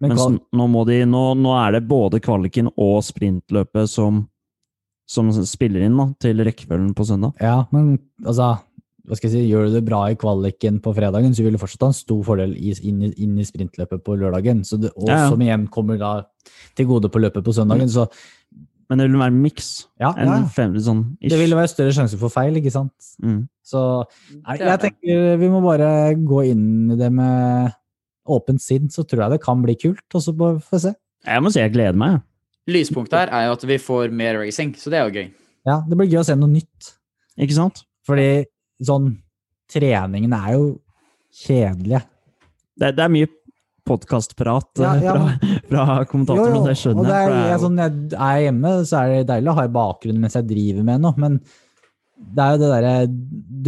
Men 0.00 0.14
Mens 0.14 0.40
nå, 0.56 0.66
må 0.72 0.86
de, 0.88 1.02
nå, 1.04 1.24
nå 1.36 1.54
er 1.60 1.76
det 1.76 1.82
både 1.88 2.22
kvaliken 2.24 2.70
og 2.72 3.02
sprintløpet 3.04 3.90
som, 3.92 4.22
som 5.10 5.28
spiller 5.44 5.84
inn 5.84 5.98
da, 6.00 6.06
til 6.22 6.40
rekkefølgen 6.46 6.94
på 6.96 7.04
søndag. 7.10 7.34
ja, 7.42 7.66
men 7.74 7.98
altså 8.24 8.54
hva 9.10 9.16
skal 9.18 9.26
jeg 9.28 9.34
si, 9.34 9.48
Gjør 9.50 9.66
du 9.68 9.72
det 9.74 9.84
bra 9.88 10.04
i 10.12 10.16
kvaliken 10.18 10.76
på 10.84 10.92
fredagen, 10.94 11.32
så 11.34 11.42
vil 11.42 11.56
du 11.56 11.60
fortsatt 11.60 11.82
ha 11.82 11.90
en 11.90 11.96
stor 11.98 12.20
fordel 12.26 12.52
inn, 12.54 13.00
i, 13.02 13.10
inn 13.24 13.38
i 13.42 13.46
sprintløpet 13.48 14.04
på 14.06 14.14
lørdagen. 14.20 14.60
Så 14.66 14.78
det, 14.78 14.92
og 14.94 15.08
Ja, 15.10 15.24
ja. 15.24 15.30
som 15.32 15.42
igjen 15.42 15.66
kommer 15.74 15.98
da 15.98 16.12
til 16.78 16.86
gode 16.86 17.10
på 17.10 17.18
løpet 17.22 17.42
på 17.44 17.54
søndagen. 17.56 17.90
Så 17.90 18.06
Men 18.90 18.98
det 19.02 19.08
vil 19.10 19.18
være 19.20 19.30
en 19.34 19.42
miks. 19.42 19.66
Ja, 20.02 20.12
En 20.18 20.26
ja. 20.30 20.38
fem, 20.50 20.72
sånn. 20.82 21.02
Det 21.22 21.38
vil 21.38 21.54
være 21.54 21.70
større 21.70 21.92
sjanse 21.94 22.18
for 22.18 22.30
feil, 22.30 22.54
ikke 22.58 22.72
sant? 22.74 22.94
mm. 23.22 23.48
Så 23.70 23.80
nei, 24.46 24.56
jeg 24.58 24.80
tenker 24.82 25.36
vi 25.38 25.48
må 25.52 25.60
bare 25.62 25.90
gå 26.18 26.40
inn 26.50 26.90
i 26.90 26.96
det 26.98 27.10
med 27.14 27.70
åpent 28.30 28.62
sinn, 28.62 28.88
så 28.90 29.04
tror 29.06 29.24
jeg 29.26 29.36
det 29.36 29.42
kan 29.44 29.60
bli 29.62 29.76
kult. 29.78 30.06
Og 30.14 30.22
så 30.24 30.34
får 30.34 30.58
vi 30.72 30.80
se. 30.86 30.94
Jeg 31.26 31.42
må 31.44 31.52
si 31.54 31.60
jeg 31.62 31.72
gleder 31.74 31.98
meg. 31.98 32.22
Lyspunktet 32.70 33.18
her 33.18 33.30
er 33.34 33.46
jo 33.46 33.52
at 33.58 33.66
vi 33.66 33.78
får 33.82 34.10
mer 34.14 34.38
racing, 34.42 34.74
så 34.78 34.90
det 34.90 34.98
er 34.98 35.06
jo 35.06 35.14
gøy. 35.20 35.28
Ja, 35.66 35.76
det 35.86 35.98
blir 35.98 36.10
gøy 36.10 36.20
å 36.22 36.26
se 36.26 36.34
noe 36.38 36.50
nytt. 36.50 36.90
Ikke 37.38 37.54
sant? 37.56 37.84
Fordi 38.06 38.44
sånn 38.86 39.12
Treningene 39.70 40.34
er 40.34 40.56
jo 40.56 40.64
kjedelige. 41.44 42.00
Det, 42.74 42.88
det 42.96 43.04
er 43.04 43.12
mye 43.14 43.28
podkastprat 43.86 44.80
Ja, 44.82 44.92
ja, 44.98 45.14
fra, 45.14 45.50
fra 45.70 45.96
kommentatoren, 46.10 46.56
og 46.58 46.68
det 46.68 46.76
skjønner 46.80 47.02
og 47.02 47.08
det 47.08 47.16
er, 47.16 47.20
jeg. 47.22 47.30
for 47.30 47.50
jeg, 47.50 47.62
sånn, 47.64 47.82
jeg 47.82 48.20
er 48.26 48.44
hjemme, 48.46 48.72
så 48.88 49.00
er 49.00 49.12
det 49.12 49.26
deilig 49.30 49.52
å 49.52 49.56
ha 49.58 49.66
i 49.66 49.74
bakgrunnen 49.74 50.24
mens 50.24 50.38
jeg 50.38 50.48
driver 50.50 50.86
med 50.90 51.04
noe, 51.04 51.22
men 51.22 51.38
det 52.20 52.44
er 52.44 52.52
jo 52.52 52.60
det 52.60 52.68
derre 52.68 52.94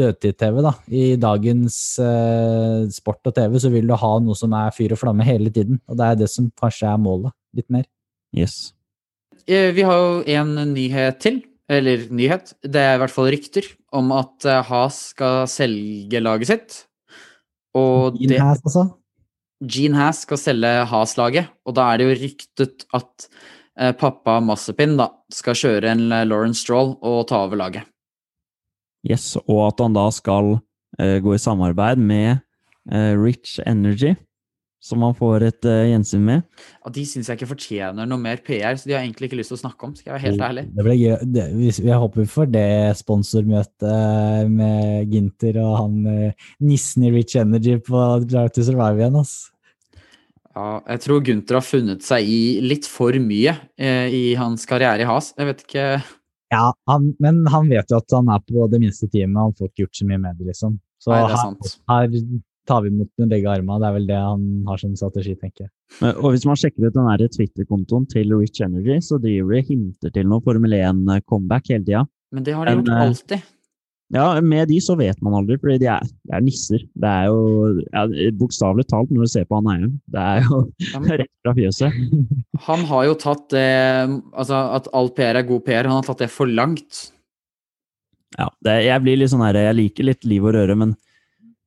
dødtid-TV, 0.03 0.59
da. 0.67 0.73
I 0.93 1.05
dagens 1.21 1.77
eh, 2.05 2.83
sport 2.93 3.31
og 3.31 3.35
TV 3.39 3.57
så 3.63 3.71
vil 3.73 3.89
du 3.89 3.95
ha 3.97 4.11
noe 4.21 4.37
som 4.37 4.53
er 4.59 4.75
fyr 4.77 4.93
og 4.93 5.01
flamme 5.01 5.25
hele 5.25 5.53
tiden, 5.55 5.81
og 5.89 5.97
det 5.99 6.09
er 6.09 6.19
det 6.21 6.29
som 6.29 6.51
kanskje 6.61 6.91
er 6.91 7.01
målet. 7.01 7.33
Litt 7.57 7.71
mer. 7.73 7.87
Yes. 8.37 8.75
Eh, 9.47 9.71
Vi 9.73 9.87
har 9.89 9.97
jo 9.97 10.21
en 10.37 10.53
nyhet 10.75 11.23
til. 11.25 11.41
Eller 11.73 12.05
nyhet. 12.13 12.53
Det 12.61 12.81
er 12.83 12.99
i 12.99 13.01
hvert 13.01 13.15
fall 13.15 13.31
rykter 13.33 13.65
om 13.93 14.13
at 14.17 14.47
Haas 14.47 14.69
Has 14.71 14.99
skal 15.13 15.45
selge 15.51 16.21
laget 16.23 16.51
sitt. 16.51 16.81
Og 17.77 18.19
det, 18.19 18.41
Her, 18.41 18.59
altså. 18.59 18.87
Gene 19.63 19.99
Haas 20.01 20.25
skal 20.27 20.41
selge 20.41 20.71
Haas-laget, 20.91 21.53
og 21.67 21.77
da 21.79 21.87
er 21.93 22.01
det 22.01 22.09
jo 22.09 22.19
ryktet 22.25 22.87
at 22.97 23.29
eh, 23.79 23.93
pappa 23.95 24.41
Massepin 24.43 24.97
da 24.99 25.09
skal 25.33 25.59
kjøre 25.59 25.93
en 25.93 26.09
Lauren 26.09 26.31
Lawrence 26.31 26.65
Stroll 26.65 26.97
og 26.99 27.29
ta 27.31 27.45
over 27.47 27.61
laget. 27.61 27.87
yes. 29.09 29.37
Og 29.47 29.69
at 29.69 29.81
han 29.83 29.95
da 29.95 30.09
skal 30.11 30.57
eh, 30.99 31.19
gå 31.23 31.35
i 31.35 31.41
samarbeid 31.41 31.99
med 31.99 32.43
eh, 32.91 33.15
Rich 33.19 33.61
Energy, 33.67 34.17
som 34.83 35.05
han 35.07 35.15
får 35.15 35.47
et 35.47 35.69
uh, 35.69 35.85
gjensyn 35.87 36.25
med. 36.27 36.43
Ja, 36.83 36.91
de 36.97 37.05
syns 37.07 37.31
jeg 37.31 37.39
ikke 37.39 37.53
fortjener 37.53 38.09
noe 38.09 38.19
mer 38.19 38.43
PR, 38.43 38.75
så 38.75 38.91
de 38.91 38.97
har 38.97 39.05
egentlig 39.05 39.31
ikke 39.31 39.39
lyst 39.39 39.53
til 39.55 39.61
å 39.61 39.63
snakke 39.63 39.87
om, 39.87 39.95
skal 39.95 40.11
jeg 40.11 40.17
være 40.17 40.27
helt 40.27 40.45
ærlig. 40.49 40.65
Det 40.75 40.87
blir 40.89 40.99
gøy. 40.99 41.15
Det, 41.37 41.47
vi, 41.55 41.71
jeg 41.87 42.03
håper 42.03 42.25
vi 42.25 42.33
får 42.33 42.51
det 42.51 42.67
sponsormøtet 42.99 44.51
med 44.51 45.15
Ginter 45.15 45.61
og 45.63 45.73
han 45.79 45.97
eh, 46.11 46.51
nissen 46.67 47.07
i 47.07 47.15
Rich 47.15 47.39
Energy 47.39 47.79
på 47.87 48.05
Drive 48.27 48.55
to 48.57 48.67
Survive 48.67 48.99
igjen. 48.99 49.23
ass. 49.23 49.37
Ja, 50.53 50.83
jeg 50.85 51.01
tror 51.07 51.23
Gunther 51.25 51.61
har 51.61 51.65
funnet 51.65 52.05
seg 52.05 52.29
i 52.29 52.43
litt 52.61 52.89
for 52.91 53.17
mye 53.23 53.55
eh, 53.81 54.13
i 54.13 54.25
hans 54.37 54.67
karriere 54.69 55.07
i 55.07 55.09
Has. 55.09 55.31
Jeg 55.39 55.49
vet 55.49 55.63
ikke 55.65 55.87
Ja, 56.53 56.67
han, 56.91 57.13
men 57.23 57.45
han 57.49 57.71
vet 57.71 57.89
jo 57.89 58.03
at 58.03 58.13
han 58.13 58.29
er 58.35 58.43
på 58.45 58.67
det 58.73 58.83
minste 58.83 59.09
teamet, 59.09 59.39
han 59.41 59.55
får 59.57 59.71
ikke 59.71 59.87
gjort 59.87 60.01
så 60.03 60.09
mye 60.11 60.25
med 60.27 60.41
det, 60.41 60.51
liksom. 60.51 60.81
Så 61.01 61.15
Nei, 61.15 61.23
det 61.23 61.31
er 61.31 61.39
her, 61.39 61.77
her 61.95 62.43
tar 62.69 62.85
vi 62.85 62.93
imot 62.93 63.11
med 63.19 63.33
begge 63.33 63.51
armene. 63.51 63.81
Det 63.83 63.89
er 63.89 63.97
vel 63.97 64.11
det 64.11 64.19
han 64.21 64.45
har 64.69 64.83
som 64.83 64.93
strategi, 64.99 65.35
tenker 65.39 65.67
jeg. 65.67 65.73
Og 66.13 66.33
hvis 66.33 66.47
man 66.49 66.59
sjekker 66.59 66.87
ut 66.87 66.99
den 66.99 67.33
Twitter-kontoen 67.37 68.07
til 68.11 68.35
Rich 68.37 68.63
Energy, 68.65 69.01
så 69.03 69.19
driver 69.23 69.57
de 69.57 69.65
hinter 69.73 70.15
til 70.15 70.29
noe 70.29 70.45
Formel 70.45 70.79
1-comeback 70.79 71.73
hele 71.73 71.85
tida. 71.87 72.07
Men 72.33 72.47
det 72.47 72.55
har 72.57 72.69
de 72.69 72.79
gjort 72.79 72.93
eh, 72.93 73.03
alltid. 73.07 73.51
Ja, 74.13 74.27
med 74.45 74.69
de 74.69 74.77
så 74.85 74.93
vet 74.99 75.21
man 75.25 75.39
aldri, 75.39 75.57
fordi 75.61 75.79
de 75.81 75.89
er, 75.89 76.05
de 76.29 76.35
er 76.37 76.43
nisser. 76.45 76.83
Det 77.01 77.09
er 77.09 77.31
jo 77.33 77.71
ja, 77.87 78.05
bokstavelig 78.37 78.85
talt 78.91 79.13
når 79.13 79.25
du 79.25 79.33
ser 79.33 79.47
på 79.49 79.57
han 79.57 79.71
eieren. 79.73 79.95
Det 80.13 80.25
er 80.35 80.45
jo 80.45 80.61
Ja, 80.85 81.01
rett 81.23 81.33
fra 81.41 81.55
fjøset. 81.57 82.03
Han 82.69 82.85
har 82.87 83.07
jo 83.09 83.15
tatt 83.19 83.49
det 83.51 83.71
Altså 84.37 84.59
at 84.77 84.91
all 84.95 85.09
PR 85.17 85.41
er 85.41 85.49
god 85.49 85.65
PR, 85.67 85.89
han 85.89 85.97
har 85.97 86.05
tatt 86.07 86.21
det 86.23 86.29
for 86.31 86.47
langt. 86.47 87.09
Ja, 88.37 88.47
det, 88.65 88.77
jeg 88.87 89.03
blir 89.03 89.19
litt 89.19 89.33
sånn 89.33 89.43
her, 89.43 89.59
jeg 89.59 89.79
liker 89.81 90.07
litt 90.07 90.29
liv 90.29 90.45
og 90.47 90.55
røre, 90.55 90.77
men 90.79 90.93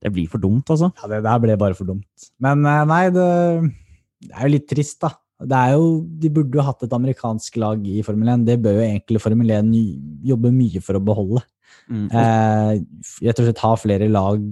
det 0.05 0.13
blir 0.13 0.29
for 0.29 0.41
dumt, 0.41 0.69
altså. 0.69 0.91
Ja, 1.01 1.09
det 1.09 1.23
der 1.25 1.41
ble 1.41 1.57
bare 1.59 1.77
for 1.77 1.89
dumt. 1.89 2.29
Men 2.43 2.65
eh, 2.69 2.81
nei, 2.89 3.03
det, 3.13 3.29
det 4.27 4.33
er 4.35 4.45
jo 4.45 4.53
litt 4.53 4.67
trist, 4.69 4.99
da. 5.01 5.15
Det 5.35 5.57
er 5.57 5.73
jo, 5.75 5.87
de 6.21 6.31
burde 6.31 6.55
jo 6.55 6.63
hatt 6.63 6.85
et 6.85 6.93
amerikansk 6.95 7.57
lag 7.59 7.81
i 7.89 8.03
Formel 8.05 8.31
1. 8.37 8.45
Det 8.47 8.59
bør 8.63 8.77
jo 8.77 8.85
egentlig 8.85 9.21
Formel 9.23 9.51
1 9.57 9.73
jobbe 10.29 10.51
mye 10.55 10.81
for 10.85 10.99
å 10.99 11.03
beholde. 11.03 11.41
Mm. 11.91 12.05
Eh, 12.07 12.69
rett 13.25 13.41
og 13.41 13.49
slett 13.49 13.63
ha 13.65 13.71
flere 13.81 14.07
lag 14.11 14.45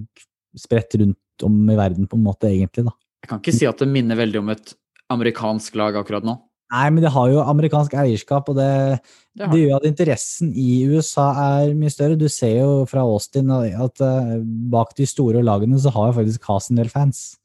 spredt 0.60 0.98
rundt 1.00 1.46
om 1.46 1.62
i 1.70 1.78
verden, 1.78 2.10
på 2.10 2.18
en 2.20 2.26
måte, 2.26 2.50
egentlig. 2.50 2.88
da. 2.90 2.98
Jeg 3.24 3.32
kan 3.32 3.40
ikke 3.40 3.56
si 3.56 3.70
at 3.70 3.80
det 3.80 3.90
minner 3.90 4.20
veldig 4.20 4.42
om 4.42 4.52
et 4.54 4.74
amerikansk 5.14 5.78
lag 5.80 5.96
akkurat 6.02 6.26
nå. 6.28 6.36
Nei, 6.74 6.88
men 6.90 7.04
det 7.06 7.12
har 7.14 7.30
jo 7.30 7.44
amerikansk 7.46 7.94
eierskap, 8.02 8.48
og 8.50 8.58
det, 8.58 8.98
Det 9.38 9.50
det 9.52 9.60
gjør 9.62 9.76
at 9.78 9.86
interessen 9.86 10.54
i 10.58 10.86
USA 10.90 11.28
er 11.44 11.76
mye 11.78 11.94
større. 11.94 12.18
Du 12.18 12.26
ser 12.32 12.56
jo 12.64 12.72
fra 12.90 13.04
Austin 13.06 13.52
at 13.54 14.02
uh, 14.02 14.40
bak 14.74 14.96
de 14.98 15.06
store 15.10 15.44
lagene 15.46 15.78
så 15.78 15.94
har 15.94 16.10
jo 16.10 16.18
faktisk 16.18 16.50
hasen 16.50 16.80
del 16.80 16.90
fans. 16.90 17.36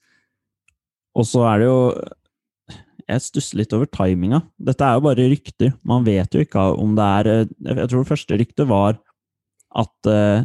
Og 1.19 1.29
så 1.29 1.45
er 1.51 1.61
det 1.61 1.69
jo 1.69 1.83
Jeg 3.09 3.25
stusser 3.25 3.61
litt 3.61 3.73
over 3.77 3.89
timinga. 3.89 4.43
Dette 4.57 4.85
er 4.85 4.97
jo 4.97 5.05
bare 5.09 5.29
rykter. 5.29 5.77
Man 5.85 6.05
vet 6.09 6.33
jo 6.33 6.45
ikke 6.45 6.65
om 6.81 6.97
det 6.97 7.05
er 7.21 7.33
eh, 7.33 7.55
Jeg 7.69 7.89
tror 7.89 8.05
det 8.05 8.13
første 8.13 8.41
ryktet 8.41 8.69
var 8.69 8.99
at 9.77 10.09
uh, 10.09 10.45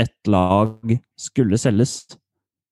et 0.00 0.16
lag 0.32 0.96
skulle 1.20 1.60
selges. 1.60 2.06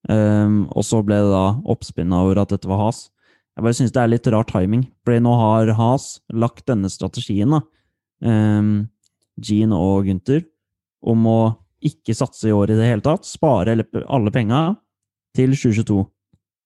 Um, 0.09 0.65
og 0.73 0.83
så 0.83 0.99
ble 1.05 1.21
det 1.21 1.31
da 1.31 1.47
oppspinn 1.71 2.13
over 2.17 2.41
at 2.41 2.57
dette 2.57 2.71
var 2.71 2.87
Has. 2.89 3.12
Jeg 3.53 3.67
bare 3.67 3.77
syns 3.77 3.93
det 3.93 4.01
er 4.01 4.11
litt 4.15 4.29
rar 4.33 4.47
timing, 4.49 4.87
for 5.05 5.21
nå 5.21 5.33
har 5.37 5.75
Has 5.77 6.07
lagt 6.33 6.65
denne 6.71 6.89
strategien, 6.93 7.53
da, 7.53 7.61
um, 8.25 8.73
Gene 9.43 9.77
og 9.77 10.09
Gunther, 10.09 10.47
om 11.03 11.27
å 11.29 11.41
ikke 11.83 12.15
satse 12.17 12.49
i 12.49 12.55
år 12.55 12.73
i 12.73 12.79
det 12.79 12.89
hele 12.89 13.05
tatt, 13.05 13.27
spare 13.27 13.75
alle, 13.75 14.33
penga 14.33 14.63
til 15.37 15.53
2022. 15.57 15.99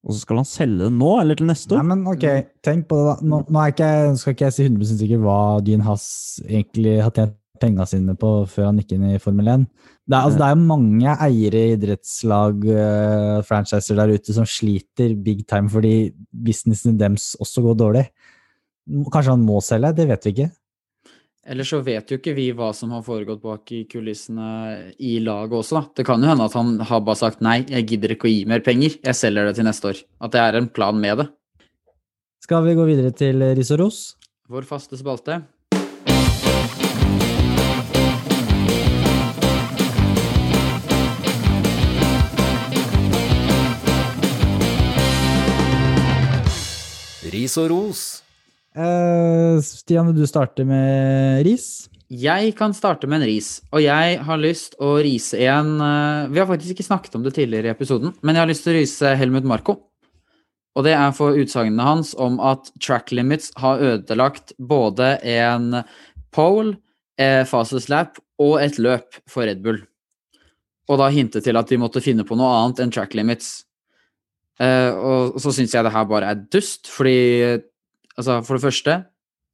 Og 0.07 0.14
så 0.14 0.22
skal 0.22 0.39
han 0.43 0.47
selge 0.47 0.84
det 0.84 0.93
nå, 0.95 1.09
eller 1.18 1.39
til 1.39 1.49
neste 1.51 1.74
år? 1.74 1.82
Nei, 1.82 1.97
men 1.97 2.12
ok, 2.12 2.26
tenk 2.62 2.87
på 2.91 3.01
det 3.01 3.09
da. 3.09 3.16
Nå, 3.32 3.41
nå 3.51 3.64
ikke, 3.72 3.91
skal 4.20 4.37
ikke 4.37 4.47
jeg 4.47 4.57
si 4.57 4.68
100 4.68 5.01
sikker 5.01 5.24
hva 5.24 5.39
Gene 5.66 5.87
Haas 5.89 6.07
egentlig 6.47 7.01
har 7.03 7.14
tjent 7.16 7.34
penga 7.59 7.87
sine 7.89 8.14
på 8.20 8.30
før 8.53 8.68
han 8.68 8.80
gikk 8.82 8.95
inn 8.95 9.09
i 9.14 9.20
Formel 9.22 9.49
1. 9.49 9.66
Det 10.07 10.14
er, 10.14 10.22
altså, 10.22 10.38
det 10.38 10.48
er 10.48 10.61
mange 10.62 11.14
eiere 11.26 11.61
i 11.66 11.72
idrettslag, 11.74 12.61
uh, 12.70 13.40
franchiser 13.46 13.98
der 13.98 14.12
ute, 14.14 14.34
som 14.36 14.46
sliter 14.46 15.16
big 15.18 15.42
time 15.50 15.70
fordi 15.72 16.12
businessen 16.30 16.94
deres 17.00 17.32
også 17.42 17.64
går 17.64 17.80
dårlig. 17.80 18.04
Kanskje 19.11 19.34
han 19.34 19.42
må 19.42 19.59
selge, 19.66 19.90
det 19.98 20.07
vet 20.12 20.28
vi 20.28 20.32
ikke. 20.36 20.48
Ellers 21.46 21.70
så 21.70 21.78
vet 21.86 22.11
jo 22.11 22.18
ikke 22.18 22.34
vi 22.34 22.46
hva 22.59 22.72
som 22.74 22.94
har 22.94 23.02
foregått 23.07 23.42
bak 23.42 23.70
i 23.74 23.84
kulissene 23.90 24.94
i 24.98 25.16
laget 25.22 25.59
også, 25.59 25.78
da. 25.78 25.82
Det 25.98 26.07
kan 26.07 26.22
jo 26.22 26.30
hende 26.30 26.46
at 26.46 26.54
han 26.59 26.72
har 26.86 27.02
bare 27.07 27.20
sagt 27.22 27.42
nei, 27.42 27.61
jeg 27.70 27.86
gidder 27.90 28.14
ikke 28.14 28.26
å 28.26 28.32
gi 28.32 28.40
mer 28.50 28.62
penger, 28.66 28.98
jeg 29.02 29.18
selger 29.18 29.50
det 29.50 29.57
til 29.59 29.66
neste 29.66 29.90
år. 29.90 30.04
At 30.22 30.34
det 30.34 30.42
er 30.42 30.59
en 30.59 30.70
plan 30.70 30.98
med 31.02 31.22
det. 31.22 31.28
Skal 32.46 32.66
vi 32.66 32.78
gå 32.78 32.86
videre 32.86 33.11
til 33.14 33.42
ris 33.59 33.74
og 33.74 33.82
ros? 33.82 34.00
Vår 34.50 34.66
faste 34.66 34.98
spalte. 34.98 35.40
Ris 47.47 47.61
og 47.62 47.68
ros. 47.70 48.01
Uh, 48.74 49.62
Stian, 49.62 50.09
vil 50.11 50.18
du 50.18 50.26
starte 50.26 50.64
med 50.66 51.44
ris? 51.47 51.86
Jeg 52.11 52.51
kan 52.59 52.74
starte 52.74 53.07
med 53.07 53.22
en 53.22 53.28
ris, 53.30 53.61
og 53.70 53.84
jeg 53.84 54.18
har 54.26 54.40
lyst 54.42 54.74
å 54.82 54.97
rise 55.03 55.38
en 55.47 55.76
uh, 55.78 56.26
Vi 56.30 56.38
har 56.38 56.47
faktisk 56.47 56.74
ikke 56.74 56.86
snakket 56.86 57.14
om 57.18 57.22
det 57.22 57.36
tidligere 57.36 57.70
i 57.70 57.74
episoden, 57.74 58.12
men 58.20 58.34
jeg 58.34 58.42
har 58.42 58.51
lyst 58.51 58.66
til 58.66 58.74
å 58.74 58.80
rise 58.80 59.12
Helmut 59.18 59.47
Marko. 59.47 59.76
Og 60.76 60.84
det 60.84 60.97
er 60.99 61.14
for 61.14 61.38
utsagnene 61.38 61.86
hans 61.86 62.12
om 62.18 62.40
at 62.42 62.68
track 62.82 63.14
limits 63.14 63.53
har 63.62 63.80
ødelagt 63.94 64.53
både 64.59 65.14
en 65.22 65.84
pole, 66.34 66.74
eh, 67.16 67.47
fastest 67.49 67.88
lap 67.88 68.18
og 68.42 68.59
et 68.61 68.76
løp 68.82 69.22
for 69.30 69.47
Red 69.47 69.62
Bull. 69.64 69.78
Og 70.90 71.01
da 71.01 71.09
hintet 71.14 71.47
til 71.47 71.57
at 71.57 71.70
de 71.70 71.78
måtte 71.80 72.03
finne 72.05 72.26
på 72.26 72.36
noe 72.36 72.59
annet 72.59 72.82
enn 72.84 72.92
track 72.92 73.16
limits. 73.16 73.62
Eh, 74.62 74.92
og 74.96 75.36
så 75.42 75.52
syns 75.52 75.74
jeg 75.76 75.84
det 75.84 75.92
her 75.92 76.09
bare 76.09 76.32
er 76.32 76.44
dust, 76.52 76.88
fordi 76.88 77.16
altså, 78.16 78.40
for 78.46 78.57
det 78.57 78.64
første 78.64 78.94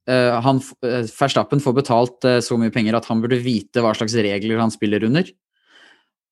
eh, 0.07 0.35
han, 0.45 0.61
eh, 0.87 1.09
Verstappen 1.11 1.63
får 1.63 1.75
betalt 1.75 2.29
så 2.45 2.59
mye 2.59 2.71
penger 2.71 2.95
at 2.95 3.09
han 3.11 3.23
burde 3.23 3.41
vite 3.43 3.83
hva 3.83 3.91
slags 3.97 4.15
regler 4.15 4.61
han 4.63 4.71
spiller 4.73 5.03
under. 5.09 5.27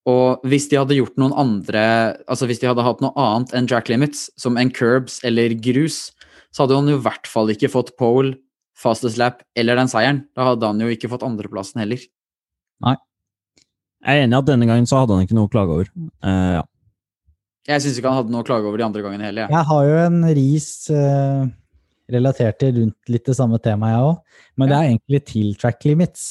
Og 0.09 0.47
hvis 0.49 0.65
de 0.72 0.80
hadde 0.80 0.95
gjort 0.97 1.19
noen 1.22 1.36
andre 1.38 1.82
Altså 2.26 2.47
hvis 2.49 2.57
de 2.57 2.65
hadde 2.65 2.82
hatt 2.82 3.03
noe 3.03 3.13
annet 3.22 3.51
enn 3.53 3.67
track 3.69 3.91
limits, 3.91 4.32
som 4.39 4.57
en 4.57 4.72
curbs 4.74 5.19
eller 5.28 5.53
grus, 5.61 6.07
så 6.49 6.63
hadde 6.63 6.80
han 6.80 6.89
jo 6.89 6.97
i 6.97 7.03
hvert 7.05 7.30
fall 7.30 7.51
ikke 7.53 7.69
fått 7.69 7.93
pole, 8.01 8.34
fastest 8.74 9.19
lap 9.22 9.43
eller 9.53 9.78
den 9.78 9.91
seieren. 9.91 10.24
Da 10.34 10.49
hadde 10.51 10.67
han 10.67 10.82
jo 10.82 10.89
ikke 10.89 11.11
fått 11.11 11.26
andreplassen 11.28 11.84
heller. 11.84 12.01
Nei. 12.82 12.95
Jeg 14.01 14.17
er 14.17 14.26
enig 14.26 14.34
i 14.34 14.41
at 14.41 14.49
denne 14.49 14.65
gangen 14.65 14.89
så 14.89 15.03
hadde 15.03 15.13
han 15.13 15.28
ikke 15.28 15.38
noe 15.38 15.45
å 15.45 15.53
klage 15.53 15.76
over. 15.76 15.91
Uh, 16.26 16.57
ja. 16.57 16.63
Jeg 17.70 17.84
syns 17.84 17.99
ikke 17.99 18.09
han 18.09 18.24
hadde 18.24 18.34
noe 18.34 18.41
å 18.41 18.47
klage 18.47 18.66
over 18.66 18.82
de 18.82 18.88
andre 18.88 19.03
gangene 19.05 19.28
heller. 19.28 19.45
jeg. 19.45 19.53
Jeg 19.53 19.70
har 19.70 19.89
jo 19.89 19.99
en 20.05 20.24
ris 20.38 20.70
relatert 22.12 22.57
til 22.62 22.74
rundt 22.80 23.12
litt 23.12 23.28
det 23.28 23.38
samme 23.38 23.59
temaet, 23.64 23.93
jeg 23.93 24.07
òg. 24.09 24.41
Men 24.57 24.72
det 24.72 24.78
er 24.78 24.89
egentlig 24.89 25.22
til 25.30 25.53
track 25.62 25.86
limits. 25.88 26.26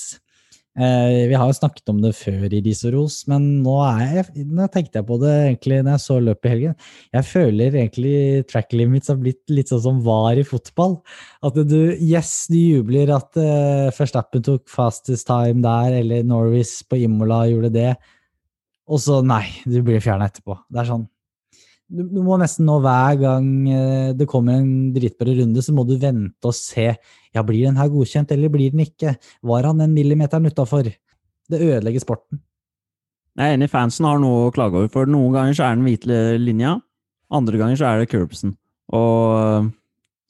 Uh, 0.78 1.26
vi 1.26 1.34
har 1.34 1.48
jo 1.50 1.56
snakket 1.56 1.90
om 1.90 1.98
det 1.98 2.12
før 2.14 2.44
i 2.46 2.60
Ris 2.62 2.84
og 2.86 2.92
ros, 2.94 3.16
men 3.28 3.42
nå, 3.64 3.72
er 3.88 4.20
jeg, 4.20 4.44
nå 4.54 4.68
tenkte 4.70 5.00
jeg 5.00 5.06
på 5.08 5.16
det 5.18 5.32
egentlig 5.48 5.80
når 5.82 5.96
jeg 5.96 6.02
så 6.04 6.18
løpet 6.22 6.46
i 6.46 6.52
helgen. 6.52 6.76
Jeg 7.16 7.26
føler 7.26 7.78
egentlig 7.80 8.14
track 8.48 8.76
limits 8.78 9.10
har 9.10 9.18
blitt 9.20 9.50
litt 9.50 9.72
sånn 9.72 9.82
som 9.82 9.98
var 10.06 10.38
i 10.38 10.46
fotball. 10.46 11.00
At 11.44 11.58
du, 11.58 11.76
yes, 11.98 12.46
du 12.52 12.56
jubler 12.60 13.10
at 13.16 13.34
uh, 13.36 13.90
Verstappen 13.96 14.46
tok 14.46 14.70
fastest 14.70 15.26
time 15.28 15.58
der, 15.66 15.98
eller 16.04 16.24
Norris 16.30 16.78
på 16.86 17.02
Imola 17.02 17.42
gjorde 17.50 17.74
det, 17.74 17.90
og 18.90 19.02
så 19.02 19.20
nei, 19.26 19.48
du 19.66 19.82
blir 19.86 20.00
fjerna 20.02 20.30
etterpå. 20.30 20.54
Det 20.70 20.84
er 20.84 20.92
sånn 20.94 21.08
du, 21.90 22.04
du, 22.06 22.20
må 22.24 22.36
nesten 22.40 22.68
nå 22.68 22.78
hver 22.84 23.16
gang 23.20 23.48
eh, 23.70 24.10
det 24.16 24.28
kommer 24.30 24.60
en 24.60 24.92
dritbra 24.94 25.34
runde, 25.40 25.64
så 25.64 25.74
må 25.74 25.84
du 25.88 25.96
vente 26.00 26.46
og 26.46 26.56
se. 26.56 26.92
Ja, 27.34 27.42
blir 27.46 27.66
den 27.66 27.80
her 27.80 27.90
godkjent, 27.92 28.30
eller 28.34 28.52
blir 28.52 28.72
den 28.74 28.84
ikke? 28.86 29.16
Var 29.46 29.68
han 29.68 29.82
en 29.82 29.94
millimeteren 29.94 30.46
utafor? 30.46 30.88
Det 31.50 31.58
ødelegger 31.58 32.04
sporten. 32.04 32.40
Jeg 33.38 33.52
er 33.52 33.56
enig, 33.56 33.70
fansen 33.72 34.06
har 34.06 34.18
noe 34.22 34.48
å 34.48 34.54
klage 34.54 34.78
over. 34.78 34.90
For 34.92 35.10
noen 35.10 35.34
ganger 35.34 35.56
så 35.56 35.66
er 35.66 35.76
den 35.78 35.86
hvite 35.86 36.22
linja, 36.42 36.78
andre 37.30 37.60
ganger 37.60 37.78
så 37.78 37.90
er 37.90 38.02
det 38.02 38.10
curbsen. 38.10 38.56
Og 38.94 39.70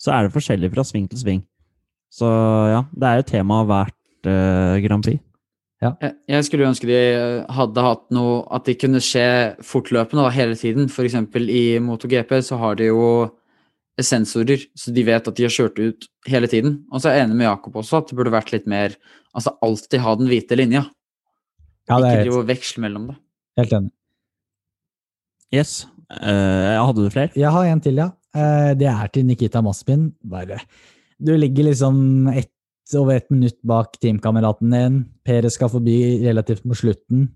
så 0.00 0.12
er 0.14 0.26
det 0.26 0.34
forskjellig 0.34 0.70
fra 0.72 0.84
sving 0.86 1.08
til 1.10 1.20
sving. 1.20 1.40
Så 2.12 2.28
ja, 2.72 2.84
det 2.90 3.08
er 3.08 3.20
jo 3.20 3.28
tema 3.28 3.60
hvert 3.68 4.28
uh, 4.28 4.76
Grand 4.84 5.04
Prix. 5.04 5.20
Ja. 5.80 5.94
Jeg 6.28 6.44
skulle 6.44 6.68
ønske 6.68 6.84
de 6.84 6.96
hadde 7.56 7.80
hatt 7.80 8.02
noe 8.12 8.42
At 8.52 8.66
de 8.68 8.74
kunne 8.76 9.00
skje 9.00 9.56
fortløpende 9.64 10.26
da, 10.26 10.32
hele 10.34 10.56
tiden. 10.58 10.90
F.eks. 10.92 11.16
i 11.40 11.62
MotoGP 11.80 12.34
så 12.44 12.58
har 12.60 12.76
de 12.76 12.90
jo 12.90 13.30
sensorer, 14.00 14.62
så 14.76 14.92
de 14.96 15.02
vet 15.04 15.26
at 15.28 15.36
de 15.36 15.44
har 15.44 15.52
kjørt 15.52 15.80
ut 15.80 16.06
hele 16.28 16.48
tiden. 16.48 16.78
Og 16.92 17.02
så 17.02 17.10
er 17.10 17.18
jeg 17.18 17.28
enig 17.28 17.38
med 17.40 17.48
Jakob 17.48 17.80
også 17.80 18.00
at 18.00 18.10
det 18.10 18.16
burde 18.18 18.32
vært 18.32 18.52
litt 18.54 18.68
mer 18.70 18.96
Altså 19.30 19.52
alltid 19.62 20.02
ha 20.02 20.16
den 20.18 20.26
hvite 20.26 20.56
linja. 20.58 20.80
Ja, 21.86 22.00
det 22.00 22.08
er 22.08 22.08
Ikke 22.16 22.22
drive 22.24 22.38
og 22.40 22.48
veksle 22.48 22.82
mellom 22.82 23.04
det. 23.12 23.14
Helt 23.60 23.74
enig. 23.76 23.92
Yes. 25.54 25.74
Uh, 26.10 26.80
hadde 26.82 27.04
du 27.04 27.12
flere? 27.14 27.30
Jeg 27.38 27.52
har 27.54 27.68
en 27.70 27.82
til, 27.84 28.00
ja. 28.02 28.08
Uh, 28.34 28.72
det 28.78 28.88
er 28.90 29.12
til 29.14 29.28
Nikita 29.28 29.62
Maspin. 29.62 30.08
Bare 30.26 30.58
Du 31.22 31.30
ligger 31.36 31.70
liksom 31.70 32.26
ett 32.34 32.50
over 32.98 33.18
ett 33.18 33.30
minutt 33.30 33.58
bak 33.66 33.98
teamkameraten 34.00 34.72
din. 34.74 35.04
Pere 35.26 35.50
skal 35.52 35.70
forbi 35.72 35.98
relativt 36.24 36.64
mot 36.64 36.78
slutten. 36.78 37.28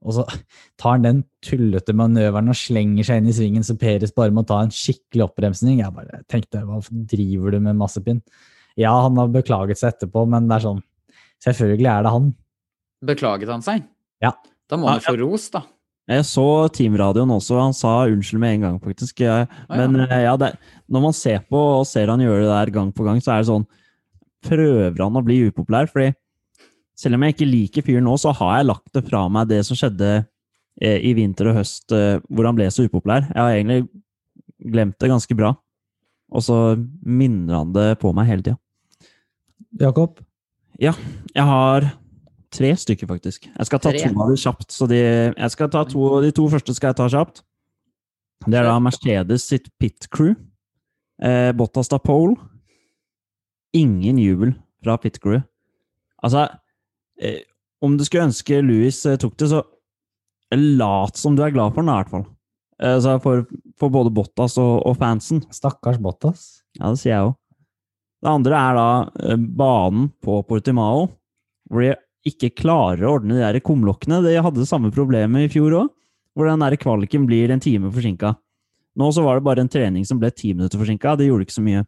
Og 0.00 0.16
så 0.16 0.24
tar 0.80 0.96
han 0.96 1.04
den 1.04 1.22
tullete 1.44 1.92
manøveren 1.96 2.48
og 2.52 2.56
slenger 2.56 3.06
seg 3.06 3.20
inn 3.20 3.32
i 3.32 3.34
svingen, 3.36 3.64
så 3.66 3.76
Peres 3.78 4.14
bare 4.16 4.32
må 4.32 4.44
ta 4.48 4.62
en 4.64 4.72
skikkelig 4.72 5.26
oppbremsning. 5.26 5.82
Jeg 5.82 5.96
bare 5.96 6.22
tenkte, 6.30 6.62
hva 6.64 6.80
driver 7.10 7.52
du 7.56 7.60
med 7.66 7.76
massepinn? 7.80 8.22
Ja, 8.80 8.94
han 9.04 9.18
har 9.20 9.32
beklaget 9.32 9.80
seg 9.80 9.94
etterpå, 9.94 10.24
men 10.30 10.48
det 10.48 10.60
er 10.60 10.68
sånn 10.68 10.86
Selvfølgelig 11.40 11.88
er 11.88 12.02
det 12.04 12.10
han. 12.12 12.24
Beklaget 13.08 13.48
han 13.48 13.62
seg? 13.64 13.84
Ja. 14.20 14.34
Da 14.68 14.76
må 14.76 14.90
han 14.90 15.00
få 15.00 15.14
ros, 15.16 15.46
da. 15.54 15.62
Jeg 16.10 16.26
så 16.28 16.44
teamradioen 16.74 17.30
også, 17.32 17.56
han 17.56 17.72
sa 17.76 17.92
unnskyld 18.10 18.42
med 18.42 18.56
en 18.56 18.66
gang, 18.66 18.76
faktisk. 18.82 19.22
Men 19.70 19.96
ah, 20.04 20.12
ja, 20.20 20.34
det, 20.40 20.50
når 20.90 21.04
man 21.06 21.16
ser 21.16 21.40
på 21.48 21.60
og 21.78 21.86
ser 21.88 22.12
han 22.12 22.20
gjøre 22.20 22.42
det 22.44 22.50
der 22.50 22.72
gang 22.74 22.90
på 22.92 23.06
gang, 23.06 23.22
så 23.24 23.32
er 23.32 23.40
det 23.40 23.48
sånn 23.48 23.66
prøver 24.46 25.02
han 25.02 25.18
å 25.18 25.24
bli 25.24 25.42
upopulær. 25.48 25.90
fordi 25.90 26.12
selv 27.00 27.16
om 27.16 27.24
jeg 27.24 27.36
ikke 27.36 27.48
liker 27.48 27.86
fyren 27.86 28.04
nå, 28.04 28.16
så 28.20 28.32
har 28.36 28.58
jeg 28.58 28.68
lagt 28.68 28.92
det 28.96 29.04
fra 29.06 29.24
meg, 29.32 29.48
det 29.48 29.62
som 29.64 29.78
skjedde 29.78 30.10
eh, 30.82 30.98
i 31.00 31.14
vinter 31.16 31.48
og 31.50 31.60
høst, 31.60 31.86
eh, 31.96 32.20
hvor 32.28 32.48
han 32.48 32.58
ble 32.58 32.68
så 32.72 32.84
upopulær. 32.84 33.24
Jeg 33.30 33.40
har 33.40 33.56
egentlig 33.56 33.88
glemt 34.70 34.98
det 35.00 35.08
ganske 35.08 35.36
bra. 35.38 35.54
Og 36.30 36.44
så 36.44 36.58
minner 37.02 37.62
han 37.62 37.72
det 37.74 37.94
på 38.02 38.12
meg 38.14 38.28
hele 38.28 38.44
tida. 38.44 38.58
Jakob? 39.80 40.20
Ja, 40.80 40.92
jeg 41.34 41.46
har 41.46 41.88
tre 42.52 42.74
stykker, 42.76 43.08
faktisk. 43.08 43.48
Jeg 43.48 43.68
skal 43.68 43.80
ta 43.80 43.92
tre. 43.94 44.02
to 44.04 44.20
av 44.20 44.30
dem 44.30 44.40
kjapt. 44.44 44.68
Så 44.74 44.88
de, 44.90 45.00
jeg 45.00 45.54
skal 45.54 45.72
ta 45.72 45.84
to, 45.88 46.04
de 46.24 46.34
to 46.36 46.46
første 46.52 46.76
skal 46.76 46.92
jeg 46.92 47.00
ta 47.00 47.08
kjapt. 47.12 47.42
Det 48.46 48.56
er 48.56 48.68
da 48.68 48.78
Mercedes 48.80 49.44
sitt 49.48 49.68
pit 49.80 50.08
crew. 50.12 50.34
Eh, 51.20 51.50
Bottas 51.56 51.90
da 51.92 51.98
pole 52.00 52.36
ingen 53.76 54.18
jubel 54.18 54.54
fra 54.84 54.96
pit 54.98 55.20
crew. 55.22 55.40
Altså, 56.24 56.48
eh, 57.20 57.42
om 57.80 57.96
du 57.96 58.04
skulle 58.04 58.28
ønske 58.28 58.60
Louis 58.64 58.96
eh, 59.08 59.18
tok 59.20 59.36
det, 59.40 59.50
så 59.52 59.62
lat 60.56 61.16
som 61.16 61.36
du 61.36 61.44
er 61.44 61.54
glad 61.54 61.74
for 61.74 61.84
den, 61.84 61.92
i 61.92 61.98
hvert 62.00 62.12
fall. 62.12 62.26
Eh, 62.80 62.96
altså 62.96 63.16
for, 63.22 63.46
for, 63.78 63.92
både 63.92 64.12
Bottas 64.14 64.58
og, 64.60 64.80
og, 64.86 64.96
fansen. 65.00 65.44
Stakkars 65.54 66.00
Bottas. 66.02 66.48
Ja, 66.78 66.90
det 66.90 67.00
sier 67.02 67.14
jeg 67.14 67.30
òg. 67.30 67.36
Det 68.20 68.28
andre 68.28 68.60
er 68.60 68.76
da 68.76 68.88
eh, 69.24 69.40
banen 69.40 70.10
på 70.20 70.42
Portimao, 70.48 71.08
hvor 71.70 71.86
de 71.86 71.94
ikke 72.28 72.52
klarer 72.52 73.06
å 73.06 73.14
ordne 73.16 73.38
de 73.38 73.44
der 73.44 73.62
kumlokkene. 73.64 74.20
De 74.26 74.36
hadde 74.36 74.60
det 74.60 74.68
samme 74.68 74.92
problemet 74.92 75.46
i 75.46 75.52
fjor 75.52 75.78
òg, 75.84 75.94
hvor 76.36 76.50
den 76.50 76.64
der 76.64 76.76
kvaliken 76.80 77.24
blir 77.28 77.52
en 77.52 77.62
time 77.62 77.92
forsinka. 77.92 78.34
Nå 79.00 79.08
så 79.14 79.22
var 79.24 79.38
det 79.38 79.46
bare 79.46 79.64
en 79.64 79.70
trening 79.70 80.04
som 80.04 80.18
ble 80.20 80.28
ti 80.34 80.52
minutter 80.52 80.80
forsinka. 80.80 81.14
Det 81.16 81.30
gjorde 81.30 81.46
ikke 81.46 81.56
så 81.56 81.64
mye. 81.64 81.86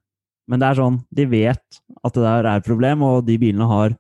Men 0.50 0.62
det 0.62 0.68
er 0.68 0.78
sånn, 0.80 1.00
de 1.14 1.26
vet 1.30 1.82
at 2.02 2.14
det 2.16 2.24
der 2.24 2.48
er 2.48 2.60
et 2.60 2.66
problem, 2.66 3.04
og 3.06 3.26
de 3.26 3.38
bilene 3.40 3.68
har 3.70 3.94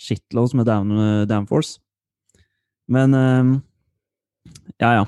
shitloads 0.00 0.54
med 0.56 0.68
down, 0.68 0.92
downforce. 1.28 1.80
Men 2.90 3.14
um, 3.14 3.50
ja, 4.80 5.00
ja. 5.00 5.04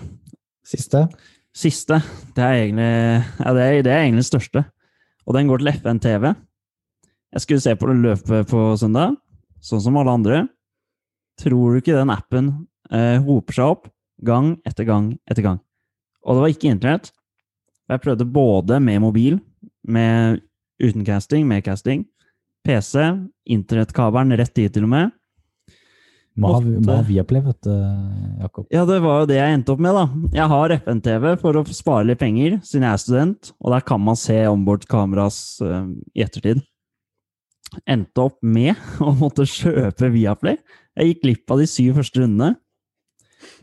Siste? 0.67 1.07
Siste. 1.53 1.99
Det 2.37 2.45
er 2.45 2.59
egentlig 2.61 2.89
ja, 2.89 3.55
det 3.57 3.63
er, 3.63 3.79
det 3.85 3.93
er 3.93 4.05
egentlig 4.05 4.27
største. 4.29 4.65
Og 5.27 5.37
den 5.37 5.51
går 5.51 5.63
til 5.63 5.73
FN 5.77 6.01
TV. 6.03 6.33
Jeg 7.33 7.45
skulle 7.45 7.65
se 7.65 7.75
på 7.79 7.89
det 7.89 7.97
løpet 8.03 8.51
på 8.51 8.63
søndag, 8.77 9.17
sånn 9.65 9.83
som 9.85 9.97
alle 9.97 10.15
andre. 10.19 10.45
Tror 11.41 11.73
du 11.73 11.81
ikke 11.81 11.97
den 11.97 12.13
appen 12.13 12.51
eh, 12.93 13.19
hoper 13.25 13.57
seg 13.57 13.75
opp 13.75 13.91
gang 14.23 14.53
etter 14.69 14.87
gang 14.89 15.13
etter 15.31 15.47
gang? 15.47 15.61
Og 16.23 16.37
det 16.37 16.45
var 16.45 16.53
ikke 16.53 16.71
internett. 16.71 17.13
Jeg 17.91 18.03
prøvde 18.05 18.29
både 18.29 18.79
med 18.85 19.01
mobil, 19.03 19.39
med 19.83 20.43
uten 20.83 21.07
casting, 21.07 21.47
med 21.49 21.65
casting. 21.65 22.05
PC, 22.67 22.99
internettkabelen 23.51 24.37
rett 24.39 24.55
dit, 24.55 24.73
til 24.73 24.87
og 24.87 24.93
med. 24.93 25.13
Hva 26.41 26.55
har 26.57 27.05
vi 27.05 27.19
opplevd, 27.21 27.51
vet 27.51 27.67
du, 27.67 27.73
Jakob? 28.41 28.67
Ja, 28.73 28.87
det 28.89 29.03
var 29.05 29.21
jo 29.21 29.29
det 29.29 29.37
jeg 29.37 29.57
endte 29.59 29.75
opp 29.75 29.83
med, 29.85 29.99
da. 29.99 30.05
Jeg 30.39 30.49
har 30.49 30.75
FN-TV 30.79 31.27
for 31.43 31.59
å 31.61 31.65
spare 31.69 32.07
litt 32.09 32.23
penger, 32.23 32.57
siden 32.65 32.87
jeg 32.87 32.97
er 32.97 33.03
student, 33.03 33.51
og 33.61 33.75
der 33.75 33.85
kan 33.85 34.01
man 34.01 34.17
se 34.17 34.39
onboard-kameras 34.49 35.43
uh, 35.61 35.83
i 36.17 36.25
ettertid. 36.25 36.63
Endte 37.85 38.25
opp 38.25 38.39
med 38.41 38.81
å 39.05 39.13
måtte 39.19 39.45
kjøpe 39.49 40.13
Viaplay. 40.15 40.57
Jeg 40.97 41.13
gikk 41.13 41.25
glipp 41.27 41.53
av 41.53 41.61
de 41.61 41.69
syv 41.69 42.01
første 42.01 42.23
rundene. 42.25 42.55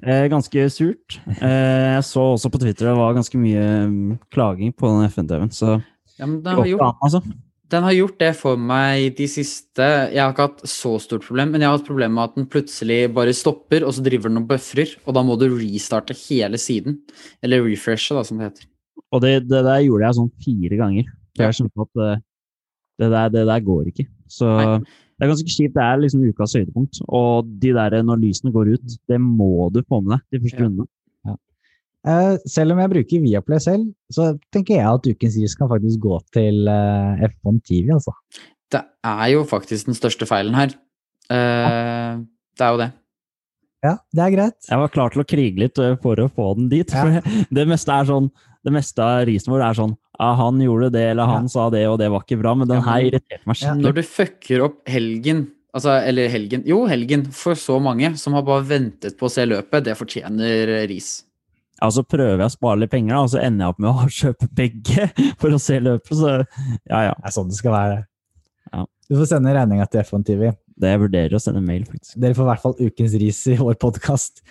Eh, 0.04 0.28
ganske 0.30 0.70
surt. 0.74 1.20
Eh, 1.40 1.96
jeg 1.96 2.06
så 2.06 2.26
også 2.36 2.52
på 2.54 2.62
Twitter 2.62 2.90
det 2.90 2.98
var 3.00 3.16
ganske 3.16 3.40
mye 3.40 3.66
um, 3.88 4.18
klaging 4.34 4.74
på 4.76 4.90
den 4.92 5.10
FN-TV-en, 5.10 5.52
så 5.56 5.80
ja, 6.20 6.28
men 6.28 6.42
den 6.44 6.60
har, 6.60 6.68
gjort, 6.68 7.00
altså. 7.06 7.22
den 7.74 7.86
har 7.88 7.96
gjort 7.96 8.18
det 8.22 8.32
for 8.38 8.60
meg 8.60 9.14
de 9.18 9.28
siste 9.32 9.86
Jeg 10.12 10.20
har 10.20 10.34
ikke 10.34 10.48
hatt 10.50 10.64
så 10.68 10.96
stort 11.02 11.26
problem, 11.28 11.54
men 11.54 11.64
jeg 11.64 11.72
har 11.72 11.78
hatt 11.78 11.88
problem 11.88 12.18
med 12.18 12.26
at 12.28 12.40
den 12.40 12.50
plutselig 12.52 13.00
bare 13.16 13.36
stopper, 13.36 13.88
og 13.88 13.96
så 13.96 14.04
driver 14.06 14.32
den 14.32 14.44
og 14.44 14.50
bøfrer, 14.52 14.98
og 15.06 15.16
da 15.16 15.24
må 15.26 15.40
du 15.40 15.48
restarte 15.54 16.18
hele 16.28 16.60
siden. 16.62 17.00
Eller 17.46 17.64
refreshe, 17.66 18.18
da, 18.18 18.26
som 18.28 18.42
det 18.42 18.52
heter. 18.52 18.70
Og 19.16 19.24
det, 19.24 19.36
det 19.50 19.64
der 19.66 19.86
gjorde 19.86 20.06
jeg 20.06 20.20
sånn 20.20 20.34
fire 20.44 20.82
ganger. 20.84 21.14
Jeg 21.40 21.46
jeg 21.46 21.56
skjønte 21.56 21.86
at 21.86 22.02
eh, 22.04 22.26
det 23.00 23.12
der, 23.14 23.30
det 23.34 23.46
der 23.48 23.64
går 23.64 23.92
ikke. 23.94 24.06
Så 24.30 24.50
Nei. 24.50 24.80
det 24.84 25.26
er 25.26 25.32
ganske 25.32 25.54
kjipt. 25.54 25.76
Det 25.78 25.84
er 25.86 26.02
liksom 26.04 26.26
ukas 26.28 26.56
høydepunkt. 26.58 27.02
Og 27.08 27.50
de 27.62 27.74
der 27.78 27.96
når 28.06 28.22
lysene 28.26 28.54
går 28.54 28.74
ut, 28.76 28.98
det 29.10 29.20
må 29.24 29.70
du 29.74 29.82
få 29.88 30.02
med 30.04 30.18
deg 30.18 30.26
de 30.36 30.42
første 30.44 30.60
ja. 30.60 30.68
rundene. 30.68 30.90
Uh, 32.08 32.38
selv 32.48 32.74
om 32.74 32.80
jeg 32.80 32.92
bruker 32.94 33.24
Viaplay 33.26 33.60
selv, 33.64 33.90
så 34.14 34.32
tenker 34.54 34.78
jeg 34.78 34.88
at 34.88 35.10
ukens 35.10 35.36
ris 35.42 35.58
kan 35.60 35.70
faktisk 35.72 36.00
gå 36.06 36.20
til 36.36 36.70
uh, 36.72 37.20
F1 37.28 37.60
TV, 37.68 37.92
altså. 37.98 38.16
Det 38.72 38.84
er 39.12 39.26
jo 39.34 39.44
faktisk 39.50 39.90
den 39.90 39.98
største 39.98 40.28
feilen 40.30 40.56
her. 40.56 40.76
Uh, 41.30 42.24
det 42.56 42.66
er 42.66 42.76
jo 42.76 42.82
det. 42.84 42.92
Ja, 43.84 43.96
det 44.16 44.24
er 44.26 44.36
greit. 44.36 44.60
Jeg 44.68 44.80
var 44.82 44.92
klar 44.92 45.12
til 45.12 45.24
å 45.24 45.28
krige 45.28 45.64
litt 45.64 45.80
for 46.04 46.20
å 46.20 46.28
få 46.32 46.54
den 46.58 46.68
dit. 46.72 46.92
Ja. 46.92 47.24
det 47.58 47.68
meste 47.68 47.96
er 47.96 48.08
sånn, 48.08 48.28
det 48.68 48.76
meste 48.76 49.04
av 49.04 49.26
risen 49.28 49.54
vår 49.54 49.64
er 49.70 49.78
sånn 49.78 49.96
ah, 50.20 50.36
han 50.36 50.60
gjorde 50.62 50.92
det, 50.96 51.06
eller 51.14 51.30
han 51.30 51.48
ja. 51.48 51.54
sa 51.54 51.70
det, 51.74 51.86
og 51.90 51.98
det 52.02 52.10
var 52.12 52.26
ikke 52.26 52.40
bra. 52.42 52.54
Men 52.60 52.70
den 52.70 52.84
her 52.86 53.08
irriterte 53.08 53.48
meg 53.48 53.60
skikkelig. 53.60 53.86
Når 53.86 53.96
du 53.96 54.04
fucker 54.08 54.66
opp 54.68 54.78
helgen, 54.92 55.46
altså, 55.76 55.96
eller 56.04 56.32
helgen, 56.34 56.66
jo, 56.68 56.84
helgen, 56.92 57.26
for 57.36 57.60
så 57.60 57.80
mange 57.84 58.12
som 58.20 58.36
har 58.38 58.46
bare 58.48 58.68
ventet 58.68 59.18
på 59.20 59.30
å 59.30 59.34
se 59.34 59.48
løpet, 59.48 59.88
det 59.88 59.98
fortjener 60.00 60.76
ris. 60.92 61.14
Ja, 61.80 61.90
så 61.96 62.04
prøver 62.04 62.42
jeg 62.42 62.52
å 62.52 62.54
spare 62.54 62.82
litt 62.82 62.92
penger, 62.92 63.16
da, 63.16 63.24
og 63.24 63.32
så 63.32 63.42
ender 63.42 63.66
jeg 63.66 63.74
opp 63.74 63.84
med 63.84 63.90
å 63.92 64.10
kjøpe 64.20 64.50
begge 64.60 65.10
for 65.42 65.56
å 65.56 65.62
se 65.64 65.80
løpet. 65.84 66.14
Så 66.20 66.34
ja, 66.36 67.04
ja. 67.10 67.14
Det 67.16 67.30
er 67.32 67.36
sånn 67.36 67.52
det 67.52 67.60
skal 67.60 67.76
være. 67.76 68.00
Ja. 68.74 68.86
Du 69.10 69.18
får 69.18 69.32
sende 69.32 69.56
regninga 69.56 69.88
til 69.90 70.04
F1 70.04 70.28
TV. 70.28 70.52
Det 70.80 70.94
jeg 70.94 71.02
vurderer 71.02 71.36
å 71.36 71.44
sende 71.44 71.64
mail, 71.64 71.84
faktisk. 71.88 72.16
Dere 72.22 72.38
får 72.38 72.46
i 72.46 72.52
hvert 72.52 72.66
fall 72.66 72.78
ukens 72.80 73.18
ris 73.20 73.42
i 73.52 73.58
vår 73.60 73.80
podkast. 73.82 74.44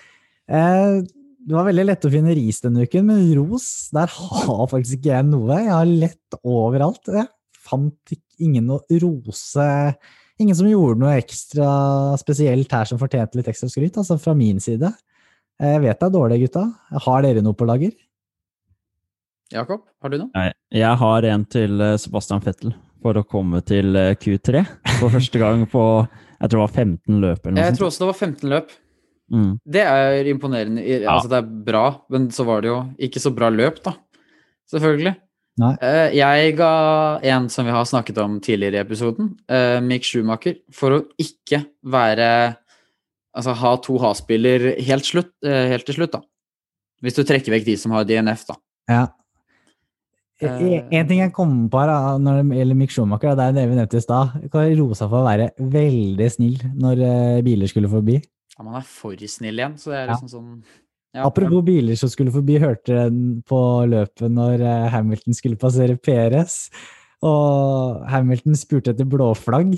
Eh, 0.48 1.00
det 1.48 1.56
var 1.56 1.68
veldig 1.68 1.86
lett 1.86 2.04
å 2.04 2.12
finne 2.12 2.36
ris 2.36 2.60
denne 2.64 2.84
uken, 2.84 3.06
men 3.08 3.26
ros, 3.38 3.68
der 3.96 4.10
har 4.12 4.64
faktisk 4.68 4.98
ikke 4.98 5.14
jeg 5.14 5.28
noe. 5.28 5.60
Jeg 5.62 5.72
har 5.72 5.88
lett 5.88 6.40
overalt. 6.42 7.08
Jeg 7.08 7.28
fant 7.68 8.16
ingen 8.38 8.72
å 8.72 8.82
rose 9.02 9.68
Ingen 10.38 10.54
som 10.54 10.68
gjorde 10.70 11.00
noe 11.02 11.16
ekstra 11.18 11.68
spesielt 12.20 12.70
her 12.70 12.86
som 12.86 12.98
fortjente 13.00 13.34
litt 13.34 13.48
ekstra 13.50 13.66
skryt, 13.72 13.96
altså 13.98 14.14
fra 14.22 14.36
min 14.38 14.60
side. 14.62 14.86
Eh, 15.60 15.72
Jeg 15.74 15.80
vet 15.82 15.98
det 16.00 16.06
er 16.08 16.14
dårlig, 16.14 16.40
gutta. 16.46 16.64
Har 17.06 17.22
dere 17.26 17.42
noe 17.44 17.56
på 17.58 17.66
lager? 17.68 17.92
Jakob, 19.52 19.80
har 20.02 20.12
du 20.12 20.18
noe? 20.20 20.28
Nei, 20.36 20.50
jeg 20.76 20.96
har 21.00 21.24
en 21.30 21.44
til 21.48 21.80
eh, 21.80 21.94
Sebastian 22.00 22.42
Fettel 22.44 22.74
for 23.02 23.16
å 23.16 23.22
komme 23.24 23.62
til 23.64 23.96
eh, 23.96 24.10
Q3 24.20 24.60
for 24.98 25.08
første 25.16 25.40
gang 25.40 25.62
på 25.70 25.84
jeg 26.38 26.50
tror 26.52 26.60
det 26.60 26.64
var 26.66 26.74
15 26.84 27.22
løp 27.22 27.46
eller 27.46 27.54
noe 27.56 27.62
Jeg 27.64 27.70
sånt. 27.72 27.78
tror 27.80 27.88
også 27.88 28.02
det 28.04 28.08
var 28.10 28.18
15 28.18 28.52
løp. 28.52 28.74
Mm. 29.34 29.48
Det 29.74 29.82
er 29.84 30.28
imponerende. 30.30 30.84
Altså, 31.10 31.28
det 31.32 31.38
er 31.40 31.48
bra, 31.66 31.80
men 32.14 32.28
så 32.32 32.44
var 32.48 32.62
det 32.62 32.70
jo 32.70 32.76
ikke 33.08 33.20
så 33.24 33.32
bra 33.34 33.48
løp, 33.52 33.80
da. 33.84 33.96
Selvfølgelig. 34.70 35.14
Nei. 35.58 35.72
Eh, 35.82 36.12
Jeg 36.20 36.52
ga 36.60 36.70
en 37.32 37.48
som 37.50 37.66
vi 37.66 37.74
har 37.74 37.88
snakket 37.90 38.20
om 38.22 38.36
tidligere 38.44 38.78
i 38.78 38.84
episoden, 38.84 39.32
eh, 39.50 39.80
Mick 39.82 40.06
Schumacher, 40.06 40.60
for 40.72 40.94
å 40.94 41.00
ikke 41.20 41.64
være 41.82 42.28
Altså 43.38 43.54
ha 43.54 43.76
to 43.84 43.98
ha-spiller 44.02 44.72
helt, 44.82 45.06
slutt, 45.06 45.30
eh, 45.46 45.68
helt 45.70 45.86
til 45.86 45.94
slutt, 46.00 46.16
da. 46.16 46.22
Hvis 47.04 47.14
du 47.14 47.22
trekker 47.22 47.54
vekk 47.54 47.68
de 47.68 47.76
som 47.78 47.94
har 47.94 48.06
DNF, 48.08 48.42
da. 48.48 48.56
Ja. 48.90 49.04
Eh. 50.42 50.82
En 50.94 51.06
ting 51.08 51.18
jeg 51.20 51.32
kom 51.34 51.52
på 51.70 51.80
her 51.82 52.18
når 52.22 52.42
det 52.42 52.58
gjelder 52.60 52.78
Mick 52.78 52.92
Schumacher, 52.94 53.34
det 53.38 53.46
er 53.48 53.54
det 53.56 53.64
vi 53.70 53.78
nevnte 53.78 53.98
i 53.98 54.02
stad. 54.02 54.34
Kan 54.52 54.68
rose 54.78 55.02
han 55.02 55.10
for 55.12 55.22
å 55.22 55.26
være 55.28 55.48
veldig 55.58 56.28
snill 56.34 56.58
når 56.78 57.02
eh, 57.06 57.40
biler 57.46 57.70
skulle 57.70 57.90
forbi. 57.90 58.18
Ja, 58.56 58.66
man 58.66 58.78
er 58.80 58.86
for 58.86 59.14
snill 59.30 59.58
igjen, 59.58 59.78
så 59.78 59.90
det 59.94 59.98
er 60.02 60.06
Ja. 60.06 60.12
liksom 60.14 60.30
sånn 60.34 60.62
ja, 61.14 61.24
Apropos 61.24 61.64
biler 61.64 61.96
som 61.96 62.10
skulle 62.12 62.30
forbi, 62.30 62.58
hørte 62.60 62.92
den 63.08 63.42
på 63.48 63.58
løpet 63.88 64.30
når 64.30 64.60
Hamilton 64.92 65.34
skulle 65.34 65.56
passere 65.56 65.96
PRS. 65.96 66.68
Og 67.24 68.04
Hamilton 68.12 68.54
spurte 68.54 68.92
etter 68.92 69.08
blåflagg. 69.08 69.72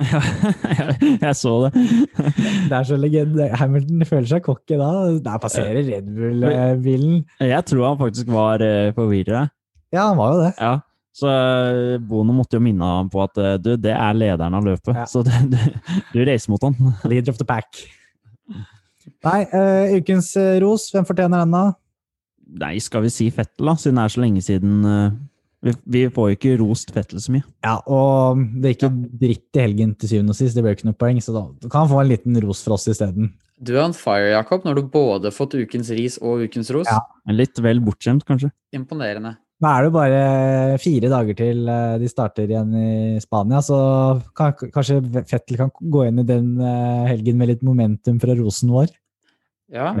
Ja, 0.00 0.20
jeg, 0.78 1.18
jeg 1.22 1.36
så 1.38 1.52
det. 1.64 1.84
Det 2.14 2.78
er 2.78 2.86
så 2.88 2.96
legende. 2.98 3.50
Hamilton 3.60 4.06
føler 4.08 4.26
seg 4.30 4.42
cocky 4.46 4.78
da. 4.80 4.88
Der 5.22 5.42
passerer 5.42 5.82
Red 5.86 6.08
Bull-bilen. 6.16 7.20
Jeg 7.42 7.68
tror 7.70 7.86
han 7.90 8.00
faktisk 8.00 8.32
var 8.34 8.64
uh, 8.64 8.90
forvirra. 8.96 9.46
Ja, 9.94 10.08
han 10.08 10.18
var 10.18 10.34
jo 10.34 10.42
det. 10.42 10.52
Ja. 10.58 10.74
Så 11.14 11.28
eh, 11.30 12.00
Bono 12.02 12.34
måtte 12.34 12.58
jo 12.58 12.62
minne 12.64 12.82
ham 12.82 13.06
på 13.06 13.20
at 13.22 13.38
eh, 13.38 13.52
du, 13.62 13.76
det 13.78 13.92
er 13.94 14.16
lederen 14.18 14.56
av 14.58 14.64
løpet. 14.66 14.96
Ja. 14.98 15.04
Så 15.06 15.22
det, 15.22 15.36
du, 15.52 15.60
du 16.10 16.24
reiser 16.26 16.50
mot 16.50 16.64
han. 16.66 16.74
Leader 17.10 17.30
of 17.30 17.38
the 17.38 17.46
pack. 17.46 17.84
Nei, 19.24 19.44
uh, 19.52 19.94
ukens 20.00 20.32
eh, 20.40 20.56
ros, 20.64 20.88
hvem 20.90 21.06
fortjener 21.06 21.44
den 21.44 21.54
da? 21.54 21.62
Nei, 22.64 22.74
skal 22.82 23.04
vi 23.06 23.12
si 23.14 23.28
Fettel, 23.34 23.70
da? 23.70 23.76
Siden 23.78 24.00
det 24.00 24.04
er 24.08 24.14
så 24.16 24.24
lenge 24.24 24.42
siden. 24.44 24.74
eh, 24.90 25.14
vi, 25.64 25.74
vi 25.96 26.02
får 26.12 26.30
jo 26.30 26.38
ikke 26.38 26.56
rost 26.60 26.92
Fettel 26.94 27.22
så 27.22 27.32
mye. 27.34 27.44
Ja, 27.64 27.78
og 27.90 28.42
det 28.60 28.74
gikk 28.74 28.86
jo 28.86 28.90
dritt 29.24 29.58
i 29.58 29.64
helgen 29.64 29.94
til 29.98 30.12
syvende 30.12 30.34
og 30.34 30.38
sist, 30.38 30.56
det 30.56 30.64
ble 30.64 30.74
jo 30.74 30.78
ikke 30.78 30.90
noe 30.90 31.00
poeng, 31.00 31.22
så 31.24 31.34
da 31.36 31.46
du 31.62 31.70
kan 31.72 31.88
få 31.90 32.02
en 32.02 32.10
liten 32.10 32.36
ros 32.44 32.60
for 32.66 32.76
oss 32.76 32.86
isteden. 32.92 33.32
Du 33.64 33.72
er 33.76 33.84
on 33.84 33.94
fire, 33.96 34.32
Jakob, 34.34 34.66
når 34.66 34.80
du 34.80 34.90
både 34.92 35.32
fått 35.32 35.54
ukens 35.56 35.92
ris 35.94 36.18
og 36.20 36.44
ukens 36.44 36.72
ros. 36.74 36.90
Ja. 36.90 37.00
Litt 37.32 37.60
vel 37.62 37.80
bortskjemt, 37.84 38.26
kanskje. 38.28 38.50
Imponerende. 38.74 39.36
Nå 39.62 39.70
er 39.70 39.84
det 39.84 39.88
jo 39.88 39.94
bare 39.94 40.78
fire 40.82 41.08
dager 41.12 41.36
til 41.38 41.68
eh, 41.70 41.94
de 42.02 42.08
starter 42.10 42.50
igjen 42.50 42.74
i 42.76 43.20
Spania, 43.22 43.62
så 43.64 43.78
kan, 44.36 44.52
kanskje 44.58 44.98
Fettel 45.30 45.60
kan 45.60 45.70
gå 45.78 46.02
inn 46.08 46.20
i 46.20 46.26
den 46.26 46.58
eh, 46.58 47.06
helgen 47.12 47.38
med 47.40 47.52
litt 47.52 47.62
momentum 47.64 48.18
fra 48.20 48.34
rosen 48.36 48.74
vår. 48.74 48.90
Ja. 49.72 49.94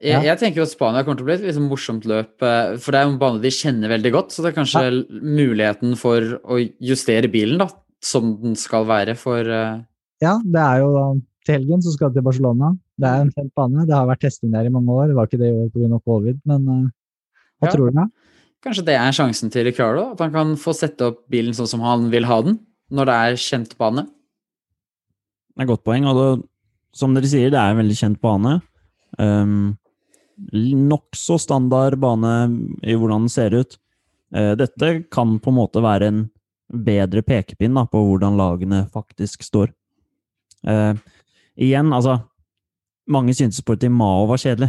Ja. 0.00 0.16
Jeg, 0.16 0.30
jeg 0.30 0.40
tenker 0.40 0.62
jo 0.62 0.64
at 0.64 0.72
Spania 0.72 1.04
kommer 1.04 1.18
til 1.20 1.26
å 1.26 1.28
bli 1.28 1.34
et 1.36 1.42
liksom 1.44 1.66
morsomt 1.68 2.06
løp, 2.08 2.32
eh, 2.40 2.76
for 2.80 2.94
det 2.94 3.00
er 3.00 3.04
jo 3.04 3.12
en 3.12 3.20
bane 3.20 3.42
de 3.42 3.50
kjenner 3.52 3.92
veldig 3.92 4.12
godt, 4.14 4.32
så 4.32 4.40
det 4.40 4.52
er 4.52 4.56
kanskje 4.56 4.84
ja. 4.86 5.00
muligheten 5.20 5.92
for 6.00 6.38
å 6.40 6.60
justere 6.88 7.28
bilen, 7.32 7.60
da, 7.60 7.66
som 8.00 8.30
den 8.40 8.56
skal 8.56 8.88
være 8.88 9.16
for 9.20 9.44
uh... 9.44 9.82
Ja, 10.24 10.38
det 10.40 10.62
er 10.62 10.80
jo 10.80 10.94
da 10.94 11.04
til 11.44 11.56
helgen 11.56 11.82
så 11.84 11.92
skal 11.94 12.10
det 12.10 12.20
til 12.20 12.26
Barcelona. 12.26 12.70
Det 13.00 13.08
er 13.08 13.24
en 13.24 13.32
kjent 13.32 13.52
bane. 13.56 13.84
Det 13.88 13.96
har 13.96 14.08
vært 14.08 14.22
testing 14.26 14.52
der 14.52 14.68
i 14.68 14.72
mange 14.72 14.92
år. 14.92 15.08
Det 15.08 15.16
var 15.16 15.28
ikke 15.28 15.40
det 15.40 15.48
i 15.48 15.56
år 15.56 15.70
pga. 15.72 16.00
covid, 16.04 16.40
men 16.48 16.66
uh, 16.68 16.88
hva 17.60 17.68
Ja. 17.68 17.74
tror 17.74 17.90
du? 17.90 17.96
da? 17.96 18.06
Kanskje 18.60 18.84
det 18.84 18.96
er 19.00 19.16
sjansen 19.16 19.52
til 19.52 19.64
Ricardo, 19.64 20.10
at 20.12 20.20
han 20.20 20.32
kan 20.32 20.56
få 20.60 20.74
sette 20.76 21.06
opp 21.08 21.22
bilen 21.32 21.56
sånn 21.56 21.68
som 21.68 21.80
han 21.84 22.10
vil 22.12 22.28
ha 22.28 22.42
den, 22.44 22.58
når 22.92 23.08
det 23.08 23.14
er 23.16 23.40
kjent 23.40 23.76
bane. 23.80 24.04
Det 24.04 25.64
er 25.64 25.64
et 25.64 25.72
godt 25.72 25.84
poeng. 25.84 26.04
Og 26.08 26.18
det, 26.20 26.48
som 26.92 27.14
dere 27.16 27.28
sier, 27.28 27.52
det 27.52 27.60
er 27.60 27.72
en 27.72 27.80
veldig 27.80 27.96
kjent 27.96 28.20
bane. 28.20 28.60
Um, 29.16 29.79
Nokså 30.50 31.38
standard 31.40 31.98
bane 32.00 32.34
i 32.82 32.96
hvordan 32.96 33.26
den 33.26 33.32
ser 33.32 33.54
ut. 33.54 33.76
Eh, 34.34 34.52
dette 34.58 34.92
kan 35.12 35.38
på 35.42 35.52
en 35.52 35.58
måte 35.58 35.82
være 35.84 36.10
en 36.10 36.20
bedre 36.70 37.22
pekepinn 37.26 37.74
da, 37.74 37.84
på 37.90 38.02
hvordan 38.06 38.38
lagene 38.38 38.84
faktisk 38.94 39.44
står. 39.46 39.72
Eh, 40.66 40.92
igjen, 41.56 41.92
altså 41.92 42.20
Mange 43.10 43.32
syntes 43.34 43.64
Portimao 43.66 44.28
var 44.30 44.38
kjedelig, 44.38 44.68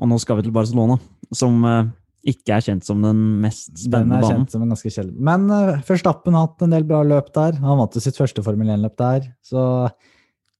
og 0.00 0.08
nå 0.08 0.16
skal 0.22 0.38
vi 0.38 0.46
til 0.46 0.54
Barcelona, 0.54 0.94
som 1.36 1.58
eh, 1.68 1.90
ikke 2.32 2.54
er 2.56 2.64
kjent 2.64 2.86
som 2.86 3.02
den 3.04 3.18
mest 3.42 3.74
spennende 3.76 4.22
banen. 4.22 4.22
Den 4.22 4.30
er 4.30 4.38
kjent 4.38 4.54
som 4.54 4.62
en 4.64 4.72
ganske 4.72 4.92
kjedelig. 4.94 5.18
Men 5.28 5.44
uh, 5.50 5.82
Førstappen 5.84 6.36
har 6.36 6.46
hatt 6.46 6.64
en 6.64 6.72
del 6.72 6.86
bra 6.88 7.02
løp 7.04 7.28
der. 7.36 7.58
Han 7.60 7.82
vant 7.82 7.98
jo 7.98 8.00
sitt 8.00 8.16
første 8.16 8.44
Formel 8.46 8.72
1-løp 8.72 8.96
der. 9.02 9.26
Så 9.44 9.60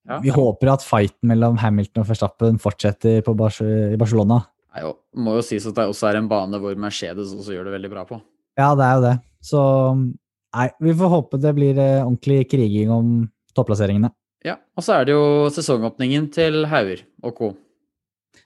Ja. 0.05 0.19
vi 0.21 0.33
håper 0.35 0.75
at 0.75 0.83
fighten 0.85 1.31
mellom 1.31 1.57
Hamilton 1.57 2.03
og 2.03 2.11
Verstappen 2.11 2.59
fortsetter 2.61 3.23
på 3.25 3.33
Bar 3.39 3.55
i 3.65 3.97
Barcelona. 4.01 4.43
Nei, 4.75 4.83
jo, 4.85 4.91
må 5.17 5.37
jo 5.39 5.45
sies 5.47 5.65
at 5.71 5.77
det 5.79 5.87
også 5.89 6.11
er 6.11 6.19
en 6.19 6.29
bane 6.29 6.59
hvor 6.61 6.77
Mercedes 6.81 7.33
også 7.33 7.55
gjør 7.55 7.71
det 7.71 7.77
veldig 7.79 7.91
bra 7.93 8.05
på. 8.09 8.19
Ja, 8.59 8.75
det 8.77 8.85
er 8.85 8.99
jo 8.99 9.05
det. 9.07 9.15
Så 9.45 9.63
nei, 9.97 10.69
vi 10.85 10.97
får 10.99 11.13
håpe 11.15 11.41
det 11.41 11.55
blir 11.57 11.79
eh, 11.81 12.03
ordentlig 12.03 12.45
kriging 12.51 12.93
om 12.93 13.15
topplasseringene. 13.57 14.11
Ja, 14.45 14.59
og 14.77 14.85
så 14.85 14.99
er 14.99 15.07
det 15.09 15.15
jo 15.15 15.49
sesongåpningen 15.55 16.29
til 16.35 16.67
Hauger 16.69 17.05
og 17.25 17.39
co. 17.39 17.55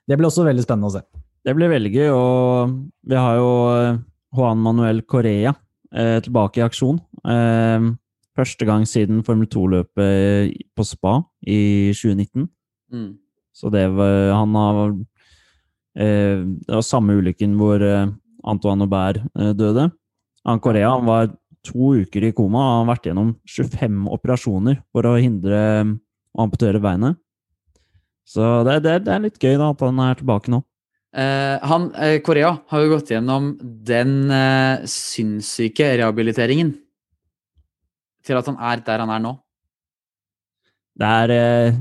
Det 0.06 0.18
blir 0.18 0.28
også 0.28 0.46
veldig 0.46 0.62
spennende 0.62 0.92
å 0.92 0.94
se. 0.94 1.02
Det 1.46 1.54
blir 1.56 1.72
veldig 1.72 1.90
gøy, 1.94 2.08
og 2.12 2.76
vi 3.08 3.18
har 3.18 3.38
jo 3.38 3.50
eh, 3.72 3.98
Juan 4.36 4.60
Manuel 4.62 5.02
Correa 5.08 5.54
eh, 5.94 6.18
tilbake 6.24 6.60
i 6.60 6.66
aksjon. 6.66 7.00
Eh, 7.24 7.88
første 8.38 8.66
gang 8.68 8.86
siden 8.88 9.24
Formel 9.26 9.48
2-løpet 9.50 10.54
på 10.76 10.86
Spa 10.86 11.18
i 11.42 11.90
2019. 11.96 12.46
Mm. 12.94 13.10
Så 13.52 13.72
det 13.74 13.84
var 13.92 14.32
Han 14.32 14.54
har 14.54 14.78
eh, 15.98 16.40
Det 16.46 16.72
var 16.72 16.86
samme 16.86 17.18
ulykken 17.18 17.56
hvor 17.58 17.82
eh, 17.82 18.08
Antoine 18.44 18.86
Aubert 18.86 19.20
eh, 19.34 19.52
døde. 19.52 19.90
Han 20.46 20.60
Korea 20.62 20.94
han 20.94 21.06
var 21.08 21.32
to 21.66 21.94
uker 21.98 22.28
i 22.28 22.32
koma 22.32 22.60
og 22.62 22.70
han 22.70 22.84
har 22.86 22.92
vært 22.94 23.08
gjennom 23.10 23.32
25 23.44 24.06
operasjoner 24.14 24.78
for 24.94 25.08
å 25.10 25.18
hindre 25.18 25.58
eh, 25.82 25.94
å 26.38 26.46
amputere 26.46 26.80
beinet. 26.80 27.18
Så 28.28 28.62
det, 28.68 28.82
det, 28.84 29.00
det 29.06 29.14
er 29.14 29.24
litt 29.24 29.40
gøy 29.40 29.56
da 29.58 29.72
at 29.72 29.82
han 29.82 30.00
er 30.04 30.18
tilbake 30.20 30.52
nå. 30.52 30.62
Eh, 31.16 31.56
han, 31.64 31.88
eh, 31.96 32.18
Korea 32.20 32.52
har 32.68 32.82
jo 32.84 32.90
gått 32.92 33.10
gjennom 33.14 33.54
den 33.88 34.30
eh, 34.30 34.84
sinnssyke 34.84 35.94
rehabiliteringen 35.96 36.74
til 38.28 38.38
at 38.40 38.48
han 38.50 38.58
er 38.70 38.82
der 38.86 39.02
han 39.04 39.12
er 39.16 39.22
nå. 39.24 39.34
Det 40.98 41.08
er 41.22 41.32
eh, 41.34 41.78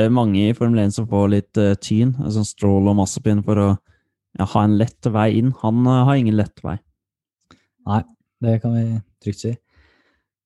eh, 0.00 0.08
mange 0.12 0.48
i 0.48 0.54
Formel 0.56 0.82
1 0.86 0.94
som 0.96 1.08
får 1.10 1.28
litt 1.34 1.60
eh, 1.60 1.74
tyn, 1.82 2.14
altså 2.24 2.44
strål 2.46 2.88
og 2.92 2.98
massepinn, 3.02 3.42
for 3.46 3.60
å 3.60 3.68
ja, 4.38 4.46
ha 4.52 4.64
en 4.64 4.76
lett 4.80 5.08
vei 5.12 5.28
inn. 5.40 5.52
Han 5.62 5.84
eh, 5.84 6.02
har 6.08 6.18
ingen 6.20 6.38
lett 6.38 6.62
vei. 6.64 6.78
Nei, 7.86 8.02
Det 8.42 8.58
kan 8.64 8.74
vi 8.76 8.84
trygt 9.22 9.42
si. 9.44 9.54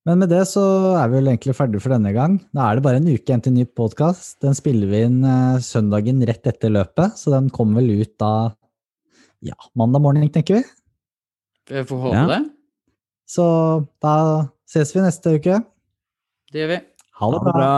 Men 0.09 0.23
med 0.23 0.31
det 0.33 0.43
så 0.49 0.63
er 0.97 1.11
vi 1.13 1.19
vel 1.19 1.29
egentlig 1.29 1.55
ferdige 1.59 1.83
for 1.85 1.93
denne 1.93 2.11
gang. 2.17 2.39
Da 2.57 2.71
er 2.71 2.79
det 2.79 2.85
bare 2.87 2.99
en 3.03 3.09
uke 3.11 3.21
igjen 3.21 3.43
til 3.45 3.53
ny 3.53 3.67
podkast. 3.79 4.39
Den 4.43 4.57
spiller 4.57 4.89
vi 4.91 5.03
inn 5.07 5.19
eh, 5.29 5.59
søndagen 5.65 6.23
rett 6.29 6.47
etter 6.51 6.73
løpet, 6.73 7.19
så 7.21 7.35
den 7.37 7.51
kommer 7.55 7.83
vel 7.83 8.01
ut 8.03 8.15
da 8.21 8.33
ja, 9.47 9.57
mandag 9.79 10.03
morgen, 10.05 10.27
tenker 10.33 10.59
vi. 10.59 10.65
Vi 11.71 11.85
får 11.87 12.01
håpe 12.09 12.17
Ja. 12.17 12.25
det. 12.33 12.41
Så 13.31 13.45
da 14.03 14.15
ses 14.71 14.93
vi 14.95 15.03
neste 15.03 15.35
uke. 15.35 15.59
Det 16.53 16.63
gjør 16.63 16.71
vi. 16.75 16.79
Ha 17.21 17.31
det 17.35 17.41
bra. 17.45 17.53
bra. 17.57 17.73